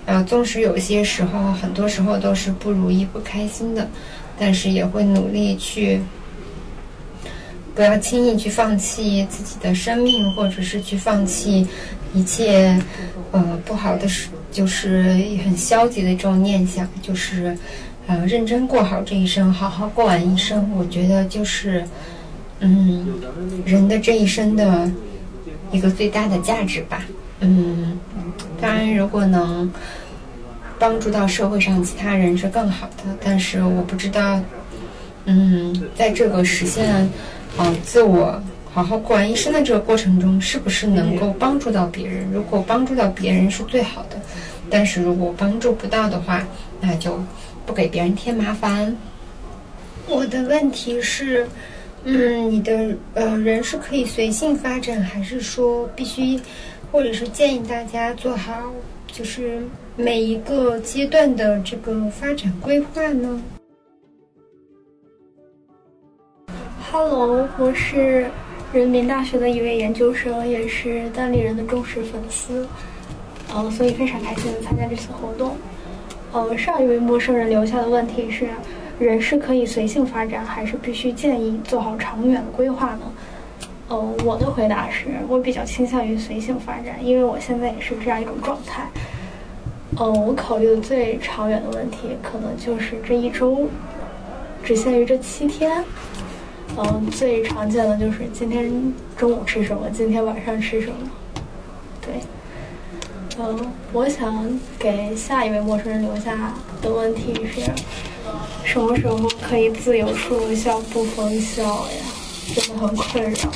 [0.06, 3.88] 呃，纵使有些时候，很多时候都是不如意、不开心的，
[4.36, 6.00] 但是也会努力去，
[7.76, 11.64] 不要轻易去放弃自己的生命，或者是去放弃
[12.16, 12.80] 一切
[13.30, 15.02] 呃不好的事，就是
[15.44, 17.56] 很消极的这种念想，就是
[18.06, 20.72] 呃认真过好这一生，好好过完一生。
[20.78, 21.84] 我觉得就是
[22.60, 23.06] 嗯
[23.66, 24.90] 人的这一生的
[25.70, 27.04] 一个最大的价值吧。
[27.40, 27.98] 嗯，
[28.58, 29.70] 当然，如果能
[30.78, 34.40] 帮助到社会上其他人是更好的，但是我不知道，
[35.26, 37.06] 嗯，在这个实现
[37.58, 38.42] 呃自我
[38.76, 42.30] 好好过完一生的这个过程中，是不是能够帮助到别人？
[42.30, 44.20] 如果帮助到别人是最好的，
[44.68, 46.46] 但是如果帮助不到的话，
[46.78, 47.18] 那就
[47.64, 48.94] 不给别人添麻烦。
[50.06, 51.46] 我的问题是，
[52.04, 56.38] 嗯，你的呃人是可以随性发展，还是说必须？
[56.92, 58.52] 或者是建议大家做好，
[59.10, 59.62] 就是
[59.96, 63.42] 每一个阶段的这个发展规划呢
[66.92, 68.30] ？Hello，我是
[68.72, 72.68] 人民大学的一位研究生，也是单立人的忠实粉丝，
[73.54, 75.56] 呃，所以非常开心的参加这次活动。
[76.32, 78.48] 呃，上一位陌生人留下的问题是：
[78.98, 83.12] 人是可以随性发展，还是必须建议做好长远的规划呢？
[83.88, 88.82] 呃，我的回答是我比较倾向于随性发展，因为我现在也是这样一种状态。
[89.96, 93.68] 呃，我考虑的最长远的问题，可能就是这一周
[94.62, 95.82] 只限于这七天。
[96.70, 101.10] 嗯、呃，最常见的就是今天中午吃什么，今天晚上吃什么。
[102.00, 102.20] 对。
[103.38, 107.60] 嗯、呃，我想给下一位陌生人留下的问题是：
[108.64, 112.04] 什么时候可以自由出校不封校呀？
[112.54, 113.50] 真的很困扰。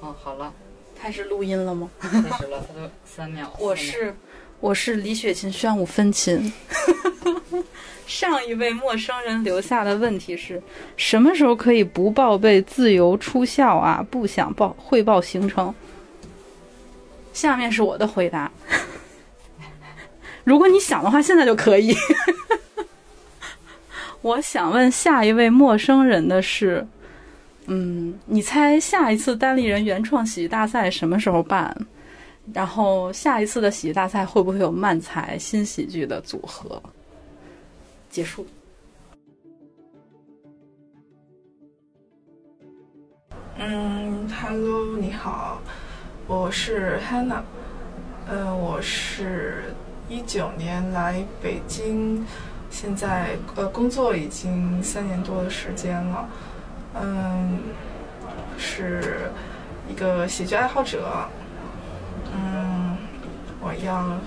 [0.00, 0.52] 哦，好了，
[0.98, 1.90] 开始录音了吗？
[1.98, 3.52] 开始了，它都三秒。
[3.58, 4.14] 我是
[4.60, 6.52] 我是李雪琴宣武分琴。
[8.06, 10.60] 上一位陌生人留下的问题是：
[10.96, 14.04] 什么时候可以不报备自由出校啊？
[14.10, 15.72] 不想报汇报行程。
[17.32, 18.50] 下面是我的回答。
[20.42, 21.94] 如果你想的话，现在就可以。
[24.22, 26.84] 我想问下一位陌生人的是，
[27.66, 31.76] 嗯，你猜下一次单立人原创喜剧大赛什么时候办？
[32.54, 36.82] 然后下一次的喜剧大赛会不会有漫才新喜剧的组合？
[38.10, 38.46] 结束。
[43.56, 45.60] 嗯，Hello，你好，
[46.26, 47.42] 我是 Hannah，
[48.28, 49.74] 呃，我是
[50.08, 52.24] 一九年来北京，
[52.70, 56.28] 现在呃工作已经三年多的时间了，
[56.94, 57.58] 嗯，
[58.56, 59.30] 是
[59.90, 61.28] 一个喜剧爱好者，
[63.68, 64.18] 我要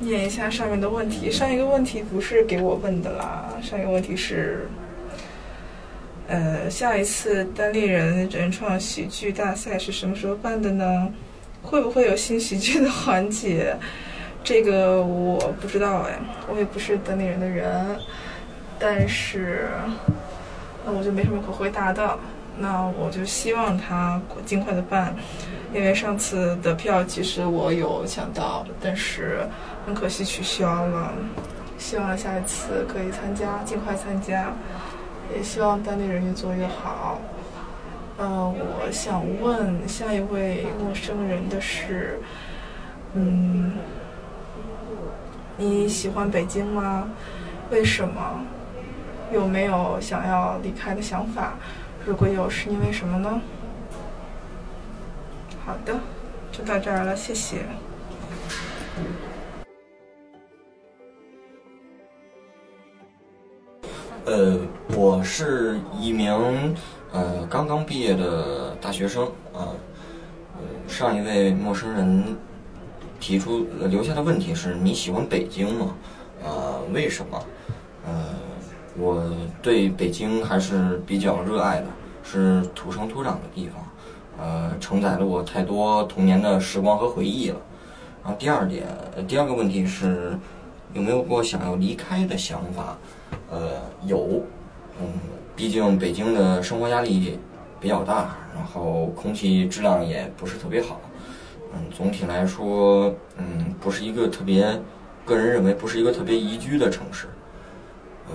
[0.00, 4.66] 念一下上面的问题，上一个问题不是给我问的啦，上一个问题是。
[6.26, 11.12] 呃，下一次单立人原创喜剧大赛是什么时候办的呢？
[11.62, 13.76] 会不会有新喜剧的环节？
[14.42, 16.18] 这个我不知道哎，
[16.48, 17.96] 我也不是单立人的人，
[18.78, 19.68] 但是
[20.84, 22.18] 那我就没什么可回答的。
[22.58, 25.14] 那我就希望他尽快的办，
[25.72, 29.46] 因为上次的票其实我有抢到，但是
[29.84, 31.12] 很可惜取消了。
[31.76, 34.52] 希望下一次可以参加，尽快参加。
[35.34, 37.18] 也希望当地人越做越好。
[38.18, 42.20] 嗯，我想问下一位陌生人的是，
[43.14, 43.72] 嗯，
[45.56, 47.08] 你喜欢北京吗？
[47.70, 48.40] 为什么？
[49.32, 51.54] 有没有想要离开的想法？
[52.06, 53.40] 如果有，是因为什么呢？
[55.64, 55.98] 好的，
[56.52, 57.64] 就到这儿了，谢谢。
[64.26, 64.58] 呃，
[64.94, 66.76] 我是一名
[67.10, 69.24] 呃刚刚毕业的大学生
[69.54, 69.72] 啊。
[70.86, 72.36] 上一位陌生人
[73.18, 75.94] 提出留下的问题是：你喜欢北京吗？
[76.44, 77.42] 啊，为什么？
[78.06, 78.12] 呃，
[78.96, 79.22] 我
[79.60, 81.86] 对北京还是比较热爱的，
[82.22, 83.84] 是土生土长的地方，
[84.38, 87.56] 呃，承载了我太多童年的时光和回忆了。
[88.22, 88.86] 然后第二点，
[89.26, 90.38] 第二个问题是
[90.92, 92.96] 有没有过想要离开的想法？
[93.50, 94.42] 呃，有，
[95.00, 95.06] 嗯，
[95.54, 97.38] 毕竟北京的生活压力
[97.80, 101.00] 比较大，然后空气质量也不是特别好，
[101.74, 104.80] 嗯，总体来说，嗯，不是一个特别，
[105.26, 107.26] 个人认为不是一个特别宜居的城市。
[108.30, 108.34] 呃，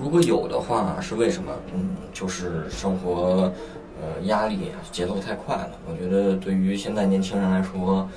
[0.00, 1.52] 如果有的话，是为什么？
[1.74, 3.52] 嗯，就是生活，
[4.00, 5.70] 呃，压力节奏太快了。
[5.88, 8.08] 我觉得对于现在年轻人来说，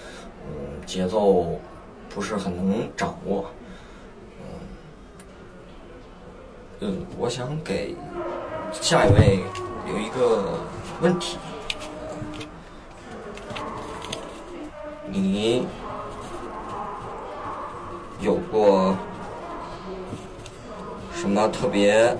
[0.47, 1.59] 嗯，节奏
[2.09, 3.45] 不是很能掌握。
[6.81, 7.95] 嗯，我想给
[8.71, 9.39] 下一位
[9.89, 10.59] 有一个
[11.01, 11.37] 问题：
[15.09, 15.65] 你
[18.19, 18.95] 有过
[21.15, 22.15] 什么特别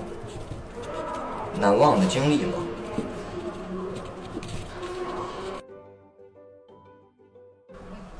[1.60, 2.54] 难忘的经历吗？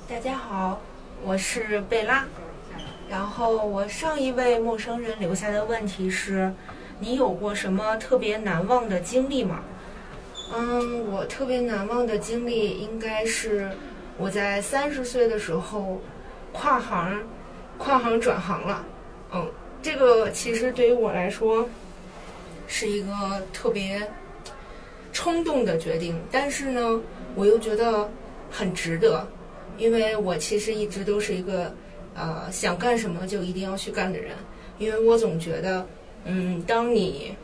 [0.06, 0.78] 大家好，
[1.24, 2.26] 我是贝拉。
[3.08, 6.52] 然后我上一位陌生人留下的问题是：
[7.00, 9.60] 你有过什么特别难忘的经历吗？
[10.54, 13.70] 嗯，我特别难忘的经历应该是
[14.18, 16.02] 我在三十岁的时候
[16.52, 17.24] 跨行，
[17.78, 18.84] 跨行转行了。
[19.32, 19.50] 嗯，
[19.86, 21.64] 这个其实对于我来说
[22.66, 24.02] 是一个特别
[25.12, 27.00] 冲动的决定，但是呢，
[27.36, 28.10] 我又觉得
[28.50, 29.24] 很值得，
[29.78, 31.72] 因为我其实一直都是一个。
[32.16, 34.34] 呃，想干什么就一定要去干的人，
[34.78, 35.86] 因为我总觉得，
[36.24, 37.36] 嗯，当你，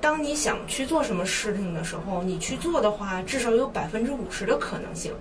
[0.00, 5.12] 当你想去做什么事情的时候，你去做的话，至少有百分之五十的可能性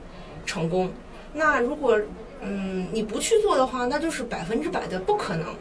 [0.48, 0.90] 成功。
[1.34, 2.00] 那如果，
[2.42, 5.54] 嗯，你不去做的话，那就是百分之百的不可能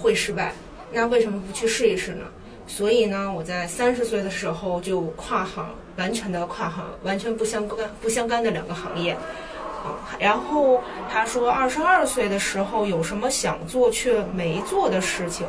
[0.00, 0.52] 会失败。
[0.92, 2.24] 那为什么不去试一试呢？
[2.66, 5.66] 所以呢，我在三十岁的时候就跨行，
[5.96, 9.16] 完全的跨行，完全不相干、不相干的两个行业。
[10.18, 15.46] 然后他说，二十二岁的时候有什么想做却没做的事情？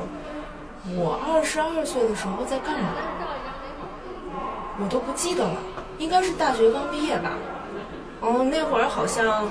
[0.95, 2.89] 我二十二岁的时候在干嘛？
[4.81, 5.57] 我都不记得了，
[5.97, 7.33] 应该是大学刚毕业吧。
[8.21, 9.45] 哦，那会儿好像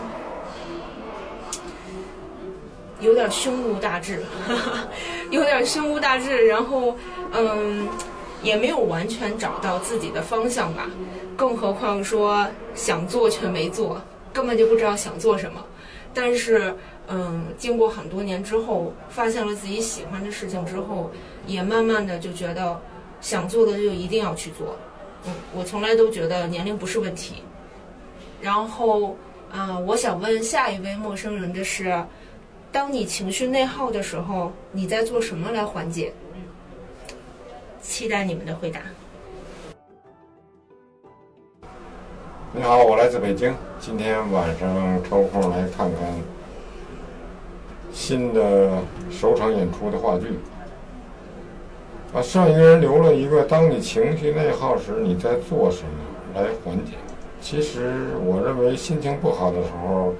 [3.00, 4.22] 有点胸无大志，
[5.30, 6.46] 有点胸无大志。
[6.46, 6.96] 然后，
[7.32, 7.88] 嗯，
[8.42, 10.90] 也没有完全找到自己的方向吧。
[11.36, 14.00] 更何况说想做却没做。
[14.30, 15.64] 根本就不知道想做什么，
[16.14, 16.72] 但是，
[17.08, 21.10] 嗯，经过很多年之后，发现了自己喜欢的事情之后，
[21.46, 22.78] 也慢慢的就觉得，
[23.20, 24.76] 想做的就一定要去做。
[25.26, 27.42] 嗯，我从来都觉得年龄不是问题。
[28.40, 29.16] 然后，
[29.50, 32.04] 啊、我想问下一位陌生人的是，
[32.70, 36.12] 当你情绪内耗的时候，你在做什么来缓解？
[37.80, 38.80] 期待你们的回答。
[42.52, 46.00] 你好，我来自北京，今天晚上抽空来看看
[47.90, 48.70] 新的
[49.10, 50.38] 首场演出的话剧。
[52.12, 56.92] 啊，上一个人留了一个：当你情绪内耗时，你在做什么来缓解？
[57.40, 60.12] 其实，我认为心情不好的时候，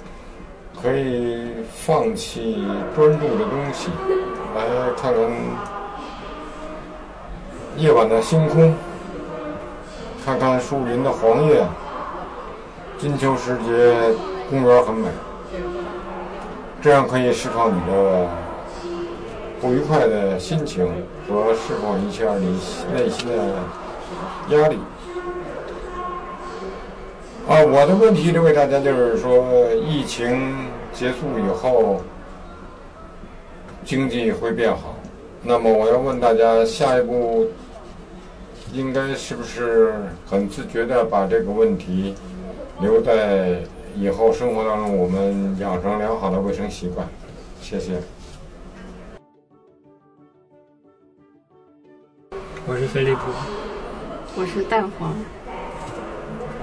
[0.83, 2.65] 可以放弃
[2.95, 3.91] 专注的东西，
[4.55, 4.63] 来
[4.97, 5.23] 看看
[7.77, 8.75] 夜晚的星空，
[10.25, 11.65] 看看树林的黄叶。
[12.99, 14.15] 金秋时节，
[14.51, 15.09] 公园很美，
[16.83, 18.27] 这样可以释放你的
[19.61, 20.85] 不愉快的心情
[21.29, 22.59] 和释放一下你
[22.93, 24.79] 内心的压力。
[27.49, 30.55] 啊，我的问题留给大家就是说，疫情
[30.93, 32.03] 结束以后，
[33.83, 34.95] 经济会变好。
[35.43, 37.49] 那么我要问大家，下一步
[38.71, 39.95] 应该是不是
[40.27, 42.15] 很自觉的把这个问题？
[42.83, 43.63] 留在
[43.97, 47.09] 以后生活当中，我们养成良好的卫生习惯。
[47.63, 47.95] 谢谢。
[52.67, 53.21] 我是飞利浦，
[54.37, 55.15] 我是蛋黄。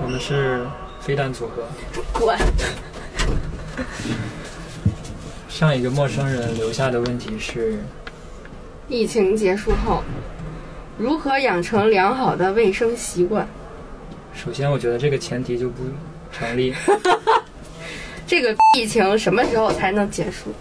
[0.04, 0.66] 我们是
[1.00, 1.64] 飞弹组合。
[2.14, 2.38] 滚！
[5.50, 7.80] 上一个陌生人留下的问题是：
[8.90, 10.04] 疫情结束后，
[10.98, 13.48] 如何养成良好的卫生习惯？
[14.34, 15.84] 首先，我觉得这个前提就不
[16.32, 16.74] 成立。
[18.28, 20.52] 这个疫情什么时候才能结束？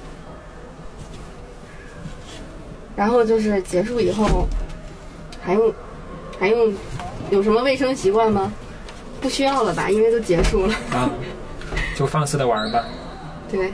[2.95, 4.47] 然后就是结束以后，
[5.43, 5.75] 还用
[6.39, 6.73] 还用
[7.31, 8.53] 有什么卫生习惯吗？
[9.25, 10.75] 不需要了吧，因为都结束了。
[10.93, 11.09] 啊，
[11.97, 12.85] 就放肆的玩吧。
[13.51, 13.73] 对。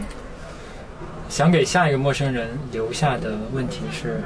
[1.28, 4.20] 想给下一个陌生人留下的问题是：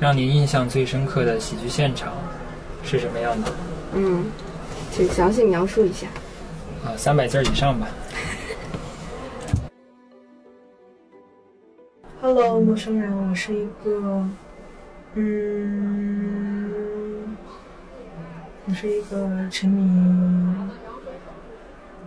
[0.00, 2.14] 让您印象最深刻的喜剧现场
[2.82, 3.52] 是什么样的？
[3.92, 4.24] 嗯，
[4.90, 6.06] 请详细描述一下。
[6.82, 7.86] 啊，三百字以上吧。
[12.22, 14.26] Hello，陌生人，我是一个，
[15.16, 16.65] 嗯，
[18.68, 20.52] 我是一个沉迷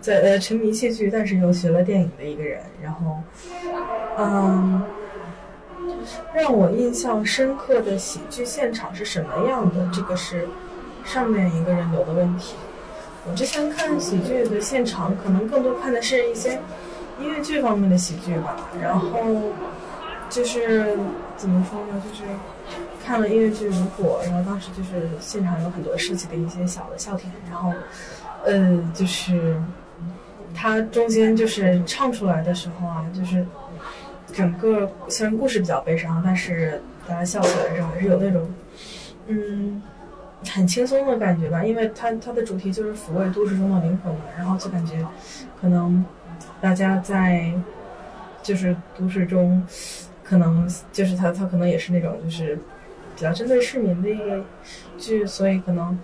[0.02, 2.62] 在呃沉迷戏剧，但是又学了电影的一个人。
[2.84, 3.24] 然后，
[4.18, 4.84] 嗯，
[6.34, 9.90] 让我印象深刻的喜剧现场是什么样的？
[9.94, 10.50] 这个是
[11.06, 12.56] 上面一个人留的问题。
[13.26, 16.60] 我之前看喜剧的现场，可能更多看的是一些
[17.22, 18.68] 音乐剧方面的喜剧吧。
[18.82, 19.20] 然后
[20.30, 20.98] 就是
[21.38, 22.02] 怎么说呢？
[22.06, 22.24] 就是
[23.04, 27.74] 看了音乐剧《如果》，然后当时就是现场有很多设计的一些小的笑点，然后
[28.46, 29.56] 呃，就是
[30.54, 33.46] 它中间就是唱出来的时候啊，就是
[34.34, 38.50] 整个虽然故事比较悲伤，但是大家笑起来的时候还是有那种
[39.28, 39.82] 嗯。
[40.54, 45.06] 很轻松的感觉吧，因为它它的主题就是抚慰都市中的灵魂嘛，然后就感觉
[45.60, 46.02] 可能
[46.62, 47.52] 大家在
[48.42, 49.62] 就是都市中，
[50.24, 52.58] 可能就是它它可能也是那种就是
[53.20, 54.42] 比较针对市民的一个
[54.98, 56.00] 剧，所以可能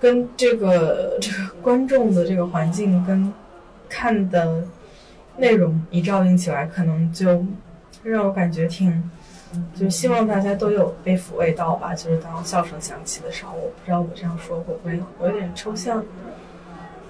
[0.00, 3.30] 跟这个这个观众的这个环境跟
[3.86, 4.64] 看的
[5.36, 7.44] 内容一照应起来，可能就
[8.02, 9.10] 让我感觉挺。
[9.72, 11.94] 就希望大家都有被抚慰到吧。
[11.94, 16.02] 就是当笑声响起的时候，我不知道我这样说会不会有点抽象。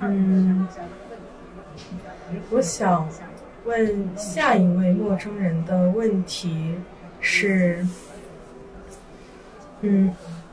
[0.01, 0.69] 嗯，
[2.51, 3.09] 我想
[3.65, 6.75] 问下一位陌生人的问题
[7.19, 7.87] 是：
[9.87, 10.11] 嗯，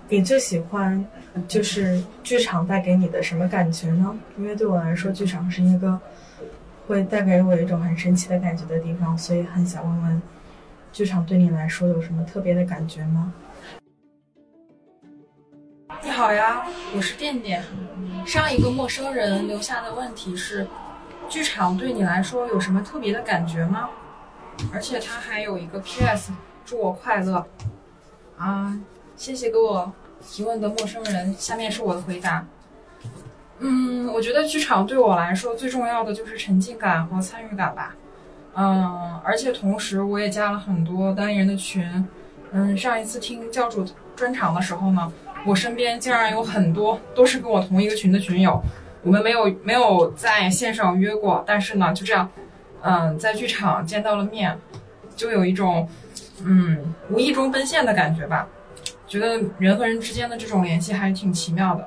[0.10, 1.04] 你最喜欢
[1.48, 4.14] 就是剧场带给你的什么感觉呢？
[4.38, 5.98] 因为对我来说，剧场是一个
[6.86, 10.22] 会带给我一种很神奇的感觉的地方，所以很想问问。
[10.92, 13.34] 剧场对你来说有什么特别的感觉吗？
[16.04, 17.64] 你好呀，我是电电。
[18.26, 20.68] 上一个陌生人留下的问题是：
[21.30, 23.90] 剧场对你来说有什么特别的感觉吗？
[24.74, 26.34] 而且他还有一个 P.S.
[26.66, 27.48] 祝我快乐。
[28.38, 28.76] 啊，
[29.22, 29.94] 谢谢给我
[30.28, 31.32] 提问的陌生人。
[31.38, 32.44] 下面是我的回答。
[33.60, 37.96] 嗯，我觉得剧场对我来说最重要的就是沉浸感和参与感吧。
[38.56, 42.04] 嗯，而且同时我也加了很多单人的群。
[42.52, 43.86] 嗯，上一次听教主
[44.16, 45.14] 专场的时候呢，
[45.46, 48.60] 我身边竟然有很多都是跟我同一个群的群友。
[49.04, 52.28] 我们没有没有在线上约过，但是呢，就这样，
[52.82, 54.58] 嗯，在剧场见到了面，
[55.16, 55.88] 就有一种
[56.44, 58.48] 嗯无意中奔现的感觉吧。
[59.12, 61.86] 觉得人和人之间的这种联系还是挺奇妙的。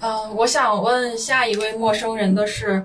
[0.00, 2.82] 嗯，我想问下一位陌生人的是，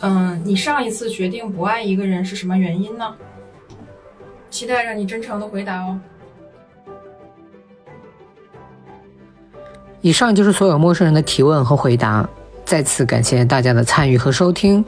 [0.00, 3.14] 嗯，你上一次决定不爱一个人是什么原因呢？
[4.48, 6.00] 期待着你真诚的回答哦。
[10.00, 12.26] 以上就是所有陌生人的提问和回答，
[12.64, 14.82] 再次感谢大家的参与和收听。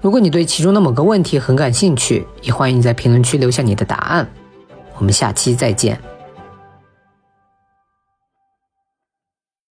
[0.00, 4.28] 如果你对其中的某个问题很感兴趣，也欢迎在评论区留下你的答案。
[4.98, 6.17] 我们下期再见。